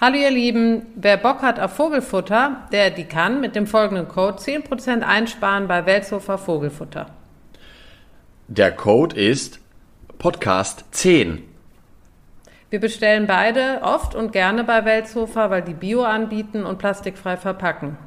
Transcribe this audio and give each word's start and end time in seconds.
Hallo 0.00 0.16
ihr 0.16 0.30
Lieben, 0.30 0.82
wer 0.94 1.16
Bock 1.16 1.42
hat 1.42 1.58
auf 1.58 1.72
Vogelfutter, 1.72 2.68
der 2.70 2.90
die 2.90 3.02
kann 3.02 3.40
mit 3.40 3.56
dem 3.56 3.66
folgenden 3.66 4.06
Code 4.06 4.38
10% 4.38 5.00
einsparen 5.00 5.66
bei 5.66 5.86
Weltsofa 5.86 6.36
Vogelfutter. 6.36 7.06
Der 8.46 8.70
Code 8.70 9.16
ist 9.16 9.58
Podcast 10.18 10.84
10. 10.92 11.42
Wir 12.70 12.78
bestellen 12.78 13.26
beide 13.26 13.80
oft 13.82 14.14
und 14.14 14.30
gerne 14.30 14.62
bei 14.62 14.84
Weltsofa, 14.84 15.50
weil 15.50 15.62
die 15.62 15.74
Bio 15.74 16.04
anbieten 16.04 16.64
und 16.64 16.78
plastikfrei 16.78 17.36
verpacken. 17.36 17.98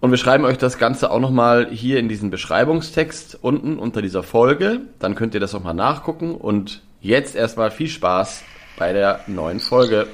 Und 0.00 0.10
wir 0.10 0.16
schreiben 0.16 0.46
euch 0.46 0.56
das 0.56 0.78
Ganze 0.78 1.10
auch 1.10 1.20
nochmal 1.20 1.68
hier 1.70 1.98
in 1.98 2.08
diesen 2.08 2.30
Beschreibungstext 2.30 3.40
unten 3.42 3.78
unter 3.78 4.00
dieser 4.00 4.22
Folge. 4.22 4.80
Dann 5.00 5.16
könnt 5.16 5.34
ihr 5.34 5.40
das 5.40 5.52
nochmal 5.52 5.74
nachgucken. 5.74 6.34
Und 6.34 6.82
jetzt 7.02 7.36
erstmal 7.36 7.70
viel 7.70 7.88
Spaß 7.88 8.42
bei 8.76 8.92
der 8.92 9.20
neuen 9.26 9.60
Folge. 9.60 10.08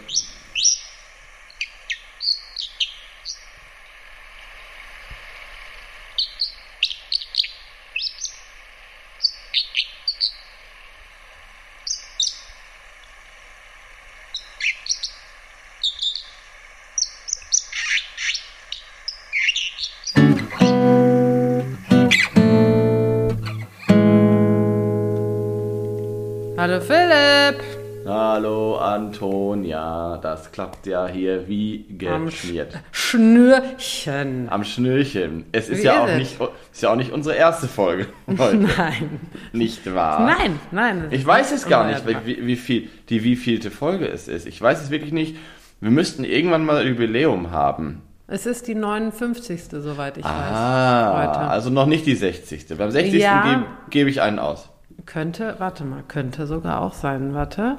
Antonia, 29.20 30.18
das 30.22 30.50
klappt 30.50 30.86
ja 30.86 31.06
hier 31.06 31.46
wie 31.46 31.84
geschmiert. 31.98 32.78
Schnürchen. 32.90 34.48
Am 34.48 34.64
Schnürchen. 34.64 35.44
Es 35.52 35.68
ist 35.68 35.80
Wie 35.82 35.86
ja 35.86 36.06
ist 36.06 36.10
auch 36.12 36.16
nicht, 36.16 36.38
ist 36.72 36.82
ja 36.82 36.90
auch 36.92 36.96
nicht 36.96 37.12
unsere 37.12 37.36
erste 37.36 37.68
Folge 37.68 38.06
heute. 38.38 38.56
Nein. 38.56 39.20
Nicht 39.52 39.94
wahr? 39.94 40.24
Nein, 40.24 40.58
nein. 40.70 41.08
Ich 41.10 41.26
weiß 41.26 41.52
es 41.52 41.66
gar 41.66 41.86
nicht, 41.86 42.02
wie, 42.24 42.46
wie 42.46 42.56
viel, 42.56 42.88
die 43.10 43.22
wievielte 43.22 43.70
Folge 43.70 44.08
es 44.08 44.26
ist. 44.26 44.46
Ich 44.46 44.60
weiß 44.60 44.82
es 44.82 44.90
wirklich 44.90 45.12
nicht. 45.12 45.36
Wir 45.80 45.90
müssten 45.90 46.24
irgendwann 46.24 46.64
mal 46.64 46.78
ein 46.78 46.88
Jubiläum 46.88 47.50
haben. 47.50 48.00
Es 48.26 48.46
ist 48.46 48.68
die 48.68 48.74
59. 48.74 49.64
soweit 49.70 50.16
ich 50.16 50.24
Ah, 50.24 51.12
weiß. 51.14 51.28
Heute. 51.28 51.40
also 51.40 51.68
noch 51.70 51.86
nicht 51.86 52.06
die 52.06 52.14
60. 52.14 52.66
Beim 52.78 52.90
60. 52.90 53.20
Ja. 53.20 53.42
gebe 53.42 53.64
gebe 53.90 54.10
ich 54.10 54.22
einen 54.22 54.38
aus. 54.38 54.70
Könnte, 55.04 55.56
warte 55.58 55.84
mal, 55.84 56.04
könnte 56.08 56.46
sogar 56.46 56.80
auch 56.80 56.94
sein. 56.94 57.34
Warte. 57.34 57.76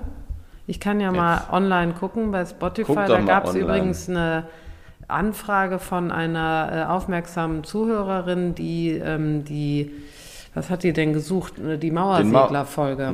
Ich 0.68 0.80
kann 0.80 1.00
ja 1.00 1.12
mal 1.12 1.42
online 1.52 1.94
gucken 1.94 2.32
bei 2.32 2.46
Spotify. 2.46 2.94
Da 3.08 3.20
gab 3.22 3.46
es 3.48 3.56
übrigens 3.56 4.08
eine 4.10 4.46
Anfrage 5.08 5.80
von 5.80 6.12
einer 6.12 6.70
äh, 6.72 6.92
aufmerksamen 6.92 7.64
Zuhörerin, 7.64 8.56
die 8.56 8.92
ähm, 8.92 9.44
die, 9.44 9.92
was 10.54 10.70
hat 10.70 10.84
die 10.84 10.94
denn 10.94 11.14
gesucht? 11.14 11.60
Äh, 11.60 11.78
Die 11.78 11.92
Mauersegler-Folge. 11.92 13.14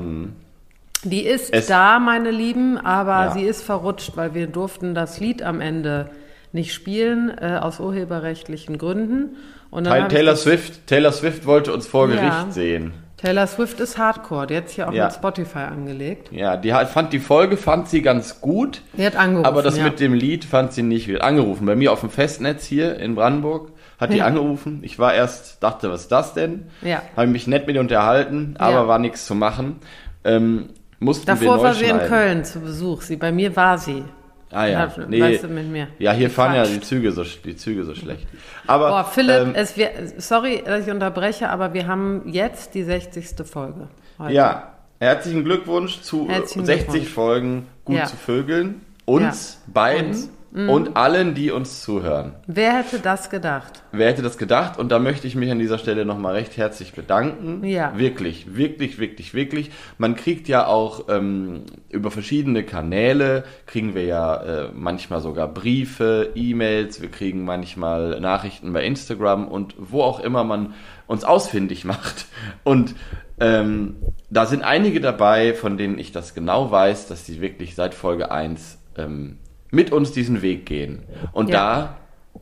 Die 1.04 1.22
ist 1.26 1.54
Es- 1.54 1.68
da, 1.68 2.00
meine 2.00 2.32
Lieben, 2.32 2.78
aber 2.78 3.26
Ja. 3.26 3.32
sie 3.32 3.44
ist 3.44 3.64
verrutscht, 3.64 4.18
weil 4.18 4.34
wir 4.34 4.48
durften 4.48 4.94
das 4.94 5.20
Lied 5.20 5.42
am 5.44 5.62
Ende 5.62 6.10
nicht 6.52 6.74
spielen, 6.74 7.30
äh, 7.40 7.58
aus 7.62 7.80
urheberrechtlichen 7.80 8.78
Gründen. 8.78 9.36
Und 9.70 9.86
ich 9.88 9.94
Taylor 10.08 10.36
Swift, 10.36 10.88
Taylor 10.88 11.12
Swift 11.12 11.46
wollte 11.46 11.74
uns 11.74 11.88
vor 11.88 12.08
Gericht 12.08 12.24
Ja. 12.24 12.48
sehen. 12.50 12.94
Taylor 13.18 13.48
Swift 13.48 13.80
ist 13.80 13.98
Hardcore, 13.98 14.46
die 14.46 14.56
hat 14.58 14.76
ja 14.78 14.88
auch 14.88 14.94
Ja. 14.94 15.06
mit 15.06 15.14
Spotify 15.16 15.60
angelegt. 15.60 16.30
Ja, 16.32 16.56
die 16.56 16.72
hat, 16.74 16.90
fand 16.90 17.12
die 17.14 17.20
Folge 17.20 17.58
fand 17.58 17.90
sie 17.90 18.04
ganz 18.04 18.42
gut, 18.42 18.84
Die 18.94 19.04
hat 19.06 19.16
angerufen. 19.16 19.46
aber 19.48 19.64
das 19.64 19.76
ja. 19.78 19.86
mit 19.86 20.00
dem 20.00 20.14
Lied 20.14 20.46
fand 20.46 20.72
sie 20.72 20.84
nicht 20.84 21.08
gut. 21.08 21.22
Angerufen 21.22 21.66
bei 21.66 21.76
mir 21.76 21.92
auf 21.92 22.02
dem 22.02 22.12
Festnetz 22.12 22.64
hier 22.66 22.98
in 23.00 23.16
Brandenburg 23.16 23.72
hat 24.00 24.14
die 24.14 24.18
Ja. 24.18 24.26
angerufen. 24.26 24.82
Ich 24.84 25.00
war 25.00 25.16
erst 25.16 25.64
dachte, 25.64 25.90
was 25.90 26.02
ist 26.02 26.12
das 26.12 26.36
denn? 26.36 26.68
Ja. 26.84 27.02
Habe 27.16 27.28
mich 27.28 27.48
nett 27.48 27.66
mit 27.66 27.76
ihr 27.76 27.82
unterhalten, 27.82 28.54
aber 28.60 28.88
war 28.88 29.00
nichts 29.00 29.26
zu 29.26 29.34
machen. 29.34 29.78
Ähm, 30.24 30.70
mussten 31.00 31.26
wir 31.26 31.34
Davor 31.36 31.58
neu 31.58 31.64
war 31.64 31.74
sie 31.74 31.86
in 31.86 31.90
schneiden. 31.92 32.08
Köln 32.08 32.46
zu 32.46 32.60
Besuch. 32.60 33.02
Sie, 33.02 33.16
bei 33.16 33.32
mir 33.32 33.56
war 33.56 33.80
sie. 33.80 34.04
Ah 34.52 34.66
ja, 34.66 34.80
Hat- 34.80 35.10
nee. 35.10 35.22
weißt 35.22 35.44
du, 35.44 35.48
mit 35.50 35.68
mir. 35.68 35.88
Ja, 36.00 36.14
hier 36.14 36.30
fahren 36.30 36.56
ja 36.56 36.64
die 36.66 36.80
Züge 36.80 37.12
so 37.12 37.24
die 37.24 37.56
Züge 37.58 37.84
so 37.84 37.94
schlecht. 37.96 38.28
Aber 38.66 38.90
Boah, 38.90 39.04
Philipp, 39.06 39.42
ähm, 39.48 39.52
es 39.56 39.76
wir, 39.76 39.90
sorry, 40.18 40.64
dass 40.66 40.86
ich 40.88 40.92
unterbreche, 40.94 41.50
aber 41.50 41.74
wir 41.74 41.88
haben 41.88 42.22
jetzt 42.26 42.74
die 42.74 42.84
60. 42.84 43.46
Folge. 43.46 43.88
Heute. 44.20 44.34
ja, 44.34 44.72
herzlichen 45.00 45.44
Glückwunsch 45.44 46.02
zu 46.02 46.28
Herzlichen 46.30 46.66
60 46.66 46.86
Glückwunsch. 46.88 47.10
Folgen 47.14 47.68
gut 47.86 47.98
Ja. 47.98 48.06
zu 48.06 48.16
Vögeln. 48.16 48.82
Uns 49.06 49.58
Ja. 49.68 49.74
beiden 49.74 50.08
Uns. 50.12 50.30
Mhm. 50.58 50.70
und 50.70 50.98
allen, 50.98 51.36
die 51.36 51.52
uns 51.52 51.84
zuhören. 51.84 52.34
Wer 52.48 52.80
hätte 52.80 53.00
das 53.00 53.30
gedacht? 53.30 53.84
Wer 53.92 54.10
hätte 54.10 54.24
das 54.24 54.40
gedacht? 54.40 54.80
Und 54.80 54.92
da 54.92 54.98
möchte 54.98 55.28
ich 55.28 55.36
mich 55.36 55.52
an 55.52 55.60
dieser 55.60 55.78
Stelle 55.78 56.04
nochmal 56.04 56.34
recht 56.34 56.58
herzlich 56.58 56.94
bedanken. 56.94 57.64
Ja. 57.64 57.96
Wirklich, 57.96 58.56
wirklich, 58.56 58.98
wirklich, 58.98 59.36
wirklich. 59.36 59.70
Man 60.00 60.16
kriegt 60.16 60.48
ja 60.48 60.66
auch 60.66 61.10
ähm, 61.10 61.66
über 61.90 62.10
verschiedene 62.10 62.64
Kanäle, 62.64 63.44
kriegen 63.68 63.94
wir 63.94 64.06
ja 64.06 64.36
äh, 64.38 64.70
manchmal 64.74 65.22
sogar 65.22 65.48
Briefe, 65.48 66.32
E-Mails, 66.34 67.02
wir 67.02 67.12
kriegen 67.12 67.46
manchmal 67.46 68.20
Nachrichten 68.20 68.74
bei 68.74 68.84
Instagram 68.84 69.48
und 69.48 69.76
wo 69.78 70.02
auch 70.02 70.20
immer 70.20 70.44
man 70.44 70.74
uns 71.06 71.24
ausfindig 71.24 71.86
macht. 71.86 72.26
Und 72.64 72.96
ähm, 73.40 73.98
da 74.32 74.48
sind 74.48 74.64
einige 74.64 75.02
dabei, 75.02 75.54
von 75.54 75.78
denen 75.78 76.00
ich 76.00 76.12
das 76.12 76.34
genau 76.34 76.72
weiß, 76.72 77.08
dass 77.08 77.28
sie 77.28 77.42
wirklich 77.42 77.76
seit 77.76 77.94
Folge 77.94 78.32
1 78.32 78.80
ähm, 78.98 79.38
mit 79.72 79.92
uns 79.92 80.12
diesen 80.12 80.42
Weg 80.42 80.66
gehen. 80.66 81.04
Und 81.34 81.50
Ja. 81.50 81.56
da 81.56 81.98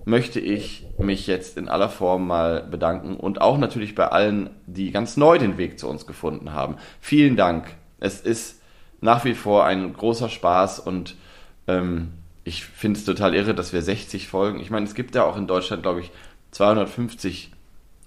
möchte 0.05 0.39
ich 0.39 0.85
mich 0.97 1.25
jetzt 1.27 1.57
in 1.57 1.67
aller 1.69 1.89
Form 1.89 2.27
mal 2.27 2.61
bedanken 2.63 3.15
und 3.17 3.41
auch 3.41 3.57
natürlich 3.57 3.95
bei 3.95 4.07
allen, 4.07 4.49
die 4.65 4.91
ganz 4.91 5.17
neu 5.17 5.37
den 5.37 5.57
Weg 5.57 5.79
zu 5.79 5.87
uns 5.89 6.05
gefunden 6.05 6.53
haben. 6.53 6.75
Vielen 6.99 7.35
Dank. 7.35 7.67
Es 7.99 8.21
ist 8.21 8.61
nach 9.01 9.25
wie 9.25 9.33
vor 9.33 9.65
ein 9.65 9.93
großer 9.93 10.29
Spaß 10.29 10.79
und 10.79 11.15
ähm, 11.67 12.09
ich 12.43 12.65
finde 12.65 12.99
es 12.99 13.05
total 13.05 13.33
irre, 13.33 13.55
dass 13.55 13.73
wir 13.73 13.81
60 13.81 14.27
Folgen, 14.27 14.59
ich 14.59 14.69
meine, 14.69 14.85
es 14.85 14.93
gibt 14.93 15.15
ja 15.15 15.23
auch 15.23 15.37
in 15.37 15.47
Deutschland, 15.47 15.81
glaube 15.81 16.01
ich, 16.01 16.11
250 16.51 17.51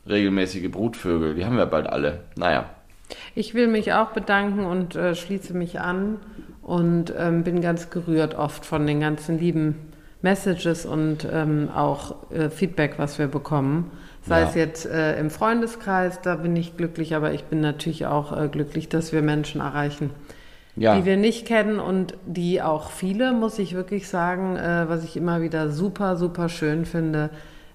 regelmäßige 0.08 0.70
Brutvögel. 0.70 1.34
Die 1.34 1.44
haben 1.44 1.56
wir 1.56 1.66
bald 1.66 1.86
alle. 1.88 2.20
Naja. 2.36 2.70
Ich 3.34 3.54
will 3.54 3.66
mich 3.66 3.92
auch 3.92 4.10
bedanken 4.10 4.64
und 4.64 4.94
äh, 4.96 5.14
schließe 5.14 5.54
mich 5.54 5.80
an 5.80 6.18
und 6.68 7.14
ähm, 7.16 7.44
bin 7.44 7.62
ganz 7.62 7.88
gerührt 7.88 8.34
oft 8.34 8.66
von 8.66 8.86
den 8.86 9.00
ganzen 9.00 9.38
lieben 9.38 9.74
Messages 10.20 10.84
und 10.84 11.26
ähm, 11.32 11.70
auch 11.74 12.30
äh, 12.30 12.50
Feedback, 12.50 12.94
was 12.98 13.18
wir 13.18 13.26
bekommen. 13.28 13.90
Sei 14.26 14.40
Ja. 14.42 14.48
es 14.48 14.54
jetzt 14.54 14.84
äh, 14.84 15.18
im 15.18 15.30
Freundeskreis, 15.30 16.20
da 16.20 16.34
bin 16.36 16.54
ich 16.56 16.76
glücklich, 16.76 17.14
aber 17.14 17.32
ich 17.32 17.44
bin 17.44 17.62
natürlich 17.62 18.04
auch 18.04 18.36
äh, 18.38 18.48
glücklich, 18.48 18.90
dass 18.90 19.12
wir 19.12 19.22
Menschen 19.22 19.62
erreichen, 19.62 20.10
Ja. 20.76 20.96
die 20.96 21.06
wir 21.06 21.16
nicht 21.16 21.46
kennen 21.46 21.80
und 21.80 22.14
die 22.26 22.60
auch 22.60 22.90
viele, 22.90 23.32
muss 23.32 23.58
ich 23.58 23.74
wirklich 23.74 24.06
sagen, 24.08 24.56
äh, 24.56 24.84
was 24.88 25.04
ich 25.04 25.16
immer 25.16 25.40
wieder 25.40 25.70
super, 25.70 26.16
super 26.16 26.50
schön 26.50 26.84
finde, 26.84 27.30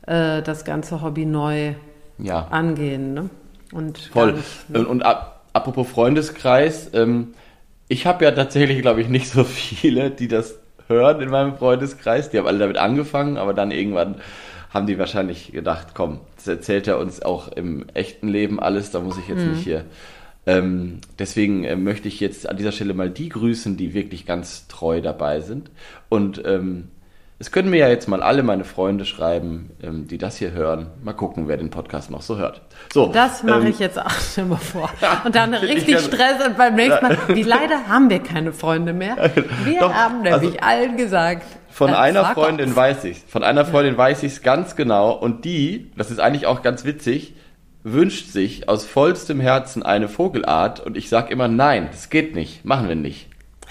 äh, 0.06 0.44
das 0.44 0.66
ganze 0.66 1.02
Hobby 1.02 1.26
neu 1.26 1.74
ja. 2.20 2.46
angehen. 2.52 3.16
Ne? 3.16 3.30
Und 3.72 3.98
Voll. 3.98 4.34
nicht, 4.34 4.70
ne? 4.70 4.80
Und, 4.80 4.86
und 4.86 5.02
ab, 5.04 5.46
apropos 5.54 5.90
Freundeskreis, 5.90 6.92
ähm, 6.94 7.30
ich 7.94 8.08
habe 8.08 8.26
ja 8.26 8.32
tatsächlich, 8.32 8.82
glaube 8.82 9.02
ich, 9.02 9.08
nicht 9.08 9.30
so 9.30 9.44
viele, 9.44 10.10
die 10.10 10.28
das 10.28 10.60
hören 10.88 11.22
in 11.22 11.30
meinem 11.30 11.56
Freundeskreis. 11.56 12.32
Die 12.32 12.40
haben 12.40 12.48
alle 12.48 12.58
damit 12.58 12.78
angefangen, 12.78 13.38
aber 13.38 13.54
dann 13.54 13.70
irgendwann 13.70 14.16
haben 14.72 14.88
die 14.88 14.98
wahrscheinlich 14.98 15.52
gedacht, 15.52 15.90
komm, 15.94 16.20
das 16.36 16.48
erzählt 16.48 16.88
er 16.88 16.98
uns 16.98 17.22
auch 17.22 17.50
im 17.50 17.86
echten 17.94 18.28
Leben 18.28 18.60
alles, 18.60 18.90
da 18.90 19.00
muss 19.00 19.20
ich 19.20 19.28
jetzt 19.28 19.46
nicht 19.46 19.64
hier. 19.64 19.86
Ähm, 20.48 21.02
deswegen 21.20 21.64
äh, 21.64 21.76
möchte 21.76 22.08
ich 22.08 22.20
jetzt 22.20 22.50
an 22.50 22.58
dieser 22.58 22.72
Stelle 22.72 22.96
mal 22.96 23.12
die 23.12 23.30
grüßen, 23.30 23.78
die 23.78 23.94
wirklich 23.94 24.26
ganz 24.26 24.68
treu 24.68 25.00
dabei 25.00 25.40
sind. 25.42 25.70
Und 26.10 26.42
ähm, 26.46 26.90
es 27.40 27.52
können 27.52 27.70
mir 27.70 27.78
ja 27.78 27.90
jetzt 27.90 28.08
mal 28.08 28.24
alle 28.24 28.42
meine 28.44 28.64
Freunde 28.64 29.06
schreiben, 29.06 29.72
ähm, 29.82 30.08
die 30.08 30.18
das 30.18 30.38
hier 30.38 30.52
hören. 30.52 30.88
Mal 31.04 31.14
gucken, 31.14 31.48
wer 31.48 31.58
den 31.58 31.70
Podcast 31.70 32.10
noch 32.12 32.22
so 32.22 32.38
hört. 32.38 32.62
So, 32.94 33.08
Das 33.12 33.44
mache 33.44 33.62
ähm, 33.62 33.68
ich 33.68 33.80
jetzt 33.80 34.00
auch 34.00 34.10
schon 34.36 34.50
mal 34.50 34.56
vor. 34.58 34.90
Und 35.26 35.36
dann 35.36 35.54
ich 35.62 35.62
richtig 35.64 35.96
ganz- 35.96 36.06
Stress 36.06 36.46
und 36.48 36.58
beim 36.58 36.76
nächsten 36.76 37.06
Mal, 37.06 37.18
wie 37.30 37.44
leider 37.44 37.88
haben 37.88 38.10
wir 38.10 38.20
keine 38.20 38.54
Freunde 38.54 38.94
mehr. 38.94 39.18
Wir 39.66 39.80
Doch, 39.80 39.94
haben 39.94 40.22
nämlich 40.22 40.34
also 40.34 40.58
allen 40.62 40.98
gesagt. 40.98 41.44
Von 41.70 41.90
äh, 41.90 41.96
einer 41.96 42.26
Freundin 42.26 42.70
off. 42.70 42.76
weiß 42.76 43.04
ich's. 43.06 43.24
Von 43.28 43.44
einer 43.44 43.66
Freundin 43.66 43.98
weiß 43.98 44.24
ich's 44.24 44.42
ganz 44.44 44.76
genau. 44.76 45.12
Und 45.12 45.44
die, 45.44 45.92
das 45.98 46.12
ist 46.12 46.20
eigentlich 46.20 46.46
auch 46.46 46.62
ganz 46.62 46.86
witzig, 46.86 47.34
wünscht 47.84 48.30
sich 48.30 48.70
aus 48.70 48.86
vollstem 48.86 49.40
Herzen 49.42 49.84
eine 49.84 50.08
Vogelart. 50.08 50.80
Und 50.80 50.96
ich 50.96 51.10
sag 51.10 51.32
immer, 51.32 51.48
nein, 51.48 51.90
das 51.92 52.10
geht 52.10 52.36
nicht. 52.36 52.64
Machen 52.64 52.88
wir 52.88 52.96
nicht. 52.96 53.28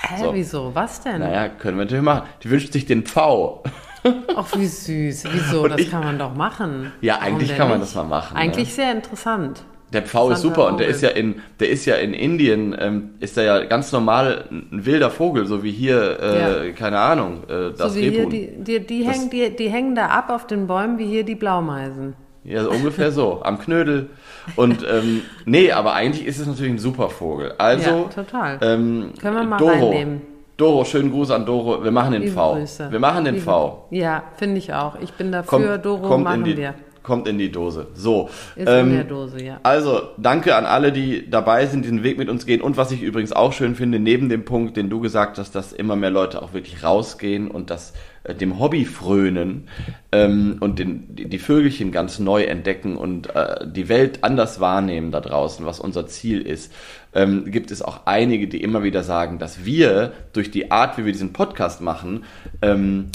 Hä, 0.08 0.22
So. 0.22 0.34
wieso? 0.34 0.70
Was 0.74 1.00
denn? 1.00 1.20
Naja, 1.20 1.48
können 1.48 1.78
wir 1.78 1.84
natürlich 1.84 2.04
machen. 2.04 2.22
Die 2.42 2.50
wünscht 2.50 2.72
sich 2.72 2.86
den 2.86 3.04
Pfau. 3.04 3.62
Ach, 4.36 4.46
wie 4.56 4.66
süß. 4.66 5.24
Wieso? 5.32 5.62
Und 5.62 5.70
Das 5.72 5.80
ich- 5.80 5.90
kann 5.90 6.02
man 6.04 6.18
doch 6.18 6.34
machen. 6.34 6.92
Ja, 7.00 7.18
eigentlich 7.18 7.56
kann 7.56 7.68
man 7.68 7.78
nicht? 7.78 7.90
das 7.90 7.94
mal 7.94 8.04
machen, 8.08 8.36
Eigentlich 8.36 8.68
ne? 8.68 8.74
sehr 8.74 8.92
interessant. 8.92 9.62
Der 9.92 10.02
Pfau 10.02 10.30
ist 10.30 10.40
super 10.40 10.68
und 10.68 10.80
der 10.80 10.88
ist 10.88 11.02
ja 11.02 11.10
in, 11.10 11.42
der 11.60 11.68
ist 11.68 11.84
ja 11.84 11.96
in 11.96 12.14
Indien, 12.14 12.74
ähm, 12.80 13.10
ist 13.20 13.36
der 13.36 13.44
ja 13.44 13.64
ganz 13.66 13.92
normal 13.92 14.46
ein 14.50 14.86
wilder 14.86 15.10
Vogel, 15.10 15.44
so 15.46 15.62
wie 15.62 15.70
hier, 15.70 16.18
äh, 16.18 16.68
ja. 16.68 16.72
keine 16.72 16.98
Ahnung, 16.98 17.42
äh, 17.46 17.72
das 17.76 17.92
so 17.92 18.00
wie 18.00 18.08
Rebhuhn. 18.08 18.30
Hier, 18.30 18.48
die, 18.56 18.80
die, 18.80 18.86
die, 18.86 19.06
hängen, 19.06 19.28
die, 19.28 19.54
die 19.54 19.68
hängen 19.68 19.94
da 19.94 20.06
ab 20.06 20.30
auf 20.30 20.46
den 20.46 20.66
Bäumen 20.66 20.96
wie 20.98 21.04
hier 21.04 21.24
die 21.24 21.34
Blaumeisen. 21.34 22.14
Ja, 22.44 22.64
so 22.64 22.70
ungefähr 22.70 23.12
so, 23.12 23.40
am 23.42 23.58
Knödel. 23.60 24.10
Und 24.56 24.84
ähm, 24.88 25.22
nee, 25.44 25.70
aber 25.70 25.94
eigentlich 25.94 26.26
ist 26.26 26.40
es 26.40 26.46
natürlich 26.46 26.72
ein 26.72 26.78
super 26.78 27.08
Vogel. 27.08 27.54
Also, 27.58 27.90
ja, 27.90 28.02
total. 28.04 28.58
Ähm, 28.60 29.12
Können 29.20 29.36
wir 29.36 29.44
mal 29.44 29.58
Doro, 29.58 29.70
reinnehmen. 29.70 30.22
Doro, 30.56 30.84
schönen 30.84 31.10
Gruß 31.12 31.30
an 31.30 31.46
Doro. 31.46 31.84
Wir 31.84 31.92
machen 31.92 32.12
den 32.12 32.22
Liebe 32.22 32.34
V. 32.34 32.54
Grüße. 32.54 32.90
Wir 32.90 32.98
machen 32.98 33.24
den 33.24 33.34
Liebe. 33.34 33.44
V. 33.44 33.86
Ja, 33.90 34.24
finde 34.36 34.58
ich 34.58 34.74
auch. 34.74 34.96
Ich 35.00 35.12
bin 35.12 35.30
dafür, 35.30 35.58
kommt, 35.58 35.84
Doro 35.84 36.08
kommt 36.08 36.24
machen 36.24 36.44
die, 36.44 36.56
wir. 36.56 36.74
Kommt 37.02 37.26
in 37.26 37.38
die 37.38 37.50
Dose. 37.50 37.88
So. 37.94 38.30
Ist 38.54 38.68
ähm, 38.68 38.90
in 38.90 38.94
der 38.94 39.04
Dose, 39.04 39.42
ja. 39.42 39.60
Also, 39.62 40.02
danke 40.18 40.54
an 40.54 40.66
alle, 40.66 40.92
die 40.92 41.28
dabei 41.28 41.66
sind, 41.66 41.84
diesen 41.84 42.02
Weg 42.02 42.18
mit 42.18 42.28
uns 42.28 42.46
gehen. 42.46 42.60
Und 42.60 42.76
was 42.76 42.92
ich 42.92 43.02
übrigens 43.02 43.32
auch 43.32 43.52
schön 43.52 43.74
finde, 43.74 43.98
neben 43.98 44.28
dem 44.28 44.44
Punkt, 44.44 44.76
den 44.76 44.88
du 44.88 45.00
gesagt 45.00 45.38
hast, 45.38 45.54
dass 45.54 45.72
immer 45.72 45.96
mehr 45.96 46.10
Leute 46.10 46.42
auch 46.42 46.52
wirklich 46.52 46.84
rausgehen 46.84 47.50
und 47.50 47.70
das 47.70 47.92
äh, 48.24 48.34
dem 48.34 48.60
Hobby 48.60 48.84
frönen 48.84 49.68
ähm, 50.12 50.58
und 50.60 50.78
den, 50.78 51.14
die, 51.14 51.28
die, 51.28 51.38
Vögelchen 51.38 51.90
ganz 51.90 52.18
neu 52.20 52.44
entdecken 52.44 52.96
und 52.96 53.34
äh, 53.34 53.66
die 53.66 53.88
Welt 53.88 54.20
anders 54.22 54.60
wahrnehmen 54.60 55.10
da 55.10 55.20
draußen, 55.20 55.66
was 55.66 55.80
unser 55.80 56.06
Ziel 56.06 56.40
ist, 56.40 56.72
ähm, 57.14 57.50
gibt 57.50 57.70
es 57.72 57.82
auch 57.82 58.06
einige, 58.06 58.46
die 58.46 58.62
immer 58.62 58.84
wieder 58.84 59.02
sagen, 59.02 59.38
dass 59.38 59.64
wir 59.64 60.12
durch 60.32 60.50
die 60.50 60.70
Art, 60.70 60.98
wie 60.98 61.04
wir 61.04 61.12
diesen 61.12 61.32
Podcast 61.32 61.80
machen, 61.80 62.24
ähm, 62.62 63.10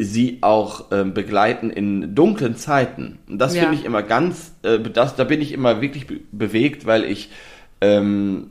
sie 0.00 0.38
auch 0.40 0.90
äh, 0.90 1.04
begleiten 1.04 1.70
in 1.70 2.14
dunklen 2.14 2.56
Zeiten. 2.56 3.18
Und 3.28 3.38
das 3.38 3.54
ja. 3.54 3.62
finde 3.62 3.76
ich 3.76 3.84
immer 3.84 4.02
ganz, 4.02 4.54
äh, 4.62 4.78
das, 4.78 5.16
da 5.16 5.24
bin 5.24 5.40
ich 5.40 5.52
immer 5.52 5.80
wirklich 5.80 6.06
be 6.06 6.20
bewegt, 6.32 6.86
weil 6.86 7.04
ich, 7.04 7.30
ähm, 7.80 8.50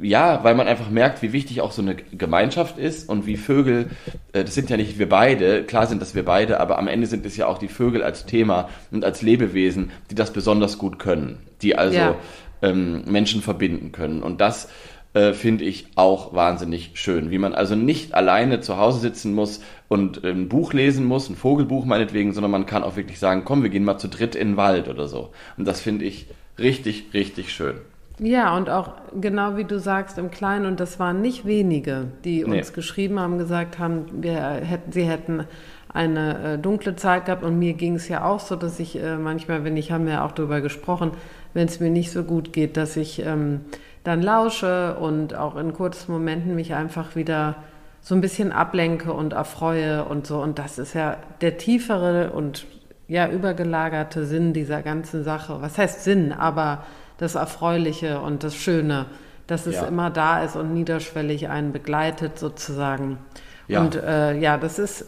ja, 0.00 0.44
weil 0.44 0.54
man 0.54 0.68
einfach 0.68 0.90
merkt, 0.90 1.22
wie 1.22 1.32
wichtig 1.32 1.60
auch 1.60 1.72
so 1.72 1.82
eine 1.82 1.94
Gemeinschaft 1.94 2.78
ist 2.78 3.08
und 3.08 3.26
wie 3.26 3.36
Vögel, 3.36 3.90
äh, 4.32 4.44
das 4.44 4.54
sind 4.54 4.70
ja 4.70 4.76
nicht 4.76 4.98
wir 4.98 5.08
beide, 5.08 5.64
klar 5.64 5.86
sind 5.86 6.00
das 6.00 6.14
wir 6.14 6.24
beide, 6.24 6.60
aber 6.60 6.78
am 6.78 6.88
Ende 6.88 7.06
sind 7.06 7.26
es 7.26 7.36
ja 7.36 7.46
auch 7.46 7.58
die 7.58 7.68
Vögel 7.68 8.02
als 8.02 8.26
Thema 8.26 8.68
und 8.90 9.04
als 9.04 9.22
Lebewesen, 9.22 9.90
die 10.10 10.14
das 10.14 10.32
besonders 10.32 10.78
gut 10.78 10.98
können, 10.98 11.38
die 11.62 11.76
also 11.76 11.98
ja. 11.98 12.16
ähm, 12.62 13.02
Menschen 13.06 13.42
verbinden 13.42 13.92
können. 13.92 14.22
Und 14.22 14.40
das 14.40 14.68
äh, 15.16 15.32
finde 15.32 15.64
ich 15.64 15.86
auch 15.94 16.34
wahnsinnig 16.34 16.90
schön. 16.92 17.30
Wie 17.30 17.38
man 17.38 17.54
also 17.54 17.74
nicht 17.74 18.12
alleine 18.12 18.60
zu 18.60 18.76
Hause 18.76 19.00
sitzen 19.00 19.32
muss 19.32 19.62
und 19.88 20.22
ein 20.22 20.50
Buch 20.50 20.74
lesen 20.74 21.06
muss, 21.06 21.30
ein 21.30 21.36
Vogelbuch 21.36 21.86
meinetwegen, 21.86 22.34
sondern 22.34 22.50
man 22.50 22.66
kann 22.66 22.82
auch 22.82 22.96
wirklich 22.96 23.18
sagen, 23.18 23.42
komm, 23.46 23.62
wir 23.62 23.70
gehen 23.70 23.82
mal 23.82 23.96
zu 23.96 24.08
dritt 24.08 24.34
in 24.34 24.48
den 24.48 24.56
Wald 24.58 24.88
oder 24.88 25.08
so. 25.08 25.30
Und 25.56 25.66
das 25.66 25.80
finde 25.80 26.04
ich 26.04 26.26
richtig, 26.58 27.14
richtig 27.14 27.54
schön. 27.54 27.76
Ja, 28.18 28.54
und 28.58 28.68
auch 28.68 28.92
genau 29.18 29.56
wie 29.56 29.64
du 29.64 29.80
sagst, 29.80 30.18
im 30.18 30.30
Kleinen, 30.30 30.66
und 30.66 30.80
das 30.80 30.98
waren 30.98 31.22
nicht 31.22 31.46
wenige, 31.46 32.08
die 32.26 32.44
uns 32.44 32.68
nee. 32.68 32.74
geschrieben 32.74 33.18
haben, 33.18 33.38
gesagt 33.38 33.78
haben, 33.78 34.04
wir 34.20 34.34
hätten, 34.38 34.92
sie 34.92 35.04
hätten 35.04 35.46
eine 35.88 36.54
äh, 36.54 36.58
dunkle 36.58 36.94
Zeit 36.94 37.24
gehabt 37.24 37.42
und 37.42 37.58
mir 37.58 37.72
ging 37.72 37.94
es 37.94 38.06
ja 38.08 38.22
auch 38.22 38.40
so, 38.40 38.54
dass 38.54 38.78
ich 38.80 39.02
äh, 39.02 39.16
manchmal, 39.16 39.64
wenn 39.64 39.78
ich, 39.78 39.92
haben 39.92 40.04
wir 40.04 40.12
ja 40.12 40.26
auch 40.26 40.32
darüber 40.32 40.60
gesprochen, 40.60 41.12
wenn 41.54 41.68
es 41.68 41.80
mir 41.80 41.88
nicht 41.88 42.10
so 42.10 42.22
gut 42.22 42.52
geht, 42.52 42.76
dass 42.76 42.98
ich 42.98 43.24
ähm, 43.24 43.62
dann 44.06 44.22
lausche 44.22 44.94
und 44.94 45.34
auch 45.34 45.56
in 45.56 45.72
kurzen 45.72 46.12
Momenten 46.12 46.54
mich 46.54 46.74
einfach 46.74 47.16
wieder 47.16 47.56
so 48.00 48.14
ein 48.14 48.20
bisschen 48.20 48.52
ablenke 48.52 49.12
und 49.12 49.32
erfreue 49.32 50.04
und 50.04 50.28
so. 50.28 50.40
Und 50.40 50.60
das 50.60 50.78
ist 50.78 50.94
ja 50.94 51.16
der 51.40 51.58
tiefere 51.58 52.30
und 52.30 52.66
ja 53.08 53.28
übergelagerte 53.28 54.24
Sinn 54.24 54.52
dieser 54.52 54.82
ganzen 54.82 55.24
Sache. 55.24 55.60
Was 55.60 55.76
heißt 55.76 56.04
Sinn? 56.04 56.32
Aber 56.32 56.84
das 57.18 57.34
Erfreuliche 57.34 58.20
und 58.20 58.44
das 58.44 58.54
Schöne, 58.54 59.06
dass 59.48 59.66
es 59.66 59.74
ja. 59.74 59.86
immer 59.86 60.10
da 60.10 60.44
ist 60.44 60.54
und 60.54 60.72
niederschwellig 60.72 61.48
einen 61.48 61.72
begleitet 61.72 62.38
sozusagen. 62.38 63.18
Ja. 63.66 63.80
Und 63.80 63.96
äh, 63.96 64.38
ja, 64.38 64.56
das 64.56 64.78
ist 64.78 65.04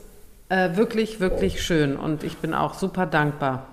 äh, 0.49 0.75
wirklich, 0.75 1.21
wirklich 1.21 1.63
schön 1.63 1.97
und 1.97 2.25
ich 2.25 2.39
bin 2.39 2.53
auch 2.53 2.75
super 2.75 3.07
dankbar. 3.07 3.67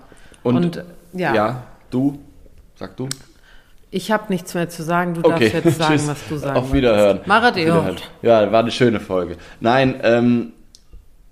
Und, 0.44 0.56
und 0.56 0.84
ja. 1.14 1.34
ja, 1.34 1.62
du, 1.90 2.20
sag 2.76 2.96
du. 2.96 3.08
Ich 3.90 4.10
habe 4.10 4.24
nichts 4.28 4.54
mehr 4.54 4.68
zu 4.68 4.82
sagen. 4.82 5.14
Du 5.14 5.20
okay. 5.20 5.50
darfst 5.50 5.64
jetzt 5.64 5.78
sagen, 5.78 6.02
was 6.06 6.28
du 6.28 6.36
sagst. 6.36 6.56
Auf 6.56 6.72
Wiederhören. 6.72 7.20
Machet 7.26 7.56
ihr 7.56 7.96
Ja, 8.22 8.52
war 8.52 8.60
eine 8.60 8.70
schöne 8.70 9.00
Folge. 9.00 9.36
Nein, 9.60 10.00
ähm, 10.02 10.52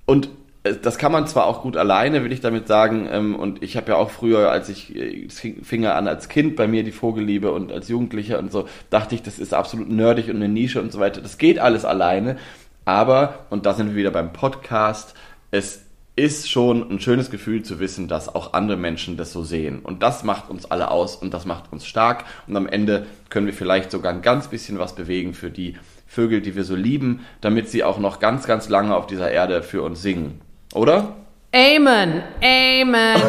und 0.06 0.28
äh, 0.62 0.74
das 0.80 0.98
kann 0.98 1.12
man 1.12 1.26
zwar 1.26 1.46
auch 1.46 1.62
gut 1.62 1.76
alleine, 1.76 2.24
will 2.24 2.32
ich 2.32 2.40
damit 2.40 2.66
sagen. 2.66 3.08
Ähm, 3.10 3.36
und 3.36 3.62
ich 3.62 3.76
habe 3.76 3.92
ja 3.92 3.96
auch 3.96 4.10
früher, 4.10 4.50
als 4.50 4.68
ich 4.68 4.94
äh, 4.96 5.28
fing 5.28 5.82
ja 5.82 5.96
an 5.96 6.08
als 6.08 6.28
Kind 6.28 6.56
bei 6.56 6.66
mir 6.66 6.82
die 6.84 6.92
Vogelliebe 6.92 7.52
und 7.52 7.72
als 7.72 7.88
Jugendlicher 7.88 8.38
und 8.38 8.50
so, 8.50 8.66
dachte 8.90 9.14
ich, 9.14 9.22
das 9.22 9.38
ist 9.38 9.54
absolut 9.54 9.88
nerdig 9.88 10.28
und 10.28 10.36
eine 10.36 10.48
Nische 10.48 10.80
und 10.80 10.92
so 10.92 11.00
weiter. 11.00 11.20
Das 11.20 11.38
geht 11.38 11.58
alles 11.58 11.84
alleine. 11.84 12.36
Aber, 12.84 13.46
und 13.50 13.64
da 13.66 13.74
sind 13.74 13.90
wir 13.90 13.96
wieder 13.96 14.10
beim 14.10 14.32
Podcast, 14.32 15.14
es 15.50 15.83
ist 16.16 16.48
schon 16.48 16.90
ein 16.90 17.00
schönes 17.00 17.30
Gefühl 17.30 17.62
zu 17.62 17.80
wissen, 17.80 18.06
dass 18.06 18.32
auch 18.32 18.52
andere 18.52 18.76
Menschen 18.76 19.16
das 19.16 19.32
so 19.32 19.42
sehen. 19.42 19.80
Und 19.80 20.02
das 20.02 20.22
macht 20.22 20.48
uns 20.48 20.70
alle 20.70 20.90
aus 20.90 21.16
und 21.16 21.34
das 21.34 21.44
macht 21.44 21.72
uns 21.72 21.86
stark. 21.86 22.24
Und 22.46 22.56
am 22.56 22.68
Ende 22.68 23.06
können 23.30 23.46
wir 23.46 23.54
vielleicht 23.54 23.90
sogar 23.90 24.12
ein 24.12 24.22
ganz 24.22 24.48
bisschen 24.48 24.78
was 24.78 24.94
bewegen 24.94 25.34
für 25.34 25.50
die 25.50 25.76
Vögel, 26.06 26.40
die 26.40 26.54
wir 26.54 26.62
so 26.62 26.76
lieben, 26.76 27.24
damit 27.40 27.68
sie 27.68 27.82
auch 27.82 27.98
noch 27.98 28.20
ganz, 28.20 28.46
ganz 28.46 28.68
lange 28.68 28.94
auf 28.94 29.08
dieser 29.08 29.32
Erde 29.32 29.64
für 29.64 29.82
uns 29.82 30.02
singen. 30.02 30.40
Oder? 30.72 31.16
Amen. 31.52 32.22
Amen. 32.40 33.22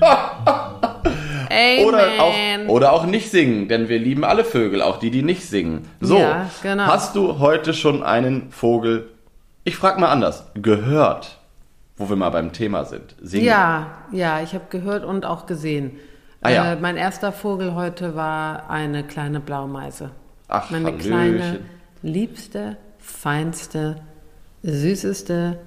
Amen. 1.50 1.84
Oder 1.84 2.08
auch, 2.18 2.34
oder 2.68 2.92
auch 2.92 3.06
nicht 3.06 3.30
singen, 3.30 3.68
denn 3.68 3.88
wir 3.88 3.98
lieben 3.98 4.24
alle 4.24 4.44
Vögel, 4.44 4.82
auch 4.82 4.98
die, 4.98 5.10
die 5.10 5.22
nicht 5.22 5.44
singen. 5.44 5.88
So, 6.00 6.18
ja, 6.18 6.48
genau. 6.62 6.86
hast 6.86 7.16
du 7.16 7.40
heute 7.40 7.74
schon 7.74 8.02
einen 8.04 8.52
Vogel, 8.52 9.08
ich 9.64 9.76
frag 9.76 9.98
mal 9.98 10.08
anders, 10.08 10.44
gehört? 10.54 11.39
Wo 12.00 12.08
wir 12.08 12.16
mal 12.16 12.30
beim 12.30 12.52
Thema 12.52 12.84
sind. 12.86 13.14
Singen. 13.20 13.44
Ja, 13.44 13.86
ja, 14.10 14.40
ich 14.40 14.54
habe 14.54 14.64
gehört 14.70 15.04
und 15.04 15.26
auch 15.26 15.44
gesehen. 15.44 15.98
Ah, 16.40 16.48
ja. 16.50 16.72
Äh, 16.72 16.76
mein 16.80 16.96
erster 16.96 17.30
Vogel 17.30 17.74
heute 17.74 18.16
war 18.16 18.70
eine 18.70 19.04
kleine 19.04 19.38
Blaumeise. 19.38 20.10
Ach, 20.48 20.70
Meine 20.70 20.86
Hallöchen. 20.86 21.06
kleine, 21.10 21.60
liebste, 22.02 22.78
feinste, 22.98 23.96
süßeste, 24.62 25.58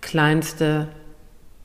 kleinste, 0.00 0.86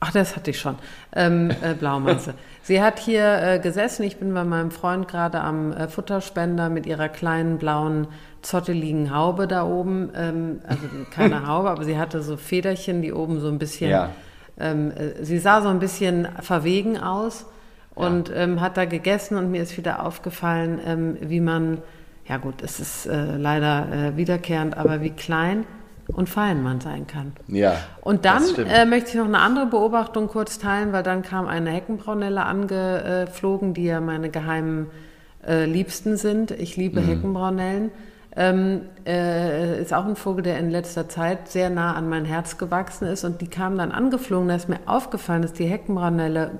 ach, 0.00 0.10
das 0.12 0.34
hatte 0.34 0.50
ich 0.50 0.58
schon, 0.58 0.74
ähm, 1.14 1.50
äh, 1.62 1.74
Blaumeise. 1.78 2.34
Sie 2.62 2.82
hat 2.82 2.98
hier 2.98 3.40
äh, 3.40 3.58
gesessen. 3.60 4.02
Ich 4.02 4.16
bin 4.16 4.34
bei 4.34 4.42
meinem 4.42 4.72
Freund 4.72 5.06
gerade 5.06 5.40
am 5.40 5.72
äh, 5.72 5.86
Futterspender 5.86 6.68
mit 6.68 6.86
ihrer 6.86 7.08
kleinen 7.08 7.58
blauen 7.58 8.08
zotteligen 8.46 9.14
Haube 9.14 9.46
da 9.46 9.64
oben. 9.64 10.10
Ähm, 10.14 10.60
also 10.66 10.82
keine 11.10 11.46
Haube, 11.46 11.70
aber 11.70 11.84
sie 11.84 11.98
hatte 11.98 12.22
so 12.22 12.36
Federchen, 12.36 13.02
die 13.02 13.12
oben 13.12 13.40
so 13.40 13.48
ein 13.48 13.58
bisschen. 13.58 13.90
Ja. 13.90 14.10
Ähm, 14.58 14.90
äh, 14.90 15.24
sie 15.24 15.38
sah 15.38 15.60
so 15.62 15.68
ein 15.68 15.78
bisschen 15.78 16.28
verwegen 16.40 16.98
aus 16.98 17.46
und 17.94 18.28
ja. 18.28 18.36
ähm, 18.36 18.60
hat 18.60 18.76
da 18.76 18.84
gegessen 18.84 19.36
und 19.36 19.50
mir 19.50 19.62
ist 19.62 19.76
wieder 19.76 20.04
aufgefallen, 20.04 20.80
ähm, 20.84 21.16
wie 21.20 21.40
man, 21.40 21.78
ja 22.26 22.38
gut, 22.38 22.62
es 22.62 22.80
ist 22.80 23.06
äh, 23.06 23.36
leider 23.36 23.92
äh, 23.92 24.16
wiederkehrend, 24.16 24.76
aber 24.76 25.02
wie 25.02 25.10
klein 25.10 25.64
und 26.08 26.28
fein 26.28 26.62
man 26.62 26.80
sein 26.80 27.06
kann. 27.06 27.32
Ja. 27.48 27.76
Und 28.00 28.24
dann 28.24 28.42
äh, 28.54 28.86
möchte 28.86 29.10
ich 29.10 29.14
noch 29.16 29.26
eine 29.26 29.40
andere 29.40 29.66
Beobachtung 29.66 30.28
kurz 30.28 30.58
teilen, 30.58 30.92
weil 30.92 31.02
dann 31.02 31.22
kam 31.22 31.46
eine 31.46 31.70
Heckenbraunelle 31.70 32.44
angeflogen, 32.44 33.74
die 33.74 33.84
ja 33.84 34.00
meine 34.00 34.30
geheimen 34.30 34.86
äh, 35.46 35.64
Liebsten 35.64 36.16
sind. 36.16 36.52
Ich 36.52 36.76
liebe 36.76 37.00
mhm. 37.00 37.06
Heckenbraunellen. 37.06 37.90
Ähm, 38.36 38.82
äh, 39.06 39.80
ist 39.80 39.94
auch 39.94 40.04
ein 40.04 40.16
Vogel, 40.16 40.42
der 40.42 40.58
in 40.58 40.70
letzter 40.70 41.08
Zeit 41.08 41.48
sehr 41.48 41.70
nah 41.70 41.94
an 41.94 42.08
mein 42.08 42.24
Herz 42.24 42.58
gewachsen 42.58 43.06
ist. 43.08 43.24
Und 43.24 43.40
die 43.40 43.48
kam 43.48 43.78
dann 43.78 43.92
angeflogen. 43.92 44.48
Da 44.48 44.56
ist 44.56 44.68
mir 44.68 44.80
aufgefallen, 44.86 45.42
dass 45.42 45.54
die 45.54 45.66
Heckenbraunelle 45.66 46.50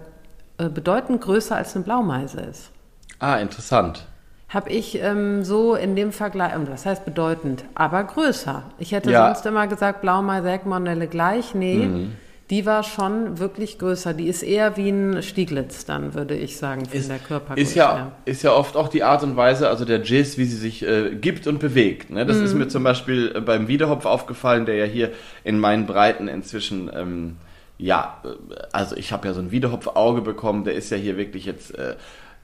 äh, 0.58 0.68
bedeutend 0.68 1.20
größer 1.20 1.56
als 1.56 1.76
eine 1.76 1.84
Blaumeise 1.84 2.40
ist. 2.40 2.70
Ah, 3.18 3.36
interessant 3.36 4.06
habe 4.48 4.70
ich 4.70 5.00
ähm, 5.02 5.44
so 5.44 5.74
in 5.74 5.96
dem 5.96 6.12
Vergleich, 6.12 6.52
was 6.70 6.86
heißt 6.86 7.04
bedeutend, 7.04 7.64
aber 7.74 8.04
größer. 8.04 8.62
Ich 8.78 8.92
hätte 8.92 9.10
ja. 9.10 9.26
sonst 9.26 9.44
immer 9.44 9.66
gesagt, 9.66 10.00
Blaumeise, 10.02 10.48
Heckmondelle 10.50 11.08
gleich. 11.08 11.54
Nee, 11.54 11.86
mhm. 11.86 12.12
Die 12.50 12.64
war 12.64 12.82
schon 12.82 13.38
wirklich 13.38 13.78
größer. 13.78 14.14
Die 14.14 14.28
ist 14.28 14.42
eher 14.42 14.76
wie 14.76 14.88
ein 14.88 15.22
Stieglitz, 15.22 15.84
dann 15.84 16.14
würde 16.14 16.36
ich 16.36 16.56
sagen, 16.56 16.86
von 16.86 16.98
ist, 16.98 17.10
der 17.10 17.18
Körpergröße. 17.18 17.60
Ist 17.60 17.74
ja, 17.74 18.12
ist 18.24 18.42
ja 18.42 18.52
oft 18.52 18.76
auch 18.76 18.88
die 18.88 19.02
Art 19.02 19.22
und 19.22 19.36
Weise, 19.36 19.68
also 19.68 19.84
der 19.84 20.02
Jizz, 20.02 20.38
wie 20.38 20.44
sie 20.44 20.56
sich 20.56 20.86
äh, 20.86 21.16
gibt 21.16 21.46
und 21.46 21.58
bewegt. 21.58 22.10
Ne? 22.10 22.24
Das 22.24 22.38
mhm. 22.38 22.44
ist 22.44 22.54
mir 22.54 22.68
zum 22.68 22.84
Beispiel 22.84 23.32
äh, 23.34 23.40
beim 23.40 23.66
Wiederhopf 23.66 24.06
aufgefallen, 24.06 24.64
der 24.64 24.76
ja 24.76 24.84
hier 24.84 25.12
in 25.44 25.58
meinen 25.58 25.86
Breiten 25.86 26.28
inzwischen... 26.28 26.90
Ähm, 26.94 27.36
ja, 27.78 28.22
äh, 28.24 28.28
also 28.72 28.96
ich 28.96 29.12
habe 29.12 29.28
ja 29.28 29.34
so 29.34 29.40
ein 29.40 29.50
Wiederhopf-Auge 29.50 30.22
bekommen, 30.22 30.64
der 30.64 30.74
ist 30.74 30.90
ja 30.90 30.96
hier 30.96 31.16
wirklich 31.16 31.44
jetzt 31.44 31.74
äh, 31.76 31.96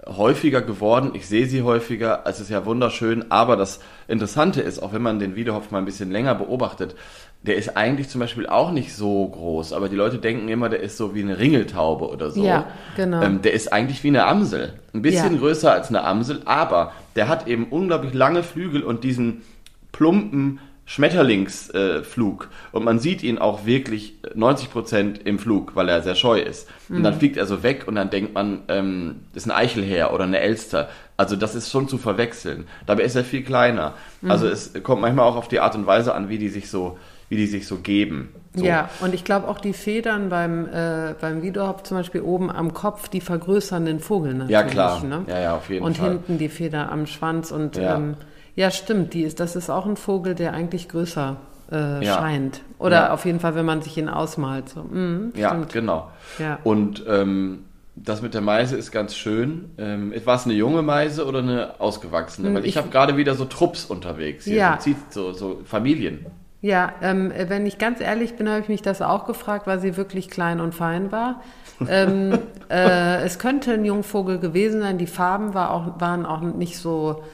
häufiger 0.07 0.63
geworden. 0.63 1.13
Ich 1.15 1.27
sehe 1.27 1.47
sie 1.47 1.63
häufiger. 1.63 2.25
Es 2.27 2.41
ist 2.41 2.51
ja 2.51 2.67
wunderschön. 2.67 3.31
Aber 3.31 3.57
das 3.57 3.81
Interessante 4.09 4.61
ist, 4.61 4.83
auch 4.83 4.93
wenn 4.93 5.03
man 5.03 5.19
den 5.19 5.37
Wiedehopf 5.37 5.71
mal 5.71 5.79
ein 5.79 5.85
bisschen 5.85 6.11
länger 6.11 6.35
beobachtet, 6.35 6.97
der 7.45 7.57
ist 7.57 7.77
eigentlich 7.77 8.09
zum 8.09 8.21
Beispiel 8.21 8.47
auch 8.47 8.71
nicht 8.71 8.95
so 8.95 9.27
groß, 9.29 9.73
aber 9.73 9.89
die 9.89 9.97
Leute 9.97 10.19
denken 10.19 10.49
immer, 10.49 10.69
der 10.69 10.81
ist 10.81 10.97
so 10.97 11.15
wie 11.15 11.23
eine 11.23 11.39
Ringeltaube 11.39 12.09
oder 12.09 12.31
so. 12.31 12.45
Ja, 12.45 12.67
genau. 12.97 13.21
Ähm, 13.23 13.43
der 13.43 13.53
ist 13.53 13.73
eigentlich 13.73 14.05
wie 14.05 14.09
eine 14.09 14.27
Amsel. 14.27 14.75
Ein 14.95 15.03
bisschen 15.03 15.35
Ja. 15.35 15.39
größer 15.41 15.73
als 15.73 15.89
eine 15.89 16.05
Amsel, 16.05 16.43
aber 16.45 16.93
der 17.17 17.29
hat 17.29 17.49
eben 17.49 17.67
unglaublich 17.71 18.15
lange 18.15 18.43
Flügel 18.45 18.83
und 18.85 19.03
diesen 19.05 19.43
plumpen 19.91 20.61
Schmetterlingsflug. 20.85 22.49
Äh, 22.73 22.77
und 22.77 22.85
man 22.85 22.99
sieht 22.99 23.23
ihn 23.23 23.39
auch 23.39 23.67
wirklich 23.67 24.15
90% 24.35 25.21
im 25.25 25.39
Flug, 25.39 25.75
weil 25.77 25.89
er 25.89 26.03
sehr 26.03 26.15
scheu 26.15 26.41
ist. 26.41 26.69
Und 26.89 26.99
Mhm. 26.99 27.03
dann 27.05 27.15
fliegt 27.15 27.37
er 27.37 27.47
so 27.47 27.63
weg 27.63 27.85
und 27.87 27.95
dann 27.95 28.11
denkt 28.11 28.35
man, 28.35 28.63
ähm, 28.69 29.21
das 29.33 29.45
ist 29.45 29.51
ein 29.51 29.57
Eichelherr 29.57 30.13
oder 30.13 30.25
eine 30.25 30.41
Elster. 30.41 30.89
Also 31.17 31.37
das 31.37 31.55
ist 31.55 31.71
schon 31.71 31.89
zu 31.89 31.99
verwechseln. 31.99 32.67
Dabei 32.87 33.03
ist 33.05 33.15
er 33.17 33.25
viel 33.25 33.43
kleiner. 33.43 33.95
Also 34.29 34.47
Mhm. 34.47 34.53
es 34.53 34.73
kommt 34.83 35.01
manchmal 35.03 35.27
auch 35.29 35.37
auf 35.37 35.49
die 35.49 35.61
Art 35.61 35.75
und 35.75 35.87
Weise 35.87 36.15
an, 36.15 36.29
wie 36.29 36.39
die 36.39 36.49
sich 36.49 36.69
so, 36.69 36.99
wie 37.33 37.37
die 37.37 37.47
sich 37.47 37.67
so 37.67 37.77
geben. 37.79 38.29
So. 38.55 38.63
Ja, 38.67 38.91
und 39.01 39.15
ich 39.15 39.25
glaube 39.25 39.49
auch 39.49 39.59
die 39.59 39.73
Federn 39.73 40.29
beim, 40.29 40.67
äh, 40.67 41.15
beim 41.19 41.41
Wiedehopf 41.43 41.85
zum 41.85 41.97
Beispiel 41.97 42.21
oben 42.21 42.51
am 42.51 42.75
Kopf, 42.75 43.09
die 43.09 43.23
vergrößern 43.23 43.87
den 43.87 44.01
Vogel 44.01 44.35
natürlich. 44.35 44.51
Ja, 44.51 44.63
klar. 44.65 45.03
Ne? 45.03 45.25
Ja, 45.27 45.41
ja, 45.41 45.57
auf 45.57 45.71
jeden 45.71 45.83
und 45.83 45.97
Fall. 45.97 46.11
hinten 46.11 46.37
die 46.37 46.51
Feder 46.51 46.93
am 46.93 47.07
Schwanz 47.07 47.51
und 47.51 47.77
Ja. 47.79 47.97
ähm, 47.97 48.15
ja 48.55 48.71
stimmt, 48.71 49.15
die 49.15 49.23
ist, 49.23 49.41
das 49.41 49.57
ist 49.57 49.71
auch 49.71 49.87
ein 49.87 49.97
Vogel, 49.97 50.35
der 50.35 50.53
eigentlich 50.53 50.91
größer 50.91 51.39
äh, 51.73 52.05
Ja. 52.05 52.17
scheint. 52.19 52.61
Oder 52.79 52.97
Ja. 53.07 53.13
auf 53.15 53.25
jeden 53.25 53.41
Fall, 53.41 53.55
wenn 53.55 53.65
man 53.65 53.81
sich 53.81 53.97
ihn 53.97 54.11
ausmalt. 54.11 54.69
So. 54.69 54.83
Mhm, 54.83 55.33
Ja, 55.35 55.49
stimmt. 55.49 55.73
genau. 55.73 56.11
Ja. 56.39 56.59
Und 56.63 57.03
ähm, 57.09 57.61
das 57.97 58.21
mit 58.21 58.35
der 58.35 58.43
Meise 58.43 58.77
ist 58.77 58.93
ganz 58.93 59.15
schön. 59.17 59.71
Ähm, 59.79 60.13
war 60.27 60.37
es 60.37 60.45
eine 60.45 60.53
junge 60.53 60.83
Meise 60.83 61.25
oder 61.25 61.39
eine 61.39 61.81
ausgewachsene? 61.81 62.49
Hm, 62.49 62.55
Weil 62.57 62.65
ich, 62.65 62.73
ich- 62.73 62.77
habe 62.77 62.91
gerade 62.91 63.17
wieder 63.17 63.35
so 63.35 63.47
Trupps 63.47 63.87
unterwegs. 63.87 64.45
Hier, 64.45 64.57
Ja. 64.57 64.79
so, 65.09 65.33
so 65.33 65.63
Familien. 65.65 66.27
Ja, 66.65 66.93
ähm, 67.03 67.33
wenn 67.49 67.67
ich 67.67 67.79
ganz 67.79 68.01
ehrlich 68.01 68.37
bin, 68.37 68.49
habe 68.49 68.61
ich 68.61 68.69
mich 68.69 68.83
das 68.83 69.03
auch 69.03 69.27
gefragt, 69.27 69.67
weil 69.67 69.81
sie 69.81 69.97
wirklich 69.97 70.31
klein 70.31 70.61
und 70.61 70.75
fein 70.77 71.11
war. 71.11 71.41
ähm, 71.89 72.39
äh, 72.71 73.23
es 73.25 73.41
könnte 73.41 73.73
ein 73.73 73.85
Jungvogel 73.85 74.39
gewesen 74.39 74.81
sein. 74.81 74.97
Die 74.97 75.09
Farben 75.09 75.55
war 75.55 75.73
auch, 75.73 76.01
waren 76.01 76.25
auch 76.25 76.41
nicht 76.41 76.79
so, 76.79 77.25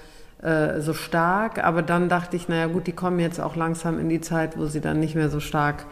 äh, 0.43 0.81
so 0.81 0.95
stark. 0.95 1.63
Aber 1.63 1.83
dann 1.83 2.09
dachte 2.09 2.37
ich, 2.37 2.49
naja 2.49 2.69
gut, 2.69 2.87
die 2.87 2.93
kommen 2.93 3.19
jetzt 3.21 3.39
auch 3.39 3.55
langsam 3.55 3.99
in 4.01 4.09
die 4.09 4.23
Zeit, 4.23 4.57
wo 4.59 4.65
sie 4.65 4.81
dann 4.81 4.99
nicht 4.99 5.15
mehr 5.15 5.29
so 5.29 5.41
stark 5.41 5.85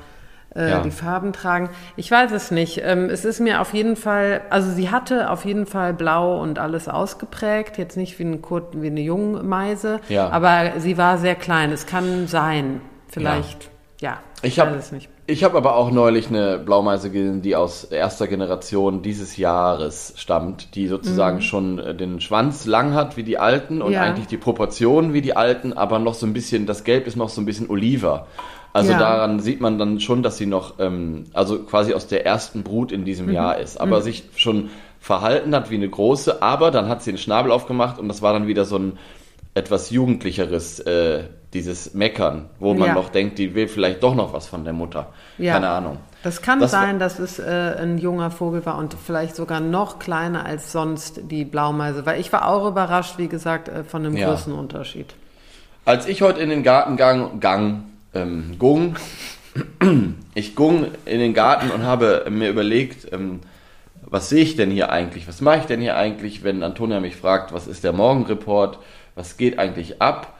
äh, 0.54 0.70
Ja. 0.70 0.80
die 0.80 0.90
Farben 0.90 1.34
tragen. 1.34 1.68
Ich 1.96 2.10
weiß 2.10 2.32
es 2.32 2.50
nicht. 2.50 2.80
Ähm, 2.86 3.10
es 3.10 3.26
ist 3.26 3.40
mir 3.40 3.60
auf 3.60 3.74
jeden 3.74 3.96
Fall, 3.96 4.40
also 4.48 4.70
sie 4.70 4.90
hatte 4.90 5.28
auf 5.28 5.44
jeden 5.44 5.66
Fall 5.66 5.92
blau 5.92 6.40
und 6.40 6.58
alles 6.58 6.88
ausgeprägt. 6.88 7.76
Jetzt 7.76 7.98
nicht 7.98 8.18
wie, 8.18 8.24
ein 8.24 8.40
Kurt, 8.40 8.80
wie 8.80 8.86
eine 8.86 9.00
Jungmeise, 9.02 10.00
Ja. 10.08 10.30
aber 10.30 10.80
sie 10.80 10.96
war 10.96 11.18
sehr 11.18 11.34
klein. 11.34 11.70
Es 11.70 11.84
kann 11.84 12.28
sein. 12.28 12.80
Vielleicht, 13.20 13.70
ja, 14.00 14.20
Ich 14.42 14.58
habe 14.60 14.72
weiß 14.76 14.86
es 14.86 14.92
nicht. 14.92 15.08
ich 15.26 15.42
hab 15.42 15.54
aber 15.54 15.76
auch 15.76 15.90
neulich 15.90 16.28
eine 16.28 16.58
Blaumeise 16.58 17.10
gesehen, 17.10 17.40
die 17.40 17.56
aus 17.56 17.84
erster 17.84 18.26
Generation 18.28 19.00
dieses 19.02 19.36
Jahres 19.38 20.12
stammt, 20.16 20.74
die 20.74 20.86
sozusagen 20.86 21.40
schon 21.40 21.78
äh, 21.78 21.94
den 21.94 22.20
Schwanz 22.20 22.66
lang 22.66 22.92
hat 22.94 23.16
wie 23.16 23.22
die 23.22 23.38
alten 23.38 23.80
und 23.80 23.88
Mhm. 23.88 23.94
Ja. 23.94 24.02
eigentlich 24.02 24.26
die 24.26 24.36
Proportionen 24.36 25.14
wie 25.14 25.22
die 25.22 25.34
alten, 25.34 25.72
aber 25.72 25.98
noch 25.98 26.14
so 26.14 26.26
ein 26.26 26.34
bisschen, 26.34 26.66
das 26.66 26.84
Gelb 26.84 27.06
ist 27.06 27.16
noch 27.16 27.30
so 27.30 27.40
ein 27.40 27.46
bisschen 27.46 27.70
oliver. 27.70 28.26
Also 28.74 28.92
Ja. 28.92 28.98
daran 28.98 29.40
sieht 29.40 29.62
man 29.62 29.78
dann 29.78 30.00
schon, 30.00 30.22
dass 30.22 30.36
sie 30.36 30.44
noch, 30.44 30.74
ähm, 30.78 31.24
also 31.32 31.60
quasi 31.60 31.94
aus 31.94 32.06
der 32.06 32.26
ersten 32.26 32.62
Brut 32.62 32.92
in 32.92 33.00
Mhm. 33.00 33.04
diesem 33.06 33.32
Jahr 33.32 33.58
ist, 33.58 33.80
aber 33.80 34.02
sich 34.02 34.24
schon 34.36 34.68
verhalten 35.00 35.54
hat 35.54 35.70
wie 35.70 35.76
eine 35.76 35.88
große, 35.88 36.42
aber 36.42 36.70
dann 36.70 36.88
hat 36.90 37.02
sie 37.02 37.12
den 37.12 37.18
Schnabel 37.18 37.50
aufgemacht 37.50 37.98
und 37.98 38.08
das 38.08 38.20
war 38.20 38.34
dann 38.34 38.46
wieder 38.46 38.66
so 38.66 38.76
ein 38.76 38.98
etwas 39.54 39.88
jugendlicheres, 39.88 40.80
äh, 40.80 41.24
dieses 41.56 41.94
Meckern, 41.94 42.50
wo 42.60 42.74
man 42.74 42.88
Ja. 42.88 42.94
noch 42.94 43.08
denkt, 43.08 43.38
die 43.38 43.54
will 43.54 43.66
vielleicht 43.68 44.02
doch 44.02 44.14
noch 44.14 44.32
was 44.32 44.46
von 44.46 44.64
der 44.64 44.72
Mutter. 44.72 45.08
Ja. 45.38 45.54
Keine 45.54 45.68
Ahnung. 45.70 45.98
Das 46.22 46.42
kann 46.42 46.60
Das 46.60 46.70
sein, 46.70 46.98
dass 46.98 47.18
es 47.18 47.38
äh, 47.38 47.76
ein 47.80 47.98
junger 47.98 48.30
Vogel 48.30 48.66
war 48.66 48.76
und 48.78 48.94
vielleicht 48.94 49.36
sogar 49.36 49.60
noch 49.60 49.98
kleiner 49.98 50.44
als 50.44 50.72
sonst 50.72 51.20
die 51.30 51.44
Blaumeise. 51.44 52.04
Weil 52.04 52.20
ich 52.20 52.32
war 52.32 52.48
auch 52.48 52.68
überrascht, 52.68 53.14
wie 53.18 53.28
gesagt, 53.28 53.68
äh, 53.68 53.84
von 53.84 54.04
einem 54.04 54.16
Ja. 54.16 54.28
Größenunterschied. 54.28 55.14
Als 55.84 56.06
ich 56.06 56.22
heute 56.22 56.40
in 56.40 56.50
den 56.50 56.62
Garten 56.62 56.96
gang, 56.96 57.40
gang 57.40 57.84
ähm, 58.14 58.56
gung, 58.58 58.96
ich 60.34 60.54
gung 60.56 60.86
in 61.04 61.18
den 61.20 61.32
Garten 61.34 61.70
und 61.70 61.84
habe 61.84 62.26
mir 62.30 62.50
überlegt, 62.50 63.12
ähm, 63.12 63.40
was 64.02 64.28
sehe 64.28 64.42
ich 64.42 64.56
denn 64.56 64.70
hier 64.70 64.90
eigentlich? 64.90 65.26
Was 65.28 65.40
mache 65.40 65.58
ich 65.58 65.64
denn 65.66 65.80
hier 65.80 65.96
eigentlich, 65.96 66.44
wenn 66.44 66.62
Antonia 66.62 67.00
mich 67.00 67.16
fragt, 67.16 67.52
was 67.52 67.66
ist 67.66 67.82
der 67.84 67.92
Morgenreport? 67.92 68.78
Was 69.14 69.36
geht 69.36 69.58
eigentlich 69.58 70.00
ab? 70.02 70.34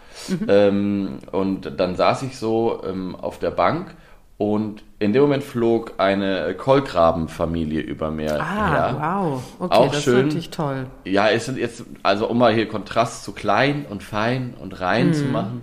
Ähm, 0.48 1.18
und 1.32 1.78
dann 1.78 1.96
saß 1.96 2.22
ich 2.22 2.38
so 2.38 2.82
ähm, 2.86 3.14
auf 3.16 3.38
der 3.38 3.50
Bank 3.50 3.94
und 4.38 4.82
in 4.98 5.12
dem 5.14 5.22
Moment 5.22 5.42
flog 5.44 5.94
eine 5.98 6.54
Kolkrabenfamilie 6.54 7.80
über 7.80 8.10
mir 8.10 8.38
Ah, 8.40 8.44
her. 8.44 8.96
wow. 9.00 9.42
Okay, 9.58 9.74
Auch 9.74 9.92
das 9.92 10.02
schön. 10.02 10.18
ist 10.18 10.24
natürlich 10.26 10.50
toll. 10.50 10.86
Ja, 11.04 11.28
es 11.30 11.46
sind 11.46 11.58
jetzt, 11.58 11.84
also 12.02 12.28
um 12.28 12.38
mal 12.38 12.52
hier 12.52 12.68
Kontrast 12.68 13.24
zu 13.24 13.32
klein 13.32 13.86
und 13.88 14.02
fein 14.02 14.54
und 14.60 14.78
rein 14.80 15.08
Mhm. 15.08 15.12
zu 15.14 15.24
machen. 15.24 15.62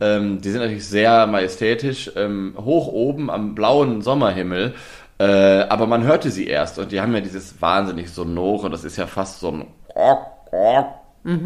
Ähm, 0.00 0.40
die 0.40 0.50
sind 0.50 0.60
natürlich 0.60 0.86
sehr 0.88 1.26
majestätisch, 1.28 2.10
ähm, 2.16 2.54
hoch 2.58 2.88
oben 2.88 3.30
am 3.30 3.54
blauen 3.54 4.02
Sommerhimmel. 4.02 4.74
Äh, 5.18 5.62
aber 5.68 5.86
man 5.86 6.02
hörte 6.02 6.30
sie 6.30 6.46
erst 6.46 6.78
und 6.78 6.92
die 6.92 7.00
haben 7.00 7.14
ja 7.14 7.20
dieses 7.20 7.60
wahnsinnig 7.60 8.10
sonore, 8.10 8.70
das 8.70 8.84
ist 8.84 8.96
ja 8.96 9.06
fast 9.06 9.40
so 9.40 9.48
ein 9.52 9.64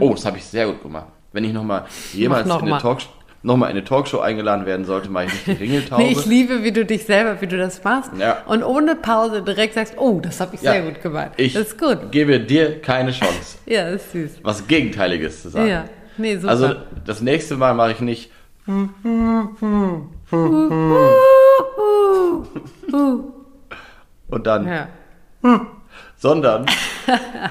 Oh, 0.00 0.10
das 0.12 0.24
habe 0.24 0.38
ich 0.38 0.44
sehr 0.44 0.66
gut 0.66 0.82
gemacht. 0.82 1.08
Wenn 1.34 1.42
ich 1.42 1.52
nochmal 1.52 1.84
jemals 2.12 2.46
noch 2.46 2.58
in 2.60 2.62
eine 2.66 2.70
mal. 2.70 2.80
Talk, 2.80 2.98
noch 3.42 3.56
mal 3.56 3.66
in 3.66 3.72
eine 3.72 3.82
Talkshow 3.84 4.20
eingeladen 4.20 4.66
werden 4.66 4.84
sollte, 4.84 5.10
mache 5.10 5.24
ich 5.24 5.32
nicht 5.32 5.46
die 5.48 5.64
Ringeltaube. 5.64 6.02
Nee, 6.04 6.12
ich 6.12 6.24
liebe, 6.26 6.62
wie 6.62 6.70
du 6.70 6.84
dich 6.84 7.04
selber, 7.06 7.40
wie 7.40 7.48
du 7.48 7.58
das 7.58 7.82
machst. 7.82 8.12
Ja. 8.16 8.42
Und 8.46 8.62
ohne 8.62 8.94
Pause 8.94 9.42
direkt 9.42 9.74
sagst, 9.74 9.94
oh, 9.98 10.20
das 10.20 10.38
habe 10.40 10.54
ich 10.54 10.62
Ja, 10.62 10.70
sehr 10.72 10.82
gut 10.82 11.02
gemacht. 11.02 11.32
ich 11.36 11.52
das 11.54 11.64
ist 11.68 11.78
gut. 11.80 12.12
gebe 12.12 12.38
dir 12.38 12.80
keine 12.80 13.10
Chance, 13.10 13.58
Ja, 13.66 13.90
das 13.90 14.02
ist 14.04 14.12
süß. 14.12 14.30
was 14.44 14.64
Gegenteiliges 14.68 15.42
zu 15.42 15.48
sagen. 15.48 15.68
Ja, 15.68 15.84
nee, 16.18 16.36
super. 16.36 16.50
Also 16.50 16.74
das 17.04 17.20
nächste 17.20 17.56
Mal 17.56 17.74
mache 17.74 17.90
ich 17.92 18.00
nicht 18.00 18.30
und 24.28 24.46
dann, 24.46 24.66
ja. 24.66 24.88
sondern 26.16 26.66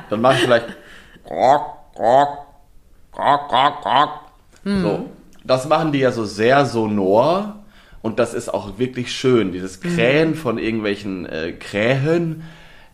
dann 0.09 0.21
mache 0.21 0.35
ich 0.35 0.41
vielleicht 0.41 0.67
so. 4.81 5.09
Das 5.43 5.67
machen 5.67 5.91
die 5.91 5.99
ja 5.99 6.11
so 6.11 6.25
sehr 6.25 6.65
sonor 6.65 7.63
und 8.01 8.19
das 8.19 8.33
ist 8.33 8.53
auch 8.53 8.79
wirklich 8.79 9.11
schön. 9.11 9.51
Dieses 9.51 9.81
Krähen 9.81 10.35
von 10.35 10.57
irgendwelchen 10.57 11.25
äh, 11.25 11.51
Krähen, 11.53 12.43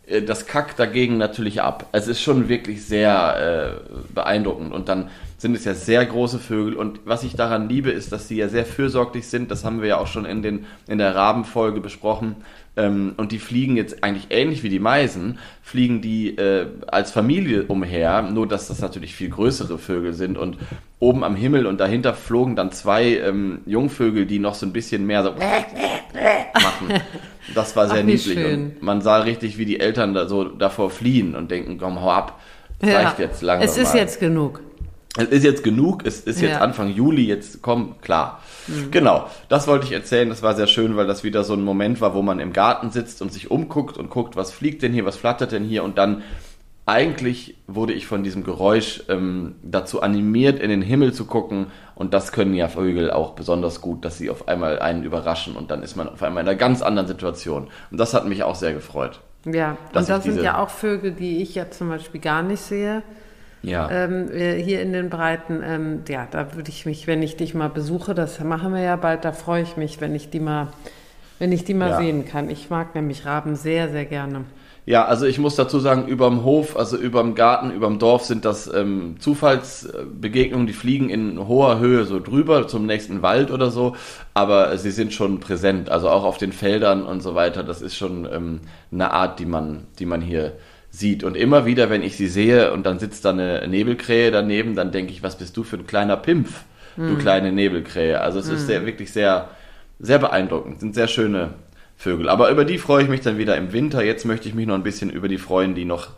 äh, 0.07 0.21
das 0.21 0.47
kackt 0.47 0.79
dagegen 0.79 1.17
natürlich 1.17 1.61
ab. 1.61 1.87
Es 1.91 2.07
ist 2.07 2.21
schon 2.21 2.49
wirklich 2.49 2.85
sehr 2.85 3.79
äh, 3.85 4.13
beeindruckend 4.13 4.73
und 4.73 4.89
dann 4.89 5.09
sind 5.39 5.55
es 5.55 5.63
ja 5.63 5.73
sehr 5.73 6.05
große 6.05 6.37
Vögel 6.37 6.73
und 6.75 6.99
was 7.05 7.23
ich 7.23 7.33
daran 7.33 7.69
liebe, 7.69 7.91
ist, 7.91 8.11
dass 8.11 8.27
sie 8.27 8.35
ja 8.35 8.49
sehr 8.49 8.65
fürsorglich 8.65 9.27
sind. 9.27 9.49
Das 9.49 9.63
haben 9.63 9.81
wir 9.81 9.87
ja 9.87 9.97
auch 9.97 10.07
schon 10.07 10.25
in, 10.25 10.41
den, 10.41 10.65
in 10.87 10.97
der 10.97 11.15
Rabenfolge 11.15 11.79
besprochen. 11.79 12.35
Ähm, 12.75 13.13
und 13.15 13.31
die 13.31 13.39
fliegen 13.39 13.77
jetzt 13.77 14.03
eigentlich 14.03 14.27
ähnlich 14.31 14.63
wie 14.63 14.69
die 14.69 14.79
Meisen, 14.79 15.39
fliegen 15.61 16.01
die 16.01 16.37
äh, 16.37 16.67
als 16.87 17.11
Familie 17.11 17.63
umher, 17.63 18.21
nur 18.21 18.47
dass 18.47 18.67
das 18.67 18.81
natürlich 18.81 19.15
viel 19.15 19.29
größere 19.29 19.77
Vögel 19.77 20.13
sind 20.13 20.37
und 20.37 20.57
oben 20.99 21.23
am 21.23 21.37
Himmel 21.37 21.65
und 21.65 21.79
dahinter 21.79 22.13
flogen 22.13 22.57
dann 22.57 22.73
zwei 22.73 23.15
ähm, 23.15 23.61
Jungvögel, 23.65 24.25
die 24.25 24.39
noch 24.39 24.55
so 24.55 24.65
ein 24.65 24.73
bisschen 24.73 25.05
mehr 25.05 25.23
so 25.23 25.31
machen. 26.53 27.01
Das 27.55 27.77
war 27.77 27.87
sehr 27.87 28.01
Ach, 28.01 28.03
niedlich. 28.03 28.37
schön. 28.37 28.73
Und 28.73 28.83
man 28.83 29.01
sah 29.01 29.19
richtig, 29.19 29.57
wie 29.57 29.65
die 29.65 29.79
Eltern 29.79 30.13
da 30.13 30.27
so 30.27 30.43
davor 30.43 30.89
fliehen 30.89 31.33
und 31.33 31.49
denken, 31.49 31.77
komm, 31.77 32.01
hau 32.01 32.11
ab. 32.11 32.41
Reicht 32.81 33.19
jetzt 33.19 33.41
langsam. 33.41 33.69
Es 33.69 33.77
ist 33.77 33.93
mal. 33.93 33.99
jetzt 33.99 34.19
genug. 34.19 34.61
Es 35.17 35.29
ist 35.29 35.43
jetzt 35.43 35.63
genug, 35.63 36.05
es 36.05 36.19
ist 36.19 36.39
jetzt 36.39 36.51
Ja. 36.51 36.59
Anfang 36.59 36.89
Juli, 36.89 37.25
jetzt 37.25 37.61
komm, 37.61 37.95
klar. 38.01 38.41
Genau, 38.91 39.27
das 39.47 39.67
wollte 39.67 39.85
ich 39.85 39.91
erzählen, 39.91 40.29
das 40.29 40.43
war 40.43 40.53
sehr 40.55 40.67
schön, 40.67 40.95
weil 40.95 41.07
das 41.07 41.23
wieder 41.23 41.43
so 41.43 41.53
ein 41.53 41.63
Moment 41.63 41.99
war, 41.99 42.13
wo 42.13 42.21
man 42.21 42.39
im 42.39 42.53
Garten 42.53 42.91
sitzt 42.91 43.21
und 43.23 43.33
sich 43.33 43.49
umguckt 43.49 43.97
und 43.97 44.11
guckt, 44.11 44.35
was 44.35 44.51
fliegt 44.51 44.83
denn 44.83 44.93
hier, 44.93 45.05
was 45.05 45.17
flattert 45.17 45.51
denn 45.51 45.63
hier 45.63 45.83
und 45.83 45.97
dann 45.97 46.21
eigentlich 46.85 47.55
wurde 47.67 47.93
ich 47.93 48.07
von 48.07 48.23
diesem 48.23 48.43
Geräusch 48.43 49.03
ähm, 49.09 49.55
dazu 49.61 50.01
animiert, 50.01 50.59
in 50.59 50.69
den 50.69 50.81
Himmel 50.81 51.13
zu 51.13 51.25
gucken 51.25 51.67
und 51.95 52.13
das 52.13 52.31
können 52.31 52.53
ja 52.53 52.67
Vögel 52.67 53.11
auch 53.11 53.33
besonders 53.33 53.81
gut, 53.81 54.05
dass 54.05 54.17
sie 54.17 54.29
auf 54.29 54.47
einmal 54.47 54.79
einen 54.79 55.03
überraschen 55.03 55.55
und 55.55 55.69
dann 55.69 55.83
ist 55.83 55.95
man 55.95 56.09
auf 56.09 56.23
einmal 56.23 56.43
in 56.43 56.49
einer 56.49 56.57
ganz 56.57 56.81
anderen 56.81 57.07
Situation 57.07 57.67
und 57.91 57.99
das 57.99 58.13
hat 58.13 58.27
mich 58.27 58.43
auch 58.43 58.55
sehr 58.55 58.73
gefreut. 58.73 59.21
Ja, 59.45 59.77
und 59.93 60.09
das 60.09 60.23
sind 60.23 60.41
ja 60.41 60.61
auch 60.61 60.69
Vögel, 60.69 61.11
die 61.11 61.41
ich 61.41 61.55
ja 61.55 61.69
zum 61.69 61.89
Beispiel 61.89 62.21
gar 62.21 62.41
nicht 62.41 62.61
sehe. 62.61 63.03
Ja, 63.61 63.89
Ähm, 63.91 64.31
äh, 64.31 64.61
hier 64.61 64.81
in 64.81 64.93
den 64.93 65.09
Breiten, 65.09 65.61
ähm, 65.63 66.01
ja, 66.07 66.27
da 66.31 66.55
würde 66.55 66.69
ich 66.69 66.85
mich, 66.85 67.07
wenn 67.07 67.21
ich 67.21 67.35
dich 67.35 67.53
mal 67.53 67.69
besuche, 67.69 68.13
das 68.15 68.39
machen 68.41 68.73
wir 68.73 68.81
ja 68.81 68.95
bald, 68.95 69.25
da 69.25 69.33
freue 69.33 69.63
ich 69.63 69.75
mich, 69.77 69.99
wenn 69.99 70.15
ich 70.15 70.29
die 70.29 70.39
mal, 70.39 70.67
wenn 71.39 71.51
ich 71.51 71.65
die 71.65 71.73
mal 71.73 71.91
Ja. 71.91 71.97
sehen 71.97 72.25
kann. 72.25 72.49
Ich 72.49 72.69
mag 72.69 72.95
nämlich 72.95 73.25
Raben 73.25 73.55
sehr, 73.55 73.89
sehr 73.89 74.05
gerne. 74.05 74.45
Ja, 74.85 75.05
also 75.05 75.25
ich 75.27 75.37
muss 75.37 75.55
dazu 75.55 75.79
sagen, 75.79 76.07
überm 76.07 76.43
Hof, 76.43 76.75
also 76.75 76.97
überm 76.97 77.35
Garten, 77.35 77.69
überm 77.71 77.99
Dorf 77.99 78.25
sind 78.25 78.43
das 78.43 78.71
ähm, 78.73 79.17
Zufallsbegegnungen, 79.19 80.65
die 80.65 80.73
fliegen 80.73 81.09
in 81.09 81.47
hoher 81.47 81.79
Höhe 81.79 82.05
so 82.05 82.19
drüber 82.19 82.67
zum 82.67 82.85
nächsten 82.87 83.21
Wald 83.21 83.51
oder 83.51 83.69
so, 83.69 83.95
aber 84.33 84.75
sie 84.77 84.91
sind 84.91 85.13
schon 85.13 85.39
präsent, 85.41 85.89
also 85.89 86.09
auch 86.09 86.23
auf 86.23 86.37
den 86.39 86.53
Feldern 86.53 87.03
und 87.03 87.21
so 87.21 87.35
weiter. 87.35 87.63
Das 87.63 87.81
ist 87.81 87.95
schon 87.97 88.27
ähm, 88.31 88.61
eine 88.91 89.11
Art, 89.11 89.39
die 89.39 89.45
man, 89.45 89.85
die 89.99 90.05
man 90.07 90.21
hier 90.21 90.53
sieht. 90.99 91.23
Und 91.23 91.35
immer 91.35 91.65
wieder, 91.65 91.89
wenn 91.89 92.03
ich 92.03 92.15
sie 92.17 92.27
sehe 92.27 92.71
und 92.73 92.85
dann 92.85 92.99
sitzt 92.99 93.25
da 93.25 93.29
eine 93.31 93.67
Nebelkrähe 93.67 94.31
daneben, 94.31 94.75
dann 94.75 94.91
denke 94.91 95.11
ich, 95.11 95.23
was 95.23 95.37
bist 95.37 95.55
du 95.57 95.63
für 95.63 95.77
ein 95.77 95.87
kleiner 95.87 96.17
Pimpf, 96.17 96.63
du 96.97 97.03
Hm. 97.13 97.17
kleine 97.17 97.51
Nebelkrähe. 97.51 98.19
Also 98.21 98.39
es 98.39 98.49
ist 98.49 98.67
sehr, 98.67 98.85
wirklich 98.85 99.11
sehr, 99.13 99.49
sehr 99.99 100.19
beeindruckend, 100.19 100.79
sind 100.79 100.95
sehr 100.95 101.07
schöne 101.07 101.53
Vögel. 101.97 102.29
Aber 102.29 102.49
über 102.51 102.65
die 102.65 102.77
freue 102.77 103.03
ich 103.03 103.09
mich 103.09 103.21
dann 103.21 103.37
wieder 103.37 103.55
im 103.57 103.73
Winter. 103.73 104.03
Jetzt 104.03 104.25
möchte 104.25 104.47
ich 104.49 104.55
mich 104.55 104.67
noch 104.67 104.75
ein 104.75 104.83
bisschen 104.83 105.09
über 105.09 105.27
die 105.27 105.37
freuen, 105.37 105.75
die 105.75 105.85
noch 105.85 106.09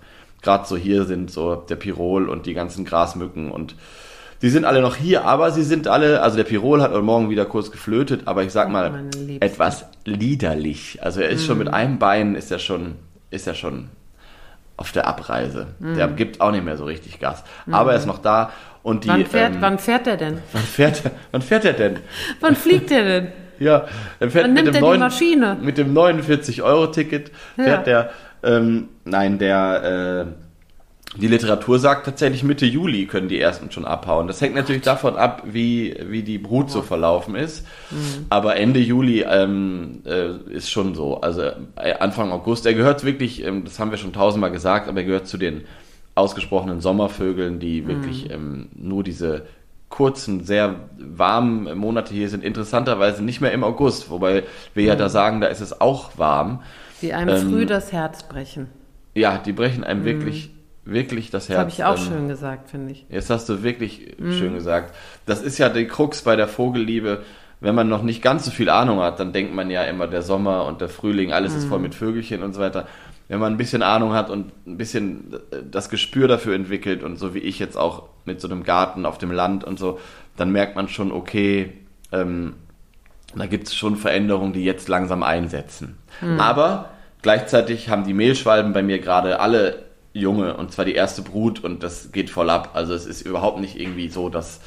gerade 0.42 0.68
so 0.68 0.76
hier 0.78 1.06
sind, 1.06 1.30
so 1.32 1.56
der 1.56 1.76
Pirol 1.76 2.28
und 2.30 2.46
die 2.48 2.54
ganzen 2.56 2.84
Grasmücken 2.86 3.52
und 3.52 3.76
die 4.42 4.50
sind 4.50 4.66
alle 4.66 4.82
noch 4.82 4.96
hier, 4.96 5.24
aber 5.26 5.52
sie 5.52 5.62
sind 5.62 5.88
alle, 5.88 6.24
also 6.24 6.36
der 6.36 6.46
Pirol 6.46 6.82
hat 6.82 6.92
heute 6.94 7.04
Morgen 7.04 7.30
wieder 7.30 7.46
kurz 7.46 7.70
geflötet, 7.70 8.22
aber 8.26 8.42
ich 8.44 8.52
sag 8.52 8.70
mal, 8.72 9.04
etwas 9.40 9.86
liederlich. 10.04 10.98
Also 11.04 11.22
er 11.22 11.30
ist 11.30 11.46
schon 11.46 11.60
Mhm. 11.60 11.64
mit 11.66 11.74
einem 11.76 12.00
Bein, 12.00 12.34
ist 12.34 12.52
er 12.52 12.58
schon, 12.58 12.96
ist 13.30 13.46
er 13.46 13.54
schon 13.54 13.90
auf 14.82 14.92
der 14.92 15.08
Abreise. 15.08 15.68
Der 15.80 16.08
Mhm. 16.08 16.16
gibt 16.16 16.42
auch 16.42 16.52
nicht 16.52 16.66
mehr 16.66 16.76
so 16.76 16.86
richtig 16.86 17.20
Gas. 17.20 17.44
Aber 17.72 17.92
er 17.92 17.98
ist 18.00 18.08
noch 18.08 18.18
da 18.18 18.52
und 18.84 19.04
die. 19.06 19.10
Wann 19.10 19.26
fährt, 19.28 19.54
ähm, 19.56 19.62
wann 19.62 19.78
fährt 19.80 20.08
er 20.08 20.18
denn? 20.18 20.40
wann 20.54 20.62
fährt 20.64 21.06
er, 21.06 21.12
wann 21.32 21.42
fährt 21.44 21.66
er 21.66 21.74
denn? 21.74 22.00
Wann 22.42 22.56
fliegt 22.56 22.90
er 22.92 23.04
denn? 23.04 23.28
Ja, 23.60 23.86
er 24.20 24.32
fährt 24.32 24.46
Wann 24.46 24.54
mit 24.54 24.64
nimmt 24.64 24.68
dem, 24.70 24.74
er 24.76 24.80
die 24.82 24.88
neuen, 24.88 25.00
Maschine? 25.00 25.58
mit 25.62 25.78
dem 25.78 25.94
49-Euro-Ticket 25.94 27.32
fährt 27.56 27.88
Ja. 27.88 27.94
der, 27.94 28.10
ähm, 28.44 28.90
nein, 29.06 29.38
der, 29.38 30.26
äh, 30.28 30.41
die 31.18 31.28
Literatur 31.28 31.78
sagt 31.78 32.06
tatsächlich 32.06 32.44
Mitte 32.44 32.66
Juli 32.66 33.06
können 33.06 33.28
die 33.28 33.40
ersten 33.40 33.70
schon 33.70 33.84
abhauen. 33.86 34.28
Das 34.28 34.40
hängt 34.40 34.56
natürlich 34.56 34.82
davon 34.84 35.18
ab, 35.18 35.44
wie, 35.46 35.98
wie 36.08 36.24
die 36.24 36.38
Brut 36.38 36.72
so 36.72 36.82
verlaufen 36.82 37.36
ist. 37.36 37.66
Mhm. 37.90 38.28
Aber 38.30 38.56
Ende 38.56 38.80
Juli 38.80 39.26
ähm, 39.28 40.04
äh, 40.06 40.38
ist 40.52 40.72
schon 40.72 40.96
so. 40.96 41.20
Also 41.20 41.42
äh, 41.76 41.94
Anfang 42.00 42.32
August. 42.32 42.66
Er 42.66 42.74
gehört 42.74 43.04
wirklich, 43.04 43.44
ähm, 43.44 43.66
das 43.66 43.78
haben 43.78 43.92
wir 43.92 43.98
schon 43.98 44.14
tausendmal 44.14 44.52
gesagt, 44.52 44.88
aber 44.88 45.00
er 45.02 45.06
gehört 45.06 45.28
zu 45.28 45.38
den 45.38 45.66
ausgesprochenen 46.16 46.80
Sommervögeln, 46.80 47.60
die 47.60 47.88
wirklich 47.88 48.26
Mhm. 48.26 48.32
ähm, 48.34 48.70
nur 48.76 49.04
diese 49.04 49.46
kurzen, 49.90 50.46
sehr 50.46 50.76
warmen 50.98 51.78
Monate 51.78 52.14
hier 52.14 52.30
sind. 52.30 52.44
Interessanterweise 52.44 53.22
nicht 53.22 53.42
mehr 53.42 53.52
im 53.52 53.64
August, 53.66 54.10
wobei 54.10 54.44
wir 54.74 54.86
ja 54.86 54.96
da 54.96 55.10
sagen, 55.10 55.42
da 55.42 55.48
ist 55.48 55.60
es 55.60 55.82
auch 55.82 56.18
warm. 56.18 56.62
Die 57.02 57.14
einem 57.14 57.36
Ähm, 57.36 57.50
früh 57.50 57.66
das 57.66 57.92
Herz 57.92 58.24
brechen. 58.24 58.68
Ja, 59.14 59.38
die 59.38 59.52
brechen 59.52 59.84
einem 59.84 60.06
wirklich, 60.06 60.52
wirklich 60.86 61.30
das 61.30 61.48
Das 61.48 61.50
Herz. 61.50 61.60
habe 61.60 61.70
ich 61.70 61.84
auch 61.84 61.98
Ähm, 61.98 62.14
schön 62.14 62.28
gesagt, 62.28 62.70
finde 62.70 62.92
ich. 62.94 63.06
Jetzt 63.10 63.30
hast 63.30 63.48
du 63.50 63.64
wirklich 63.64 64.16
Mhm. 64.18 64.34
schön 64.34 64.54
gesagt. 64.56 64.96
Das 65.26 65.42
ist 65.42 65.58
ja 65.58 65.70
die 65.70 65.86
Krux 65.88 66.22
bei 66.24 66.36
der 66.36 66.48
Vogelliebe. 66.48 67.24
Wenn 67.60 67.76
man 67.76 67.88
noch 67.90 68.02
nicht 68.02 68.24
ganz 68.24 68.46
so 68.46 68.52
viel 68.52 68.70
Ahnung 68.70 69.00
hat, 69.02 69.20
dann 69.20 69.34
denkt 69.34 69.54
man 69.54 69.70
ja 69.70 69.84
immer, 69.84 70.08
der 70.08 70.24
Sommer 70.24 70.66
und 70.66 70.82
der 70.82 70.90
Frühling, 70.90 71.32
alles 71.32 71.54
ist 71.54 71.66
voll 71.66 71.78
Mhm. 71.78 71.84
mit 71.84 71.96
Vögelchen 71.96 72.42
und 72.42 72.54
so 72.54 72.60
weiter. 72.62 72.88
Wenn 73.28 73.40
man 73.40 73.54
ein 73.54 73.58
bisschen 73.58 73.84
Ahnung 73.84 74.14
hat 74.14 74.30
und 74.30 74.52
ein 74.68 74.78
bisschen 74.78 75.36
das 75.70 75.90
Gespür 75.90 76.28
dafür 76.28 76.56
entwickelt 76.56 77.04
und 77.04 77.18
so 77.18 77.34
wie 77.34 77.40
ich 77.40 77.60
jetzt 77.60 77.78
auch 77.78 78.10
mit 78.26 78.42
so 78.42 78.48
einem 78.50 78.64
Garten 78.64 79.06
auf 79.06 79.18
dem 79.20 79.32
Land 79.32 79.64
und 79.64 79.78
so, 79.80 80.00
dann 80.36 80.52
merkt 80.52 80.76
man 80.76 80.90
schon, 80.90 81.12
okay, 81.12 81.72
ähm, 82.12 82.56
da 83.36 83.46
gibt 83.46 83.68
es 83.68 83.76
schon 83.76 83.96
Veränderungen, 83.96 84.52
die 84.52 84.66
jetzt 84.66 84.90
langsam 84.90 85.24
einsetzen. 85.24 85.98
Aber 86.40 86.90
gleichzeitig 87.22 87.88
haben 87.90 88.04
die 88.04 88.14
Mehlschwalben 88.14 88.74
bei 88.74 88.84
mir 88.84 89.00
gerade 89.00 89.40
alle 89.40 89.84
Junge 90.14 90.56
und 90.58 90.74
zwar 90.74 90.84
die 90.86 90.94
erste 90.96 91.22
Brut 91.22 91.64
und 91.64 91.84
das 91.84 92.12
geht 92.12 92.30
voll 92.30 92.50
ab. 92.50 92.72
Also 92.74 92.94
es 92.94 93.06
ist 93.06 93.22
überhaupt 93.22 93.60
nicht 93.62 93.80
irgendwie 93.80 94.10
so, 94.10 94.28
dass 94.30 94.60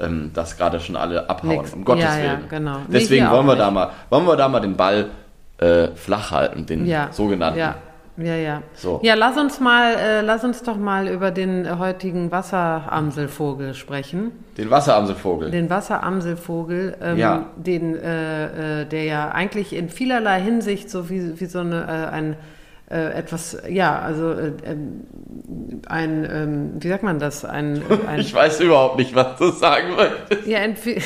ähm, 0.00 0.30
das 0.34 0.56
gerade 0.56 0.80
schon 0.80 0.96
alle 0.96 1.30
abhauen. 1.30 1.58
Nix. 1.58 1.72
Um 1.72 1.84
Gottes 1.84 2.04
Ja, 2.04 2.18
ja, 2.18 2.22
Willen. 2.38 2.48
genau. 2.48 2.78
Nee, 2.78 2.84
Deswegen 2.98 3.26
hier 3.28 3.36
wollen 3.36 3.46
wir 3.46 3.54
da 3.56 3.66
nicht. 3.66 3.74
mal, 3.74 3.90
wollen 4.10 4.26
wir 4.26 4.36
da 4.36 4.48
mal 4.48 4.60
den 4.60 4.76
Ball 4.76 5.10
äh, 5.58 5.88
flach 5.94 6.30
halten, 6.32 6.66
den 6.66 6.84
Ja. 6.86 7.08
sogenannten. 7.12 7.58
Ja, 7.58 7.76
ja, 8.16 8.34
ja. 8.34 8.62
So. 8.74 8.98
Ja, 9.04 9.14
lass 9.14 9.36
uns 9.36 9.60
mal, 9.60 9.94
äh, 9.94 10.20
lass 10.22 10.42
uns 10.42 10.64
doch 10.64 10.76
mal 10.76 11.06
über 11.06 11.30
den 11.30 11.78
heutigen 11.78 12.32
Wasseramselvogel 12.32 13.74
sprechen. 13.74 14.32
Den 14.56 14.70
Wasseramselvogel. 14.70 15.50
Den 15.52 15.70
Wasseramselvogel, 15.70 16.96
ähm, 17.00 17.18
Ja. 17.18 17.46
den, 17.56 17.94
äh, 17.96 18.82
äh, 18.82 18.84
der 18.86 19.04
ja 19.04 19.28
eigentlich 19.30 19.72
in 19.74 19.88
vielerlei 19.88 20.40
Hinsicht 20.40 20.90
so 20.90 21.08
wie, 21.10 21.38
wie 21.40 21.46
so 21.46 21.60
eine, 21.60 21.82
äh, 21.84 22.14
ein 22.14 22.36
äh, 22.90 23.12
etwas, 23.12 23.56
ja, 23.68 23.98
also 23.98 24.32
äh, 24.32 24.52
ähm, 24.64 25.04
ein, 25.88 26.24
ähm, 26.30 26.70
wie 26.80 26.88
sagt 26.88 27.02
man 27.02 27.18
das, 27.18 27.44
ein, 27.44 27.82
ein 28.06 28.20
ich 28.20 28.32
weiß 28.34 28.60
überhaupt 28.60 28.96
nicht, 28.98 29.14
was 29.14 29.36
du 29.38 29.50
sagen 29.50 29.94
möchtest. 29.96 30.46
ja, 30.46 30.58
in, 30.60 30.74
vi- 30.76 31.02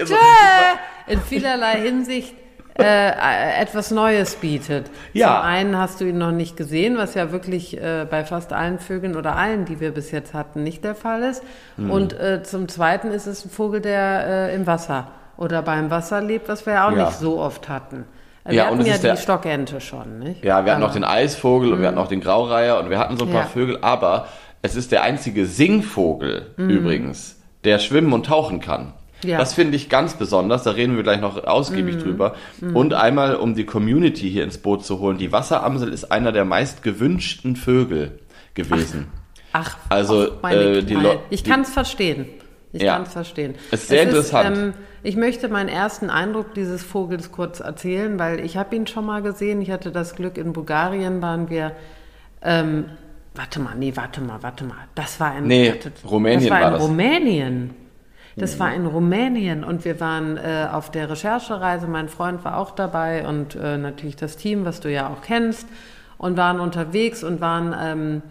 Also, 0.00 0.14
in 1.06 1.20
vielerlei 1.20 1.80
Hinsicht 1.80 2.34
äh, 2.78 2.82
äh, 3.10 3.60
etwas 3.60 3.90
Neues 3.92 4.34
bietet. 4.36 4.90
Ja. 5.12 5.36
Zum 5.36 5.44
einen 5.46 5.78
hast 5.78 6.00
du 6.00 6.06
ihn 6.06 6.18
noch 6.18 6.32
nicht 6.32 6.56
gesehen, 6.56 6.96
was 6.98 7.14
ja 7.14 7.30
wirklich 7.30 7.80
äh, 7.80 8.04
bei 8.10 8.24
fast 8.24 8.52
allen 8.52 8.78
Vögeln 8.80 9.14
oder 9.16 9.36
allen, 9.36 9.64
die 9.64 9.78
wir 9.80 9.92
bis 9.92 10.10
jetzt 10.10 10.34
hatten, 10.34 10.64
nicht 10.64 10.82
der 10.82 10.96
Fall 10.96 11.22
ist. 11.22 11.42
Hm. 11.76 11.90
Und 11.90 12.18
äh, 12.18 12.42
zum 12.42 12.66
zweiten 12.68 13.08
ist 13.12 13.26
es 13.26 13.44
ein 13.44 13.50
Vogel, 13.50 13.80
der 13.80 14.26
äh, 14.50 14.54
im 14.56 14.66
Wasser 14.66 15.08
oder 15.36 15.62
beim 15.62 15.90
Wasser 15.90 16.20
lebt, 16.20 16.48
was 16.48 16.66
wir 16.66 16.72
ja 16.74 16.88
auch 16.88 16.92
Ja. 16.96 17.04
nicht 17.06 17.18
so 17.18 17.38
oft 17.38 17.68
hatten. 17.68 18.06
Wir 18.46 18.54
Ja, 18.54 18.64
und 18.64 18.72
hatten 18.72 18.80
es 18.82 18.86
ja 18.88 18.94
die 18.96 19.02
der- 19.02 19.16
Stockente 19.16 19.80
schon, 19.80 20.18
nicht? 20.18 20.44
Ja, 20.44 20.64
wir 20.64 20.72
hatten 20.72 20.82
noch 20.82 20.92
den 20.92 21.04
Eisvogel 21.04 21.72
und 21.72 21.80
wir 21.80 21.86
hatten 21.88 21.96
noch 21.96 22.08
den 22.08 22.20
Graureiher 22.20 22.78
und 22.80 22.90
wir 22.90 22.98
hatten 22.98 23.16
so 23.16 23.24
ein 23.24 23.30
paar 23.32 23.42
Ja. 23.42 23.46
Vögel, 23.48 23.78
aber 23.80 24.28
es 24.60 24.76
ist 24.76 24.92
der 24.92 25.02
einzige 25.02 25.46
Singvogel 25.46 26.46
übrigens, 26.56 27.40
der 27.64 27.78
schwimmen 27.78 28.12
und 28.12 28.26
tauchen 28.26 28.60
kann. 28.60 28.92
Ja. 29.24 29.38
Das 29.38 29.54
finde 29.54 29.76
ich 29.76 29.88
ganz 29.88 30.14
besonders, 30.14 30.64
da 30.64 30.72
reden 30.72 30.96
wir 30.96 31.02
gleich 31.02 31.20
noch 31.20 31.42
ausgiebig 31.46 31.96
drüber. 31.96 32.34
Und 32.74 32.92
einmal, 32.92 33.36
um 33.36 33.54
die 33.54 33.64
Community 33.64 34.30
hier 34.30 34.44
ins 34.44 34.58
Boot 34.58 34.84
zu 34.84 34.98
holen, 35.00 35.16
die 35.16 35.32
Wasseramsel 35.32 35.90
ist 35.90 36.12
einer 36.12 36.30
der 36.30 36.44
meist 36.44 36.82
gewünschten 36.82 37.56
Vögel 37.56 38.18
gewesen. 38.52 39.06
Ach, 39.54 39.76
Also, 39.88 40.26
ach, 40.36 40.42
meine 40.42 40.60
äh, 40.78 40.82
die 40.82 40.98
ich 41.30 41.42
kann 41.44 41.62
es 41.62 41.70
verstehen. 41.70 42.26
Ich 42.74 42.82
Ja. 42.82 42.94
kann 42.94 43.04
es 43.04 43.12
verstehen. 43.12 43.54
Ist 43.70 43.88
sehr 43.88 44.02
Es 44.02 44.08
interessant. 44.08 44.56
ähm, 44.58 44.72
ich 45.04 45.16
möchte 45.16 45.48
meinen 45.48 45.68
ersten 45.68 46.10
Eindruck 46.10 46.54
dieses 46.54 46.82
Vogels 46.82 47.30
kurz 47.30 47.60
erzählen, 47.60 48.18
weil 48.18 48.40
ich 48.40 48.56
habe 48.56 48.74
ihn 48.74 48.86
schon 48.88 49.06
mal 49.06 49.22
gesehen. 49.22 49.62
Ich 49.62 49.70
hatte 49.70 49.92
das 49.92 50.16
Glück, 50.16 50.36
in 50.36 50.52
Bulgarien 50.52 51.22
waren 51.22 51.48
wir. 51.50 51.72
Ähm, 52.42 52.86
warte 53.34 53.60
mal, 53.60 53.74
nee, 53.76 53.92
warte 53.94 54.20
mal, 54.20 54.42
warte 54.42 54.64
mal. 54.64 54.76
Das 54.96 55.20
war 55.20 55.38
in 55.38 55.46
Nee, 55.46 55.70
warte, 55.70 55.92
Rumänien 56.06 56.40
das 56.40 56.50
war, 56.50 56.60
war 56.60 56.66
in 56.66 56.72
das. 56.74 56.82
Rumänien. 56.82 57.70
Das 58.36 58.58
war 58.58 58.74
in 58.74 58.86
Rumänien 58.86 59.62
und 59.62 59.84
wir 59.84 60.00
waren 60.00 60.36
äh, 60.36 60.66
auf 60.72 60.90
der 60.90 61.08
Recherchereise. 61.08 61.86
Mein 61.86 62.08
Freund 62.08 62.44
war 62.44 62.56
auch 62.56 62.72
dabei 62.72 63.24
und 63.28 63.54
äh, 63.54 63.78
natürlich 63.78 64.16
das 64.16 64.36
Team, 64.36 64.64
was 64.64 64.80
du 64.80 64.90
ja 64.90 65.08
auch 65.08 65.22
kennst, 65.22 65.68
und 66.18 66.36
waren 66.36 66.58
unterwegs 66.58 67.22
und 67.22 67.40
waren 67.40 67.72
ähm, 67.80 68.22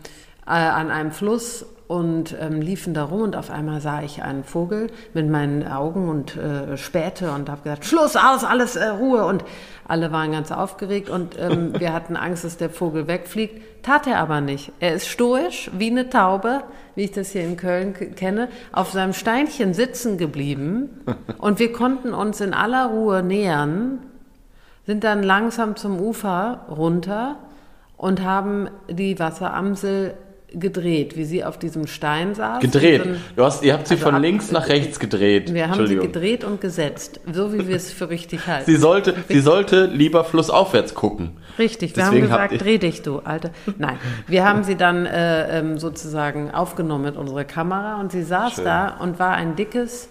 äh, 0.46 0.50
an 0.52 0.92
einem 0.92 1.12
Fluss 1.14 1.66
und 1.94 2.36
ähm, 2.42 2.60
liefen 2.60 2.96
da 2.96 3.04
rum 3.04 3.22
und 3.22 3.36
auf 3.36 3.52
einmal 3.52 3.80
sah 3.80 4.02
ich 4.02 4.24
einen 4.24 4.44
Vogel 4.44 4.88
mit 5.14 5.30
meinen 5.30 5.68
Augen 5.68 6.10
und 6.10 6.36
äh, 6.36 6.76
spähte 6.76 7.30
und 7.30 7.52
habe 7.52 7.62
gesagt, 7.62 7.86
Schluss, 7.86 8.16
aus, 8.16 8.44
alles, 8.44 8.76
äh, 8.76 8.88
Ruhe. 8.88 9.26
Und 9.26 9.46
alle 9.88 10.12
waren 10.12 10.32
ganz 10.32 10.52
aufgeregt 10.52 11.12
und 11.12 11.38
ähm, 11.40 11.74
wir 11.80 11.94
hatten 11.94 12.16
Angst, 12.16 12.46
dass 12.46 12.58
der 12.58 12.72
Vogel 12.72 13.08
wegfliegt. 13.08 13.84
Tat 13.84 14.08
er 14.08 14.18
aber 14.18 14.42
nicht. 14.42 14.72
Er 14.80 14.96
ist 14.96 15.08
stoisch, 15.08 15.70
wie 15.78 15.92
eine 15.92 16.10
Taube, 16.10 16.64
wie 16.96 17.04
ich 17.04 17.12
das 17.12 17.30
hier 17.30 17.44
in 17.44 17.58
Köln 17.58 17.94
kenne, 18.16 18.50
auf 18.72 18.92
seinem 18.92 19.14
Steinchen 19.14 19.76
sitzen 19.76 20.18
geblieben 20.18 20.90
und 21.38 21.60
wir 21.60 21.72
konnten 21.72 22.16
uns 22.16 22.42
in 22.42 22.56
aller 22.56 22.88
Ruhe 22.88 23.22
nähern, 23.22 24.00
sind 24.88 25.04
dann 25.04 25.22
langsam 25.22 25.76
zum 25.76 26.00
Ufer 26.00 26.66
runter 26.72 27.36
und 27.98 28.24
haben 28.24 28.68
die 28.90 29.20
Wasseramsel 29.20 30.16
gedreht, 30.54 31.18
wie 31.18 31.26
sie 31.26 31.44
auf 31.44 31.58
diesem 31.58 31.88
Stein 31.88 32.36
saß. 32.36 32.62
Gedreht. 32.62 33.04
Ein- 33.06 33.22
Du 33.36 33.44
hast, 33.44 33.64
ihr 33.64 33.74
habt 33.74 33.88
sie 33.88 33.96
Also 33.96 34.06
von 34.06 34.16
ab- 34.16 34.22
links 34.22 34.52
nach 34.52 34.70
rechts 34.70 35.00
gedreht. 35.00 35.54
wir 35.54 35.70
haben 35.70 35.88
sie 35.88 35.96
gedreht 35.96 36.44
und 36.44 36.62
gesetzt, 36.62 37.20
so 37.32 37.52
wie 37.54 37.68
wir 37.68 37.76
es 37.76 37.92
für 37.92 38.10
richtig 38.10 38.48
halten. 38.48 38.66
Sie 38.70 38.78
sollte, 38.78 39.16
sie 39.28 39.40
sollte 39.40 39.86
lieber 39.86 40.24
flussaufwärts 40.24 40.94
gucken. 40.94 41.32
Richtig, 41.60 41.96
wir 41.96 42.04
Deswegen 42.04 42.32
haben 42.32 42.48
gesagt, 42.50 42.62
dreh 42.64 42.78
dich 42.78 43.02
du, 43.02 43.20
Alter. 43.20 43.52
Nein, 43.78 43.98
wir 44.28 44.44
haben 44.48 44.64
sie 44.64 44.76
dann 44.76 45.06
äh, 45.06 45.60
ähm, 45.60 45.78
sozusagen 45.78 46.52
aufgenommen 46.52 47.04
mit 47.06 47.16
unserer 47.18 47.44
Kamera 47.44 48.00
und 48.00 48.12
sie 48.12 48.24
saß 48.24 48.56
Schön. 48.56 48.66
da 48.66 48.98
und 49.00 49.20
war 49.20 49.34
ein 49.36 49.56
dickes, 49.56 50.10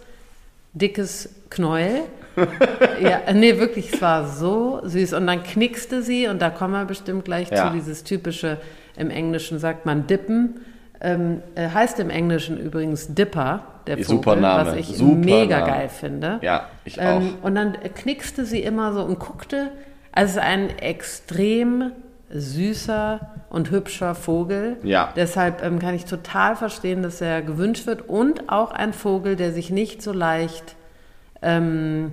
dickes 0.75 1.29
Knäuel. 1.51 2.01
ja, 3.03 3.21
nee, 3.35 3.59
wirklich, 3.59 3.93
es 3.93 4.01
war 4.01 4.27
so 4.29 4.81
süß. 4.85 5.13
Und 5.15 5.27
dann 5.27 5.43
knickste 5.43 6.03
sie 6.03 6.29
und 6.29 6.41
da 6.41 6.49
kommen 6.51 6.73
wir 6.73 6.85
bestimmt 6.87 7.25
gleich 7.25 7.51
Ja. 7.51 7.67
zu 7.69 7.75
dieses 7.75 8.05
typische, 8.05 8.57
im 8.97 9.11
Englischen 9.11 9.59
sagt 9.59 9.87
man 9.87 10.07
Dippen. 10.07 10.61
Ähm, 11.01 11.43
äh, 11.57 11.69
heißt 11.69 11.99
im 11.99 12.11
Englischen 12.11 12.59
übrigens 12.59 13.13
Dipper, 13.13 13.65
der 13.89 13.97
Vogel, 13.97 14.05
Super 14.05 14.37
Name, 14.37 14.71
was 14.71 14.77
ich 14.77 14.87
super 14.87 15.17
mega 15.17 15.59
Name. 15.59 15.71
geil 15.73 15.89
finde. 15.89 16.39
Ja, 16.43 16.69
ich 16.85 16.97
Ähm, 17.01 17.35
und 17.43 17.57
dann 17.57 17.77
knickste 17.95 18.45
sie 18.45 18.61
immer 18.61 18.93
so 18.93 19.03
und 19.03 19.19
guckte. 19.19 19.73
Also 20.13 20.31
es 20.31 20.37
ist 20.37 20.43
ein 20.43 20.79
extrem 20.79 21.91
süßer 22.31 23.21
und 23.51 23.71
hübscher 23.71 24.15
Vogel. 24.15 24.77
Ja. 24.83 25.13
Deshalb 25.17 25.63
ähm, 25.65 25.79
kann 25.79 25.95
ich 25.95 26.05
total 26.05 26.57
verstehen, 26.57 27.03
dass 27.03 27.21
er 27.21 27.43
gewünscht 27.43 27.87
wird 27.87 28.09
und 28.09 28.49
auch 28.49 28.71
ein 28.71 28.93
Vogel, 28.93 29.37
der 29.37 29.53
sich 29.53 29.71
nicht 29.71 30.03
so 30.03 30.13
leicht 30.13 30.77
ähm, 31.43 32.13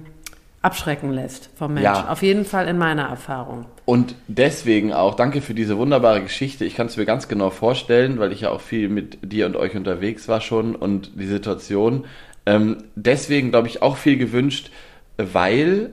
abschrecken 0.61 1.11
lässt 1.11 1.49
vom 1.55 1.75
Menschen. 1.75 1.93
Ja. 1.93 2.09
Auf 2.09 2.21
jeden 2.21 2.43
Fall 2.43 2.67
in 2.67 2.77
meiner 2.77 3.03
Erfahrung. 3.03 3.65
Und 3.89 4.13
deswegen 4.27 4.93
auch 4.93 5.15
danke 5.15 5.41
für 5.41 5.55
diese 5.55 5.79
wunderbare 5.79 6.21
Geschichte. 6.21 6.63
Ich 6.63 6.75
kann 6.75 6.85
es 6.85 6.97
mir 6.97 7.07
ganz 7.07 7.27
genau 7.27 7.49
vorstellen, 7.49 8.19
weil 8.19 8.31
ich 8.31 8.41
ja 8.41 8.51
auch 8.51 8.61
viel 8.61 8.87
mit 8.87 9.17
dir 9.23 9.47
und 9.47 9.55
euch 9.55 9.75
unterwegs 9.75 10.27
war 10.27 10.41
schon 10.41 10.75
und 10.75 11.19
die 11.19 11.25
Situation. 11.25 12.05
Ähm, 12.45 12.83
deswegen 12.93 13.49
glaube 13.49 13.67
ich 13.67 13.81
auch 13.81 13.97
viel 13.97 14.17
gewünscht, 14.17 14.69
weil, 15.17 15.91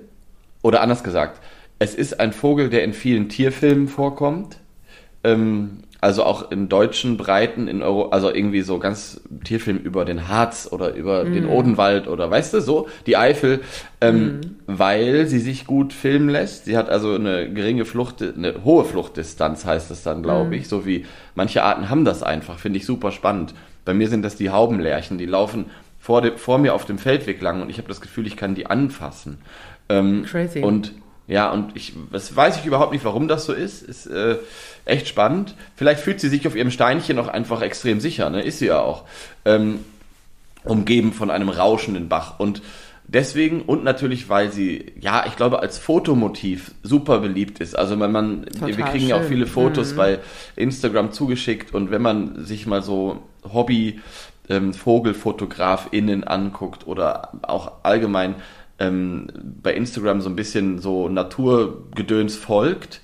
oder 0.61 0.83
anders 0.83 1.05
gesagt, 1.05 1.41
es 1.79 1.95
ist 1.95 2.21
ein 2.21 2.35
Vogel, 2.35 2.69
der 2.69 2.85
in 2.85 2.93
vielen 2.93 3.31
Tierfilmen 3.31 3.89
vorkommt. 3.89 4.59
Ähm, 5.25 5.79
also 6.07 6.23
auch 6.23 6.53
in 6.53 6.69
deutschen 6.69 7.16
Breiten, 7.16 7.66
in 7.66 7.83
Euro, 7.83 8.11
also 8.11 8.33
irgendwie 8.33 8.62
so 8.62 8.79
ganz 8.79 9.21
Tierfilm 9.42 9.77
über 9.79 10.05
den 10.05 10.29
Harz 10.29 10.69
oder 10.71 10.95
über 10.95 11.25
Mhm. 11.25 11.33
den 11.33 11.47
Odenwald 11.47 12.07
oder 12.07 12.31
weißt 12.31 12.55
du, 12.55 12.61
so, 12.61 12.87
die 13.07 13.16
Eifel, 13.16 13.61
ähm, 14.01 14.25
Mhm. 14.25 14.40
weil 14.69 15.27
sie 15.27 15.40
sich 15.40 15.66
gut 15.66 15.92
filmen 15.92 16.29
lässt. 16.29 16.64
Sie 16.66 16.77
hat 16.77 16.88
also 16.88 17.12
eine 17.16 17.53
geringe 17.53 17.85
Flucht, 17.85 18.23
eine 18.23 18.62
hohe 18.64 18.85
Fluchtdistanz 18.85 19.64
heißt 19.64 19.90
es 19.90 20.05
dann, 20.05 20.23
glaube 20.23 20.47
Mhm. 20.47 20.53
ich, 20.53 20.69
so 20.69 20.87
wie 20.87 21.05
manche 21.35 21.64
Arten 21.64 21.90
haben 21.90 22.05
das 22.05 22.23
einfach, 22.23 22.61
finde 22.61 22.79
ich 22.79 22.87
super 22.87 23.11
spannend. 23.11 23.53
Bei 23.85 23.92
mir 23.92 24.09
sind 24.09 24.23
das 24.23 24.37
die 24.37 24.51
Haubenlärchen, 24.51 25.19
die 25.19 25.27
laufen 25.27 25.66
vor, 25.99 26.23
dem, 26.23 26.37
vor 26.38 26.59
mir 26.59 26.73
auf 26.75 26.85
dem 26.85 26.99
Feldweg 26.99 27.42
lang 27.42 27.62
und 27.62 27.69
ich 27.69 27.79
habe 27.79 27.88
das 27.88 28.01
Gefühl, 28.01 28.29
ich 28.29 28.37
kann 28.37 28.55
die 28.55 28.66
anfassen. 28.66 29.38
Ähm, 29.88 30.25
Crazy. 30.25 30.61
Und 30.62 30.92
ja, 31.29 31.51
und 31.51 31.77
ich, 31.77 31.93
das 32.12 32.35
weiß 32.35 32.59
ich 32.59 32.67
überhaupt 32.67 32.93
nicht, 32.93 33.05
warum 33.05 33.27
das 33.29 33.47
so 33.47 33.53
ist. 33.53 33.83
Ist 33.83 34.07
äh, 34.07 34.37
echt 34.85 35.09
spannend. 35.09 35.55
Vielleicht 35.75 36.01
fühlt 36.01 36.21
sie 36.21 36.29
sich 36.29 36.47
auf 36.47 36.55
ihrem 36.55 36.71
Steinchen 36.71 37.19
auch 37.19 37.29
einfach 37.29 37.62
extrem 37.62 38.01
sicher, 38.01 38.31
ne? 38.31 38.43
Ist 38.43 38.61
sie 38.61 38.67
ja 38.67 38.81
auch. 38.81 39.05
Ähm, 39.45 39.81
umgeben 40.65 41.12
von 41.12 41.31
einem 41.31 41.49
rauschenden 41.49 42.09
Bach. 42.09 42.39
Und 42.39 42.61
deswegen, 43.07 43.62
und 43.62 43.85
natürlich, 43.85 44.29
weil 44.29 44.51
sie, 44.51 44.93
ja, 45.01 45.25
ich 45.27 45.37
glaube, 45.37 45.61
als 45.61 45.79
Fotomotiv 45.79 46.73
super 46.83 47.21
beliebt 47.21 47.61
ist. 47.61 47.79
Also 47.79 47.99
wenn 48.01 48.11
man, 48.12 48.47
wir 48.47 48.75
Total 48.77 48.91
kriegen 48.91 49.07
ja 49.09 49.17
auch 49.17 49.21
schön. 49.21 49.29
viele 49.29 49.47
Fotos 49.47 49.93
Mhm. 49.93 49.97
bei 49.97 50.19
Instagram 50.57 51.12
zugeschickt 51.12 51.73
und 51.73 51.91
wenn 51.91 52.03
man 52.03 52.45
sich 52.45 52.67
mal 52.67 52.83
so 52.83 53.23
Hobby 53.53 54.01
ähm, 54.49 54.75
VogelfotografInnen 54.75 56.25
anguckt 56.25 56.87
oder 56.87 57.33
auch 57.43 57.73
allgemein 57.85 58.35
ähm, 58.79 59.29
bei 59.62 59.75
Instagram 59.75 60.21
so 60.21 60.29
ein 60.29 60.37
bisschen 60.37 60.79
so 60.79 61.09
Naturgedöns 61.09 62.37
folgt, 62.37 63.01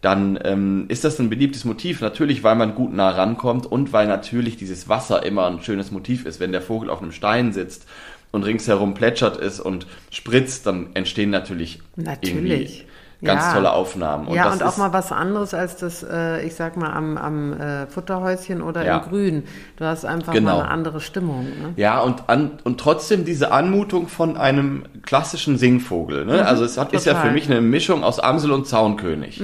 dann 0.00 0.38
ähm, 0.44 0.86
ist 0.88 1.04
das 1.04 1.18
ein 1.18 1.28
beliebtes 1.28 1.64
Motiv. 1.64 2.00
Natürlich, 2.00 2.42
weil 2.42 2.56
man 2.56 2.74
gut 2.74 2.92
nah 2.92 3.10
rankommt 3.10 3.66
und 3.66 3.92
weil 3.92 4.06
natürlich 4.06 4.56
dieses 4.56 4.88
Wasser 4.88 5.24
immer 5.24 5.46
ein 5.46 5.62
schönes 5.62 5.90
Motiv 5.90 6.24
ist. 6.26 6.40
Wenn 6.40 6.52
der 6.52 6.62
Vogel 6.62 6.90
auf 6.90 7.02
einem 7.02 7.12
Stein 7.12 7.52
sitzt 7.52 7.86
und 8.32 8.44
ringsherum 8.44 8.94
plätschert 8.94 9.38
es 9.40 9.60
und 9.60 9.86
spritzt, 10.10 10.66
dann 10.66 10.90
entstehen 10.94 11.30
natürlich, 11.30 11.80
Natürlich. 11.96 12.34
irgendwie 12.34 12.89
ganz 13.22 13.42
Ja. 13.44 13.52
tolle 13.54 13.72
Aufnahmen. 13.72 14.28
ja, 14.32 14.44
das 14.44 14.54
und 14.54 14.62
auch 14.62 14.76
mal 14.78 14.92
was 14.92 15.12
anderes 15.12 15.52
als 15.54 15.76
das, 15.76 16.02
äh, 16.02 16.42
ich 16.46 16.54
sag 16.54 16.76
mal, 16.76 16.90
am, 16.92 17.16
am 17.18 17.52
äh, 17.52 17.86
Futterhäuschen 17.86 18.62
oder 18.62 18.84
Ja. 18.84 18.98
im 18.98 19.08
Grün. 19.08 19.44
Du 19.76 19.84
hast 19.84 20.04
einfach 20.04 20.32
Genau. 20.32 20.56
mal 20.56 20.60
eine 20.62 20.68
andere 20.70 21.00
Stimmung. 21.00 21.44
Ne? 21.44 21.72
Ja, 21.76 22.00
und, 22.00 22.28
an, 22.28 22.52
und 22.64 22.78
trotzdem 22.80 23.24
diese 23.24 23.52
Anmutung 23.52 24.08
von 24.08 24.36
einem 24.36 24.84
klassischen 25.02 25.58
Singvogel. 25.58 26.24
Ne? 26.24 26.46
also 26.46 26.64
es 26.64 26.78
hat, 26.78 26.92
ist 26.92 27.06
ja 27.06 27.14
Mhm. 27.14 27.18
für 27.18 27.30
mich 27.30 27.50
eine 27.50 27.60
Mischung 27.60 28.04
aus 28.04 28.18
Amsel 28.20 28.52
und 28.52 28.66
Zaunkönig. 28.66 29.42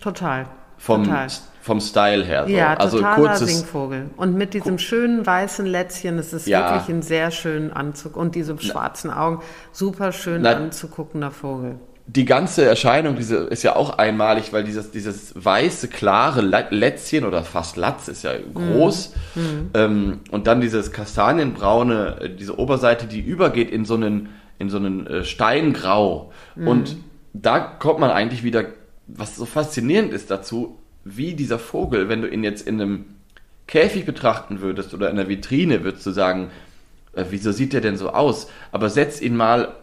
Total. 0.00 0.46
Vom, 0.76 1.04
total. 1.04 1.28
vom 1.62 1.80
Style 1.80 2.24
her. 2.24 2.44
So. 2.46 2.50
Ja, 2.52 2.74
also 2.74 3.00
kurzes, 3.02 3.48
Singvogel. 3.48 4.10
Und 4.16 4.34
mit 4.34 4.52
diesem 4.52 4.78
schönen 4.78 5.24
weißen 5.24 5.64
Lätzchen, 5.64 6.18
es 6.18 6.32
ist 6.34 6.46
Ja. 6.46 6.72
wirklich 6.74 6.94
ein 6.94 7.00
sehr 7.02 7.30
schönen 7.30 7.72
Anzug. 7.72 8.16
Und 8.16 8.34
diese 8.34 8.58
schwarzen 8.60 9.10
Augen, 9.10 9.40
super 9.72 10.12
schön 10.12 10.42
Na- 10.42 10.52
anzuguckender 10.56 11.30
Vogel. 11.30 11.76
Die 12.06 12.26
ganze 12.26 12.64
Erscheinung 12.66 13.16
diese, 13.16 13.36
ist 13.36 13.62
ja 13.62 13.76
auch 13.76 13.96
einmalig, 13.98 14.52
weil 14.52 14.62
dieses, 14.62 14.90
dieses 14.90 15.32
weiße, 15.42 15.88
klare 15.88 16.42
La- 16.42 16.68
Lätzchen 16.68 17.24
oder 17.24 17.44
fast 17.44 17.76
Latz 17.76 18.08
ist 18.08 18.24
ja 18.24 18.32
groß. 18.52 19.14
Ähm, 19.72 20.20
und 20.30 20.46
dann 20.46 20.60
dieses 20.60 20.92
kastanienbraune, 20.92 22.16
äh, 22.20 22.30
diese 22.30 22.58
Oberseite, 22.58 23.06
die 23.06 23.20
übergeht 23.20 23.70
in 23.70 23.86
so 23.86 23.94
einen, 23.94 24.28
in 24.58 24.68
so 24.68 24.76
einen 24.76 25.06
äh, 25.06 25.24
Steingrau. 25.24 26.30
Und 26.68 26.96
da 27.32 27.58
kommt 27.58 28.00
man 28.00 28.10
eigentlich 28.10 28.44
wieder, 28.44 28.66
was 29.06 29.36
so 29.36 29.46
faszinierend 29.46 30.12
ist 30.12 30.30
dazu, 30.30 30.78
wie 31.04 31.34
dieser 31.34 31.58
Vogel, 31.58 32.08
wenn 32.08 32.20
du 32.22 32.28
ihn 32.28 32.44
jetzt 32.44 32.66
in 32.66 32.80
einem 32.80 33.04
Käfig 33.66 34.04
betrachten 34.04 34.60
würdest 34.60 34.92
oder 34.92 35.08
in 35.08 35.16
der 35.16 35.28
Vitrine, 35.28 35.84
würdest 35.84 36.04
du 36.04 36.10
sagen, 36.10 36.50
äh, 37.14 37.24
wieso 37.30 37.50
sieht 37.50 37.72
der 37.72 37.80
denn 37.80 37.96
so 37.96 38.10
aus? 38.10 38.48
Aber 38.72 38.90
setz 38.90 39.22
ihn 39.22 39.36
mal 39.36 39.74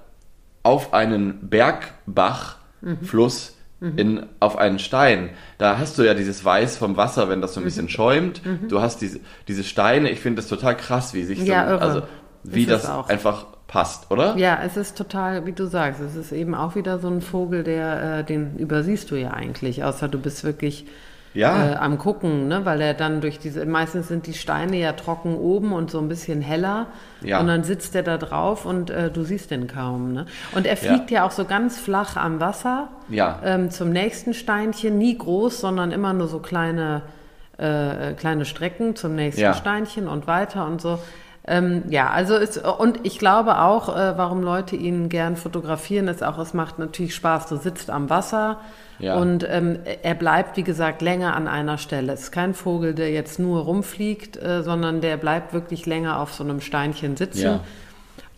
auf 0.63 0.93
einen 0.93 1.49
Bergbach, 1.49 2.57
Fluss, 3.03 3.57
in, 3.79 4.27
auf 4.39 4.57
einen 4.57 4.77
Stein. 4.77 5.29
Da 5.57 5.79
hast 5.79 5.97
du 5.97 6.03
ja 6.03 6.13
dieses 6.13 6.45
Weiß 6.45 6.77
vom 6.77 6.97
Wasser, 6.97 7.29
wenn 7.29 7.41
das 7.41 7.55
so 7.55 7.61
ein 7.61 7.63
bisschen 7.63 7.89
schäumt. 7.89 8.41
Du 8.69 8.79
hast 8.79 9.01
diese, 9.01 9.19
diese 9.47 9.63
Steine. 9.63 10.11
Ich 10.11 10.19
finde 10.19 10.41
das 10.41 10.49
total 10.49 10.77
krass, 10.77 11.13
wie 11.15 11.23
sich 11.23 11.39
so, 11.39 11.45
Ja, 11.45 11.65
also 11.77 12.03
wie 12.43 12.65
das 12.67 12.87
auch. 12.87 13.09
einfach 13.09 13.45
passt, 13.67 14.11
oder? 14.11 14.35
Ja, 14.37 14.59
es 14.63 14.77
ist 14.77 14.97
total, 14.97 15.45
wie 15.45 15.53
du 15.53 15.65
sagst, 15.65 16.01
es 16.01 16.15
ist 16.15 16.31
eben 16.31 16.53
auch 16.53 16.75
wieder 16.75 16.99
so 16.99 17.07
ein 17.07 17.21
Vogel, 17.21 17.63
der, 17.63 18.19
äh, 18.19 18.23
den 18.23 18.57
übersiehst 18.57 19.09
du 19.11 19.15
ja 19.15 19.31
eigentlich, 19.31 19.83
außer 19.83 20.07
du 20.09 20.19
bist 20.19 20.43
wirklich 20.43 20.85
Ja. 21.33 21.71
äh, 21.71 21.75
am 21.75 21.97
gucken, 21.97 22.47
ne? 22.49 22.65
weil 22.65 22.81
er 22.81 22.93
dann 22.93 23.21
durch 23.21 23.39
diese, 23.39 23.65
meistens 23.65 24.07
sind 24.09 24.27
die 24.27 24.33
Steine 24.33 24.77
ja 24.77 24.91
trocken 24.93 25.35
oben 25.35 25.71
und 25.71 25.89
so 25.89 25.99
ein 25.99 26.07
bisschen 26.09 26.41
heller 26.41 26.87
Ja. 27.21 27.39
und 27.39 27.47
dann 27.47 27.63
sitzt 27.63 27.95
er 27.95 28.03
da 28.03 28.17
drauf 28.17 28.65
und 28.65 28.89
äh, 28.89 29.09
du 29.09 29.23
siehst 29.23 29.49
den 29.51 29.67
kaum. 29.67 30.11
Ne? 30.13 30.25
Und 30.53 30.65
er 30.67 30.75
fliegt 30.77 31.09
ja. 31.09 31.25
auch 31.25 31.31
so 31.31 31.45
ganz 31.45 31.79
flach 31.79 32.17
am 32.17 32.39
Wasser 32.39 32.89
Ja. 33.09 33.39
ähm, 33.45 33.71
zum 33.71 33.91
nächsten 33.91 34.33
Steinchen, 34.33 34.97
nie 34.97 35.17
groß, 35.17 35.61
sondern 35.61 35.91
immer 35.91 36.11
nur 36.13 36.27
so 36.27 36.39
kleine, 36.39 37.01
äh, 37.57 38.13
kleine 38.13 38.45
Strecken 38.45 38.95
zum 38.95 39.15
nächsten 39.15 39.41
Ja. 39.41 39.53
Steinchen 39.53 40.07
und 40.07 40.27
weiter 40.27 40.65
und 40.65 40.81
so. 40.81 40.99
Ähm, 41.47 41.83
ja, 41.89 42.09
also 42.11 42.35
ist, 42.35 42.57
und 42.63 42.99
ich 43.03 43.17
glaube 43.17 43.57
auch, 43.59 43.89
äh, 43.95 44.15
warum 44.15 44.43
Leute 44.43 44.75
ihn 44.75 45.09
gern 45.09 45.35
fotografieren, 45.35 46.07
ist 46.07 46.23
auch, 46.23 46.37
es 46.37 46.53
macht 46.53 46.77
natürlich 46.77 47.15
Spaß. 47.15 47.47
Du 47.47 47.55
sitzt 47.57 47.89
am 47.89 48.09
Wasser 48.11 48.59
Ja. 49.01 49.17
und 49.17 49.45
ähm, 49.49 49.79
er 50.03 50.15
bleibt, 50.15 50.57
wie 50.57 50.63
gesagt, 50.63 51.01
länger 51.01 51.35
an 51.35 51.47
einer 51.47 51.77
Stelle. 51.77 52.13
Es 52.13 52.21
ist 52.21 52.31
kein 52.31 52.53
Vogel, 52.53 52.93
der 52.93 53.11
jetzt 53.11 53.39
nur 53.39 53.61
rumfliegt, 53.63 54.37
äh, 54.37 54.63
sondern 54.63 55.01
der 55.01 55.17
bleibt 55.17 55.53
wirklich 55.53 55.85
länger 55.85 56.19
auf 56.19 56.33
so 56.33 56.43
einem 56.43 56.61
Steinchen 56.61 57.17
sitzen. 57.17 57.41
Ja. 57.41 57.59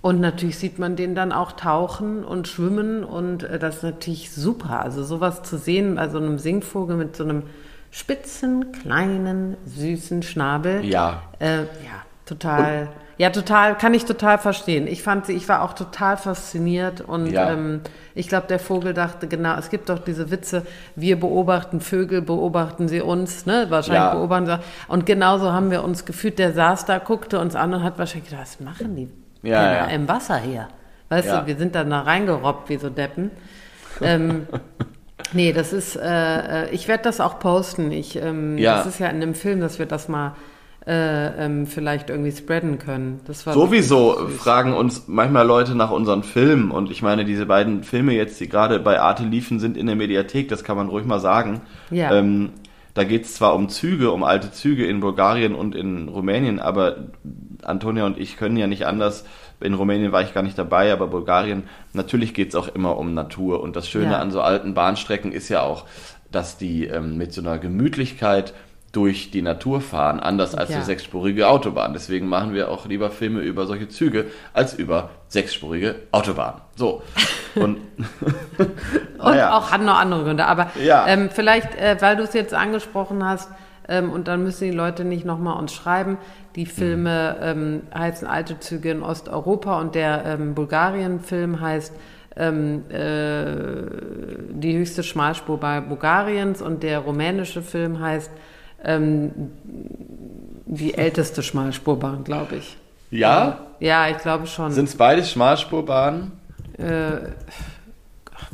Und 0.01 0.19
natürlich 0.19 0.57
sieht 0.57 0.79
man 0.79 0.95
den 0.95 1.15
dann 1.15 1.31
auch 1.31 1.53
tauchen 1.53 2.25
und 2.25 2.47
schwimmen 2.47 3.03
und 3.03 3.43
äh, 3.43 3.59
das 3.59 3.77
ist 3.77 3.83
natürlich 3.83 4.31
super. 4.31 4.81
Also 4.81 5.03
sowas 5.03 5.43
zu 5.43 5.57
sehen 5.57 5.95
bei 5.95 6.09
so 6.09 6.17
einem 6.17 6.39
Singvogel 6.39 6.97
mit 6.97 7.15
so 7.15 7.23
einem 7.23 7.43
spitzen, 7.89 8.71
kleinen, 8.71 9.55
süßen 9.65 10.23
Schnabel. 10.23 10.83
Ja. 10.83 11.21
Äh, 11.39 11.59
ja, 11.59 12.03
total. 12.25 12.89
ja, 13.17 13.29
total, 13.29 13.77
kann 13.77 13.93
ich 13.93 14.05
total 14.05 14.37
verstehen. 14.37 14.87
Ich 14.87 15.03
fand 15.03 15.25
sie, 15.25 15.33
ich 15.33 15.47
war 15.49 15.61
auch 15.61 15.73
total 15.73 16.17
fasziniert 16.17 17.01
und 17.01 17.27
Ja. 17.27 17.51
ähm, 17.51 17.81
ich 18.15 18.27
glaube, 18.27 18.47
der 18.47 18.59
Vogel 18.59 18.93
dachte, 18.93 19.27
genau, 19.27 19.55
es 19.57 19.69
gibt 19.69 19.89
doch 19.89 19.99
diese 19.99 20.31
Witze, 20.31 20.65
wir 20.95 21.19
beobachten 21.19 21.79
Vögel, 21.81 22.21
beobachten 22.21 22.87
sie 22.87 23.01
uns, 23.01 23.45
ne? 23.45 23.65
Wahrscheinlich 23.69 24.03
Ja. 24.03 24.13
beobachten 24.15 24.45
sie. 24.47 24.59
Und 24.87 25.05
genauso 25.05 25.51
haben 25.51 25.69
wir 25.71 25.83
uns 25.83 26.05
gefühlt, 26.05 26.39
der 26.39 26.53
saß 26.53 26.85
da, 26.85 26.97
guckte 26.99 27.39
uns 27.39 27.55
an 27.55 27.73
und 27.73 27.83
hat 27.83 27.97
wahrscheinlich 27.99 28.29
gedacht, 28.29 28.47
was 28.47 28.59
machen 28.59 28.95
die 28.95 29.09
Ja, 29.47 29.85
im 29.85 30.07
Wasser 30.07 30.37
hier? 30.37 30.67
Weißt 31.09 31.31
du, 31.31 31.45
wir 31.45 31.55
sind 31.57 31.75
dann 31.75 31.89
da 31.91 32.01
reingerobbt 32.01 32.69
wie 32.69 32.77
so 32.77 32.89
Deppen. 32.89 33.29
ähm, 34.01 34.47
nee, 35.33 35.53
das 35.53 35.71
ist, 35.73 35.95
äh, 35.95 36.63
äh, 36.65 36.69
ich 36.71 36.87
werde 36.87 37.03
das 37.03 37.19
auch 37.19 37.37
posten. 37.39 37.91
Ich, 37.91 38.15
ähm, 38.15 38.57
Ja. 38.57 38.77
Das 38.77 38.87
ist 38.87 38.99
ja 38.99 39.07
in 39.09 39.19
dem 39.21 39.35
Film, 39.35 39.59
dass 39.61 39.77
wir 39.77 39.85
das 39.85 40.07
mal 40.07 40.35
äh, 40.85 41.45
ähm, 41.45 41.65
vielleicht 41.65 42.09
irgendwie 42.09 42.31
spreaden 42.31 42.77
können. 42.77 43.21
Sowieso 43.27 44.27
fragen 44.37 44.73
uns 44.73 45.07
manchmal 45.07 45.45
Leute 45.47 45.75
nach 45.75 45.91
unseren 45.91 46.23
Filmen 46.23 46.71
und 46.71 46.91
ich 46.91 47.01
meine, 47.01 47.23
diese 47.25 47.45
beiden 47.45 47.83
Filme 47.83 48.13
jetzt, 48.13 48.39
die 48.39 48.49
gerade 48.49 48.79
bei 48.79 48.99
Arte 48.99 49.23
liefen, 49.23 49.59
sind 49.59 49.77
in 49.77 49.87
der 49.87 49.95
Mediathek, 49.95 50.49
das 50.49 50.63
kann 50.63 50.75
man 50.75 50.89
ruhig 50.89 51.05
mal 51.05 51.19
sagen. 51.19 51.61
Ja. 51.89 52.13
Ähm, 52.13 52.51
da 52.93 53.03
geht 53.05 53.25
es 53.25 53.33
zwar 53.35 53.55
um 53.55 53.69
Züge, 53.69 54.11
um 54.11 54.23
alte 54.23 54.51
Züge 54.51 54.85
in 54.85 54.99
Bulgarien 54.99 55.55
und 55.55 55.73
in 55.73 56.09
Rumänien, 56.09 56.59
aber 56.59 57.07
Antonia 57.63 58.05
und 58.05 58.19
ich 58.19 58.37
können 58.37 58.57
ja 58.57 58.67
nicht 58.67 58.85
anders. 58.85 59.25
In 59.61 59.73
Rumänien 59.73 60.11
war 60.11 60.21
ich 60.21 60.33
gar 60.33 60.43
nicht 60.43 60.57
dabei, 60.57 60.91
aber 60.91 61.07
Bulgarien, 61.07 61.63
natürlich 61.93 62.33
geht 62.33 62.49
es 62.49 62.55
auch 62.55 62.67
immer 62.67 62.97
um 62.97 63.13
Natur. 63.13 63.61
Und 63.61 63.75
das 63.75 63.87
Schöne 63.87 64.11
Ja. 64.11 64.19
an 64.19 64.29
so 64.31 64.41
alten 64.41 64.73
Bahnstrecken 64.73 65.31
ist 65.31 65.49
ja 65.49 65.61
auch, 65.61 65.85
dass 66.31 66.57
die 66.57 66.85
ähm, 66.85 67.17
mit 67.17 67.33
so 67.33 67.41
einer 67.41 67.57
Gemütlichkeit 67.57 68.53
durch 68.93 69.31
die 69.31 69.41
Natur 69.41 69.81
fahren, 69.81 70.19
anders 70.19 70.53
als 70.55 70.69
Ja. 70.69 70.77
die 70.77 70.85
sechsspurige 70.85 71.49
Autobahn. 71.49 71.93
Deswegen 71.93 72.27
machen 72.27 72.53
wir 72.53 72.69
auch 72.69 72.85
lieber 72.85 73.09
Filme 73.09 73.41
über 73.41 73.65
solche 73.65 73.89
Züge 73.89 74.27
als 74.53 74.75
über 74.75 75.09
sechsspurige 75.27 75.95
Autobahn. 76.11 76.61
So. 76.75 77.01
Und, 77.55 77.77
und 79.19 79.35
ja. 79.35 79.55
auch 79.55 79.69
hat 79.69 79.83
noch 79.83 79.99
andere 79.99 80.23
Gründe. 80.23 80.45
Aber 80.47 80.71
ja. 80.83 81.05
ähm, 81.05 81.29
vielleicht, 81.31 81.75
äh, 81.75 81.97
weil 81.99 82.15
du 82.15 82.23
es 82.23 82.33
jetzt 82.33 82.55
angesprochen 82.55 83.23
hast, 83.23 83.47
ähm, 83.87 84.11
und 84.11 84.27
dann 84.27 84.43
müssen 84.43 84.71
die 84.71 84.75
Leute 84.75 85.05
nicht 85.05 85.23
nochmal 85.23 85.59
uns 85.59 85.71
schreiben. 85.71 86.17
Die 86.55 86.65
Filme 86.65 87.37
ähm, 87.41 87.81
heißen 87.93 88.27
Alte 88.27 88.59
Züge 88.59 88.89
in 88.89 89.03
Osteuropa 89.03 89.79
und 89.79 89.93
der 89.93 90.23
ähm, 90.25 90.55
Bulgarien-Film 90.55 91.59
heißt 91.59 91.93
ähm, 92.35 92.83
äh, 92.89 93.83
Die 94.53 94.77
höchste 94.77 95.03
Schmalspur 95.03 95.59
bei 95.59 95.79
Bulgariens 95.81 96.61
und 96.61 96.81
der 96.81 96.99
rumänische 96.99 97.61
Film 97.61 97.99
heißt 97.99 98.31
ähm, 98.83 99.31
Die 100.65 100.93
älteste 100.95 101.43
Schmalspurbahn, 101.43 102.23
glaube 102.23 102.57
ich. 102.57 102.77
Ja? 103.11 103.59
Ja, 103.79 104.09
ich 104.09 104.17
glaube 104.17 104.47
schon. 104.47 104.71
Sind 104.71 104.89
es 104.89 104.95
beides 104.95 105.31
Schmalspurbahnen? 105.31 106.31
Äh, 106.77 107.29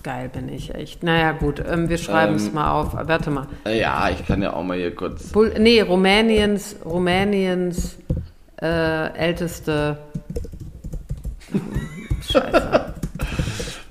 geil 0.03 0.29
bin 0.29 0.49
ich 0.49 0.75
echt. 0.75 1.03
Naja, 1.03 1.31
gut, 1.31 1.63
ähm, 1.65 1.89
wir 1.89 1.97
schreiben 1.97 2.35
es 2.35 2.47
ähm, 2.47 2.55
mal 2.55 2.71
auf. 2.71 2.93
Warte 2.93 3.31
mal. 3.31 3.47
Ja, 3.65 4.09
ich 4.09 4.25
kann 4.25 4.41
ja 4.41 4.53
auch 4.53 4.63
mal 4.63 4.77
hier 4.77 4.93
kurz. 4.93 5.29
Bul 5.31 5.53
nee, 5.57 5.81
Rumäniens, 5.81 6.75
Rumäniens 6.83 7.97
äh, 8.61 9.13
älteste. 9.13 9.97
Scheiße. 12.29 12.93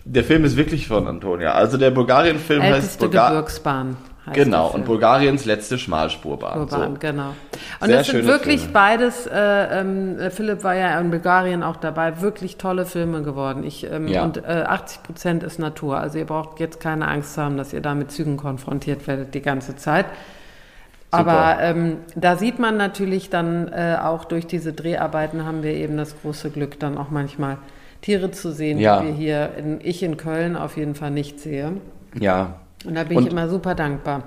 Der 0.05 0.24
Film 0.24 0.44
ist 0.44 0.57
wirklich 0.57 0.88
von 0.88 1.07
Antonia. 1.07 1.53
Also 1.53 1.77
der 1.77 1.90
Bulgarien-Film 1.90 2.62
heißt 2.62 2.98
Bulgar 2.98 3.31
Gebirgsbahn. 3.31 3.96
Genau, 4.33 4.69
und 4.69 4.85
Bulgariens 4.85 5.45
letzte 5.45 5.79
Schmalspurbahn. 5.79 6.69
Spurbahn, 6.69 6.93
so. 6.93 6.99
genau. 6.99 7.35
Und 7.81 7.88
Sehr 7.88 7.99
das 7.99 8.07
sind 8.09 8.27
wirklich 8.27 8.61
Filme. 8.61 8.73
beides, 8.73 9.27
äh, 9.27 9.81
ähm, 9.81 10.19
Philipp 10.31 10.64
war 10.64 10.75
ja 10.75 10.99
in 11.01 11.11
Bulgarien 11.11 11.62
auch 11.62 11.77
dabei, 11.77 12.21
wirklich 12.21 12.57
tolle 12.57 12.87
Filme 12.87 13.23
geworden. 13.23 13.64
Ich, 13.64 13.91
ähm, 13.91 14.09
ja. 14.09 14.25
Und 14.25 14.38
äh, 14.38 14.64
80 14.67 15.03
Prozent 15.03 15.43
ist 15.43 15.59
Natur. 15.59 15.99
Also 15.99 16.19
ihr 16.19 16.27
braucht 16.27 16.61
jetzt 16.61 16.81
keine 16.81 17.09
Angst 17.09 17.37
haben, 17.38 17.57
dass 17.57 17.73
ihr 17.73 17.81
da 17.81 17.95
mit 17.95 18.11
Zügen 18.11 18.37
konfrontiert 18.37 19.07
werdet 19.07 19.35
die 19.35 19.43
ganze 19.43 19.77
Zeit. 19.77 20.07
Super. 21.11 21.27
Aber 21.31 21.62
ähm, 21.62 21.97
da 22.17 22.37
sieht 22.37 22.59
man 22.59 22.77
natürlich 22.77 23.31
dann 23.31 23.69
äh, 23.69 23.97
auch 24.03 24.25
durch 24.25 24.47
diese 24.47 24.75
Dreharbeiten 24.75 25.47
haben 25.47 25.62
wir 25.62 25.73
eben 25.73 25.97
das 25.97 26.21
große 26.21 26.51
Glück, 26.51 26.79
dann 26.79 26.99
auch 26.99 27.11
manchmal 27.11 27.57
Tiere 28.03 28.31
zu 28.31 28.53
sehen, 28.53 28.79
ja. 28.79 29.01
die 29.01 29.07
wir 29.07 29.14
hier, 29.14 29.51
in, 29.57 29.81
ich 29.83 30.03
in 30.03 30.17
Köln 30.19 30.57
auf 30.57 30.77
jeden 30.77 30.95
Fall 30.95 31.11
nicht 31.11 31.41
sehe. 31.41 31.73
Ja, 32.19 32.61
und 32.85 32.95
da 32.95 33.05
bin 33.05 33.19
und, 33.19 33.27
ich 33.27 33.33
immer 33.33 33.49
super 33.49 33.75
dankbar. 33.75 34.23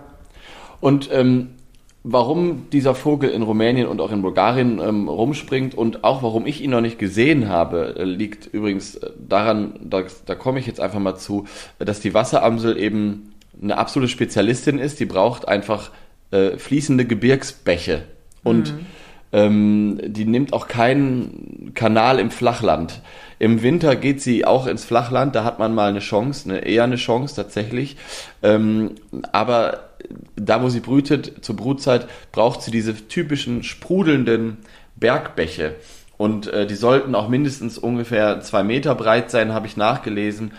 Und 0.80 1.10
ähm, 1.12 1.52
warum 2.04 2.70
dieser 2.72 2.96
Vogel 2.96 3.30
in 3.30 3.44
Rumänien 3.44 3.88
und 3.88 4.02
auch 4.02 4.12
in 4.12 4.22
Bulgarien 4.22 4.80
ähm, 4.80 5.08
rumspringt 5.08 5.76
und 5.76 6.04
auch 6.04 6.24
warum 6.24 6.46
ich 6.46 6.62
ihn 6.62 6.72
noch 6.72 6.82
nicht 6.82 6.98
gesehen 6.98 7.48
habe, 7.48 7.96
äh, 7.98 8.04
liegt 8.04 8.48
übrigens 8.48 8.96
äh, 8.96 9.12
daran, 9.18 9.80
da, 9.82 10.04
da 10.26 10.36
komme 10.36 10.60
ich 10.60 10.68
jetzt 10.68 10.80
einfach 10.80 11.00
mal 11.00 11.16
zu, 11.16 11.46
dass 11.80 12.00
die 12.00 12.14
Wasseramsel 12.14 12.78
eben 12.78 13.34
eine 13.62 13.78
absolute 13.78 14.12
Spezialistin 14.12 14.80
ist. 14.80 15.00
Die 15.00 15.06
braucht 15.06 15.48
einfach 15.48 15.92
äh, 16.32 16.58
fließende 16.58 17.06
Gebirgsbäche 17.06 18.04
und 18.44 18.74
mhm. 18.74 18.86
Ähm, 19.34 20.00
die 20.04 20.26
nimmt 20.26 20.54
auch 20.54 20.68
keinen 20.68 21.72
Kanal 21.74 22.20
im 22.20 22.32
Flachland. 22.32 23.02
Im 23.40 23.64
Winter 23.64 23.96
geht 23.96 24.22
sie 24.22 24.46
auch 24.46 24.68
ins 24.68 24.86
Flachland, 24.86 25.36
da 25.36 25.44
hat 25.44 25.58
man 25.58 25.74
mal 25.74 25.90
eine 25.90 26.00
Chance, 26.00 26.50
eine, 26.50 26.60
eher 26.60 26.84
eine 26.84 26.98
Chance 26.98 27.36
tatsächlich. 27.36 27.98
Ähm, 28.44 28.92
aber 29.32 29.90
da, 30.36 30.62
wo 30.62 30.70
sie 30.70 30.80
brütet, 30.80 31.44
zur 31.44 31.56
Brutzeit, 31.56 32.08
braucht 32.32 32.62
sie 32.62 32.72
diese 32.72 33.08
typischen 33.08 33.64
sprudelnden 33.64 34.58
Bergbäche. 34.96 35.76
Und 36.18 36.48
äh, 36.48 36.68
die 36.68 36.76
sollten 36.76 37.16
auch 37.16 37.30
mindestens 37.30 37.80
ungefähr 37.80 38.42
zwei 38.42 38.64
Meter 38.64 38.94
breit 38.94 39.32
sein, 39.32 39.54
habe 39.54 39.66
ich 39.66 39.76
nachgelesen. 39.76 40.52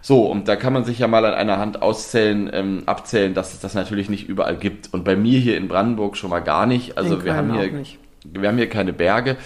So, 0.00 0.24
und 0.24 0.48
da 0.48 0.56
kann 0.56 0.72
man 0.72 0.84
sich 0.84 0.98
ja 0.98 1.08
mal 1.08 1.26
an 1.26 1.34
einer 1.34 1.58
Hand 1.58 1.82
auszählen, 1.82 2.48
ähm, 2.54 2.84
abzählen, 2.86 3.34
dass 3.34 3.52
es 3.52 3.60
das 3.60 3.74
natürlich 3.74 4.08
nicht 4.08 4.28
überall 4.28 4.56
gibt. 4.56 4.94
Und 4.94 5.04
bei 5.04 5.16
mir 5.16 5.38
hier 5.38 5.58
in 5.58 5.68
Brandenburg 5.68 6.16
schon 6.16 6.30
mal 6.30 6.40
gar 6.40 6.64
nicht. 6.64 6.96
Also 6.96 7.22
wir 7.22 7.36
haben 7.36 7.52
hier, 7.52 7.84
wir 8.24 8.48
haben 8.48 8.58
hier 8.58 8.68
keine 8.68 8.92
Berge. 8.92 9.36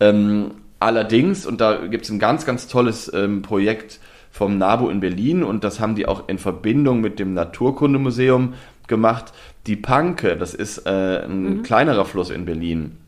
Ähm, 0.00 0.52
Allerdings, 0.84 1.46
und 1.46 1.62
da 1.62 1.86
gibt 1.86 2.04
es 2.04 2.10
ein 2.10 2.18
ganz, 2.18 2.44
ganz 2.44 2.68
tolles 2.68 3.10
ähm, 3.14 3.40
Projekt 3.40 4.00
vom 4.30 4.58
NABU 4.58 4.90
in 4.90 5.00
Berlin 5.00 5.42
und 5.42 5.64
das 5.64 5.80
haben 5.80 5.94
die 5.94 6.04
auch 6.04 6.28
in 6.28 6.36
Verbindung 6.36 7.00
mit 7.00 7.18
dem 7.18 7.32
Naturkundemuseum 7.32 8.52
gemacht. 8.86 9.32
Die 9.66 9.76
Panke, 9.76 10.36
das 10.36 10.52
ist 10.52 10.84
äh, 10.84 11.24
ein 11.24 11.42
mhm. 11.42 11.62
kleinerer 11.62 12.04
Fluss 12.04 12.28
in 12.28 12.44
Berlin, 12.44 12.98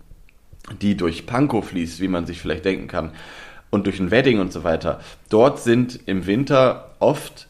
die 0.80 0.96
durch 0.96 1.26
Pankow 1.26 1.62
fließt, 1.62 2.00
wie 2.00 2.08
man 2.08 2.24
sich 2.24 2.40
vielleicht 2.40 2.64
denken 2.64 2.88
kann, 2.88 3.10
und 3.68 3.84
durch 3.84 4.00
ein 4.00 4.10
Wedding 4.10 4.40
und 4.40 4.54
so 4.54 4.64
weiter. 4.64 5.00
Dort 5.28 5.58
sind 5.58 6.00
im 6.06 6.24
Winter 6.24 6.94
oft 6.98 7.46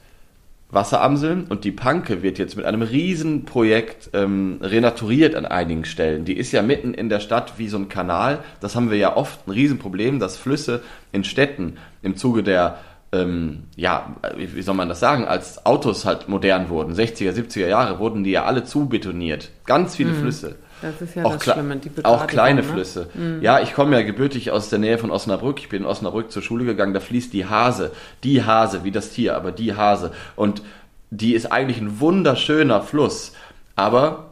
Wasseramseln 0.69 1.45
und 1.49 1.65
die 1.65 1.71
Panke 1.71 2.23
wird 2.23 2.39
jetzt 2.39 2.57
mit 2.57 2.67
einem 2.67 2.83
Riesenprojekt 2.83 4.11
ähm, 4.15 4.59
renaturiert 4.61 5.37
an 5.37 5.47
einigen 5.47 5.85
Stellen. 5.85 6.25
Die 6.25 6.37
ist 6.37 6.53
ja 6.53 6.63
mitten 6.63 6.93
in 6.93 7.09
der 7.09 7.21
Stadt 7.21 7.55
wie 7.57 7.69
so 7.69 7.79
ein 7.79 7.89
Kanal. 7.89 8.41
Das 8.61 8.75
haben 8.75 8.91
wir 8.91 8.99
ja 8.99 9.17
oft 9.17 9.47
ein 9.47 9.53
Riesenproblem, 9.53 10.19
dass 10.19 10.37
Flüsse 10.37 10.83
in 11.13 11.23
Städten 11.23 11.77
im 12.03 12.17
Zuge 12.17 12.43
der, 12.43 12.79
ähm, 13.13 13.65
ja, 13.77 14.17
wie 14.37 14.63
soll 14.63 14.75
man 14.75 14.89
das 14.89 14.99
sagen, 14.99 15.25
als 15.25 15.65
Autos 15.65 16.05
halt 16.05 16.29
modern 16.29 16.69
wurden, 16.69 16.95
60er, 16.95 17.33
70er 17.33 17.69
Jahre, 17.69 18.01
wurden 18.01 18.25
die 18.25 18.33
ja 18.33 18.45
alle 18.45 18.65
zubetoniert. 18.65 19.51
Ganz 19.67 19.95
viele 19.95 20.11
mhm. 20.11 20.21
Flüsse. 20.23 20.57
Das 20.83 21.01
ist 21.01 21.15
ja 21.15 21.25
auch 21.25 21.37
das 21.37 21.45
Schlimme, 21.45 21.77
die 21.77 21.91
Auch 22.05 22.27
kleine 22.27 22.63
ne? 22.63 22.67
Flüsse. 22.67 23.09
Mhm. 23.15 23.41
Ja, 23.41 23.61
ich 23.61 23.75
komme 23.75 23.97
ja 23.97 24.03
gebürtig 24.03 24.51
aus 24.51 24.69
der 24.69 24.79
Nähe 24.79 24.99
von 24.99 25.11
Osnabrück. 25.11 25.59
Ich 25.59 25.69
bin 25.69 25.83
in 25.83 25.89
Osnabrück 25.89 26.31
zur 26.31 26.43
Schule 26.43 26.65
gegangen. 26.65 26.93
Da 26.93 27.01
fließt 27.01 27.33
die 27.33 27.47
Hase. 27.47 27.93
Die 28.25 28.45
Hase, 28.45 28.85
wie 28.85 28.91
das 28.91 29.11
Tier, 29.11 29.37
aber 29.37 29.53
die 29.53 29.75
Hase. 29.75 30.13
Und 30.37 30.63
die 31.11 31.35
ist 31.35 31.51
eigentlich 31.51 31.81
ein 31.81 32.01
wunderschöner 32.01 32.83
Fluss. 32.83 33.33
Aber 33.75 34.31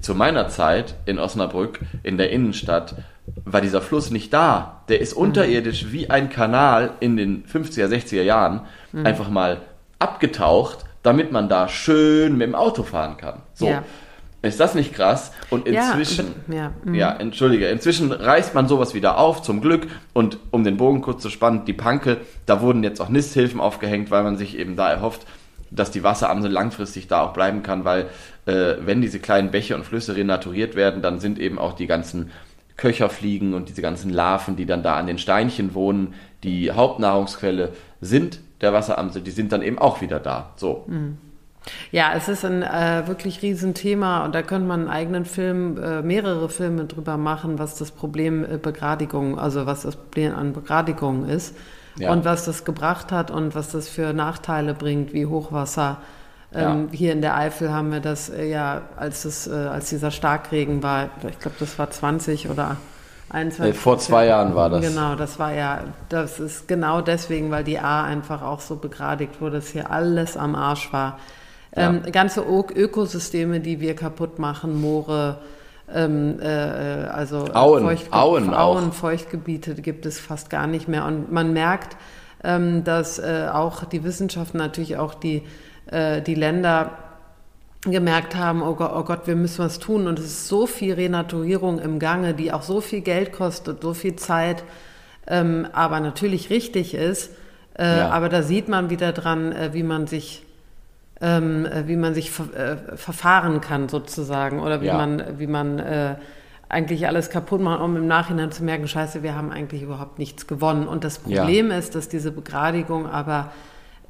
zu 0.00 0.14
meiner 0.14 0.48
Zeit 0.48 0.94
in 1.06 1.18
Osnabrück, 1.18 1.80
in 2.02 2.18
der 2.18 2.30
Innenstadt, 2.30 2.94
war 3.44 3.60
dieser 3.60 3.82
Fluss 3.82 4.10
nicht 4.10 4.32
da. 4.32 4.82
Der 4.88 5.00
ist 5.00 5.14
mhm. 5.14 5.22
unterirdisch 5.22 5.92
wie 5.92 6.10
ein 6.10 6.30
Kanal 6.30 6.90
in 7.00 7.16
den 7.16 7.44
50er, 7.44 7.86
60er 7.86 8.22
Jahren 8.22 8.62
mhm. 8.92 9.06
einfach 9.06 9.28
mal 9.28 9.60
abgetaucht, 9.98 10.84
damit 11.02 11.32
man 11.32 11.48
da 11.48 11.68
schön 11.68 12.36
mit 12.36 12.46
dem 12.46 12.54
Auto 12.54 12.82
fahren 12.82 13.16
kann. 13.16 13.42
So. 13.54 13.68
Ja. 13.68 13.84
Ist 14.40 14.60
das 14.60 14.74
nicht 14.74 14.94
krass? 14.94 15.32
Und 15.50 15.66
inzwischen, 15.66 16.34
ja, 16.46 16.54
ja, 16.54 16.72
mhm. 16.84 16.94
ja, 16.94 17.12
entschuldige, 17.12 17.68
inzwischen 17.68 18.12
reißt 18.12 18.54
man 18.54 18.68
sowas 18.68 18.94
wieder 18.94 19.18
auf, 19.18 19.42
zum 19.42 19.60
Glück. 19.60 19.88
Und 20.12 20.38
um 20.52 20.62
den 20.62 20.76
Bogen 20.76 21.00
kurz 21.00 21.22
zu 21.22 21.30
spannen, 21.30 21.64
die 21.64 21.72
Panke, 21.72 22.18
da 22.46 22.60
wurden 22.60 22.84
jetzt 22.84 23.00
auch 23.00 23.08
Nisthilfen 23.08 23.60
aufgehängt, 23.60 24.12
weil 24.12 24.22
man 24.22 24.36
sich 24.36 24.56
eben 24.56 24.76
da 24.76 24.90
erhofft, 24.90 25.26
dass 25.70 25.90
die 25.90 26.04
Wasseramsel 26.04 26.50
langfristig 26.50 27.08
da 27.08 27.22
auch 27.22 27.32
bleiben 27.32 27.62
kann, 27.62 27.84
weil 27.84 28.06
äh, 28.46 28.76
wenn 28.80 29.02
diese 29.02 29.18
kleinen 29.18 29.50
Bäche 29.50 29.74
und 29.74 29.84
Flüsse 29.84 30.14
renaturiert 30.16 30.76
werden, 30.76 31.02
dann 31.02 31.18
sind 31.18 31.38
eben 31.38 31.58
auch 31.58 31.72
die 31.72 31.86
ganzen 31.86 32.30
Köcherfliegen 32.76 33.54
und 33.54 33.68
diese 33.68 33.82
ganzen 33.82 34.10
Larven, 34.10 34.54
die 34.54 34.66
dann 34.66 34.84
da 34.84 34.94
an 34.94 35.08
den 35.08 35.18
Steinchen 35.18 35.74
wohnen, 35.74 36.14
die 36.44 36.70
Hauptnahrungsquelle 36.70 37.72
sind 38.00 38.38
der 38.60 38.72
Wasseramsel, 38.72 39.20
die 39.20 39.32
sind 39.32 39.52
dann 39.52 39.62
eben 39.62 39.78
auch 39.78 40.00
wieder 40.00 40.20
da. 40.20 40.52
So. 40.56 40.84
Mhm. 40.86 41.18
Ja, 41.90 42.12
es 42.14 42.28
ist 42.28 42.44
ein 42.44 42.62
äh, 42.62 43.06
wirklich 43.06 43.42
Riesenthema 43.42 44.24
und 44.24 44.34
da 44.34 44.42
könnte 44.42 44.66
man 44.66 44.80
einen 44.80 44.90
eigenen 44.90 45.24
Film, 45.24 45.82
äh, 45.82 46.02
mehrere 46.02 46.48
Filme 46.48 46.84
drüber 46.84 47.16
machen, 47.16 47.58
was 47.58 47.76
das 47.76 47.90
Problem 47.90 48.44
äh, 48.44 48.58
Begradigung, 48.58 49.38
also 49.38 49.66
was 49.66 49.82
das 49.82 49.96
Problem 49.96 50.34
an 50.34 50.52
Begradigung 50.52 51.28
ist 51.28 51.54
ja. 51.98 52.12
und 52.12 52.24
was 52.24 52.44
das 52.44 52.64
gebracht 52.64 53.12
hat 53.12 53.30
und 53.30 53.54
was 53.54 53.70
das 53.70 53.88
für 53.88 54.12
Nachteile 54.12 54.74
bringt, 54.74 55.12
wie 55.12 55.26
Hochwasser. 55.26 55.98
Ähm, 56.54 56.88
ja. 56.90 56.96
Hier 56.96 57.12
in 57.12 57.20
der 57.20 57.36
Eifel 57.36 57.72
haben 57.72 57.92
wir 57.92 58.00
das 58.00 58.30
äh, 58.30 58.48
ja, 58.48 58.82
als, 58.96 59.24
es, 59.24 59.46
äh, 59.46 59.52
als 59.52 59.90
dieser 59.90 60.10
Starkregen 60.10 60.82
war, 60.82 61.10
ich 61.28 61.38
glaube, 61.38 61.56
das 61.60 61.78
war 61.78 61.90
20 61.90 62.48
oder 62.48 62.76
21. 63.30 63.74
Äh, 63.74 63.78
vor 63.78 63.98
zwei 63.98 64.26
Jahren 64.26 64.54
war 64.54 64.70
das. 64.70 64.82
Genau, 64.82 65.14
das 65.14 65.38
war 65.38 65.52
ja, 65.52 65.80
das 66.08 66.40
ist 66.40 66.66
genau 66.66 67.02
deswegen, 67.02 67.50
weil 67.50 67.64
die 67.64 67.78
A 67.78 68.04
einfach 68.04 68.42
auch 68.42 68.60
so 68.60 68.76
begradigt 68.76 69.40
wurde, 69.40 69.56
dass 69.56 69.68
hier 69.68 69.90
alles 69.90 70.36
am 70.36 70.54
Arsch 70.54 70.92
war. 70.92 71.18
Ähm, 71.78 72.02
Ganze 72.12 72.42
Ökosysteme, 72.42 73.60
die 73.60 73.80
wir 73.80 73.94
kaputt 73.94 74.38
machen, 74.38 74.80
Moore, 74.80 75.38
ähm, 75.92 76.38
äh, 76.40 76.46
also 76.46 77.46
Auen, 77.54 77.84
Feuchtge 77.84 78.12
Auen, 78.12 78.54
Auen 78.54 78.92
Feuchtgebiete 78.92 79.74
gibt 79.74 80.06
es 80.06 80.18
fast 80.18 80.50
gar 80.50 80.66
nicht 80.66 80.88
mehr. 80.88 81.04
Und 81.06 81.32
man 81.32 81.52
merkt, 81.52 81.96
ähm, 82.44 82.84
dass 82.84 83.18
äh, 83.18 83.48
auch 83.52 83.84
die 83.84 84.04
Wissenschaft, 84.04 84.54
natürlich 84.54 84.96
auch 84.96 85.14
die, 85.14 85.42
äh, 85.90 86.20
die 86.22 86.34
Länder 86.34 86.92
gemerkt 87.82 88.34
haben, 88.34 88.62
oh 88.62 88.74
Gott, 88.74 88.92
oh 88.94 89.04
Gott, 89.04 89.26
wir 89.26 89.36
müssen 89.36 89.64
was 89.64 89.78
tun. 89.78 90.06
Und 90.06 90.18
es 90.18 90.26
ist 90.26 90.48
so 90.48 90.66
viel 90.66 90.94
Renaturierung 90.94 91.78
im 91.78 91.98
Gange, 91.98 92.34
die 92.34 92.52
auch 92.52 92.62
so 92.62 92.80
viel 92.80 93.00
Geld 93.00 93.32
kostet, 93.32 93.82
so 93.82 93.94
viel 93.94 94.16
Zeit, 94.16 94.64
ähm, 95.26 95.66
aber 95.72 96.00
natürlich 96.00 96.50
richtig 96.50 96.94
ist. 96.94 97.32
Äh, 97.78 97.98
ja. 97.98 98.10
Aber 98.10 98.28
da 98.28 98.42
sieht 98.42 98.68
man 98.68 98.90
wieder 98.90 99.12
dran, 99.12 99.52
äh, 99.52 99.70
wie 99.72 99.84
man 99.84 100.06
sich 100.06 100.44
ähm, 101.20 101.66
äh, 101.66 101.88
wie 101.88 101.96
man 101.96 102.14
sich 102.14 102.30
ver 102.30 102.54
äh, 102.54 102.96
verfahren 102.96 103.60
kann 103.60 103.88
sozusagen 103.88 104.60
oder 104.60 104.80
wie 104.80 104.86
ja. 104.86 104.96
man, 104.96 105.38
wie 105.38 105.46
man 105.46 105.78
äh, 105.78 106.14
eigentlich 106.68 107.06
alles 107.06 107.30
kaputt 107.30 107.60
machen, 107.60 107.82
um 107.82 107.96
im 107.96 108.06
Nachhinein 108.06 108.52
zu 108.52 108.62
merken, 108.62 108.86
scheiße, 108.86 109.22
wir 109.22 109.34
haben 109.34 109.50
eigentlich 109.50 109.82
überhaupt 109.82 110.18
nichts 110.18 110.46
gewonnen. 110.46 110.86
Und 110.86 111.02
das 111.02 111.18
Problem 111.18 111.70
ja. 111.70 111.78
ist, 111.78 111.94
dass 111.94 112.08
diese 112.08 112.30
Begradigung 112.30 113.06
aber 113.06 113.50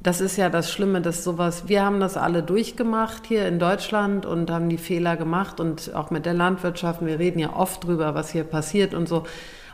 das 0.01 0.21
ist 0.21 0.37
ja 0.37 0.49
das 0.49 0.71
Schlimme, 0.71 1.01
dass 1.01 1.23
sowas, 1.23 1.67
wir 1.67 1.83
haben 1.83 1.99
das 1.99 2.15
alle 2.15 2.41
durchgemacht 2.41 3.25
hier 3.25 3.47
in 3.47 3.59
Deutschland 3.59 4.25
und 4.25 4.49
haben 4.49 4.69
die 4.69 4.77
Fehler 4.77 5.17
gemacht 5.17 5.59
und 5.59 5.93
auch 5.93 6.09
mit 6.09 6.25
der 6.25 6.33
Landwirtschaft, 6.33 7.05
wir 7.05 7.19
reden 7.19 7.39
ja 7.39 7.53
oft 7.53 7.83
drüber, 7.83 8.15
was 8.15 8.31
hier 8.31 8.45
passiert 8.45 8.93
und 8.93 9.09
so. 9.09 9.23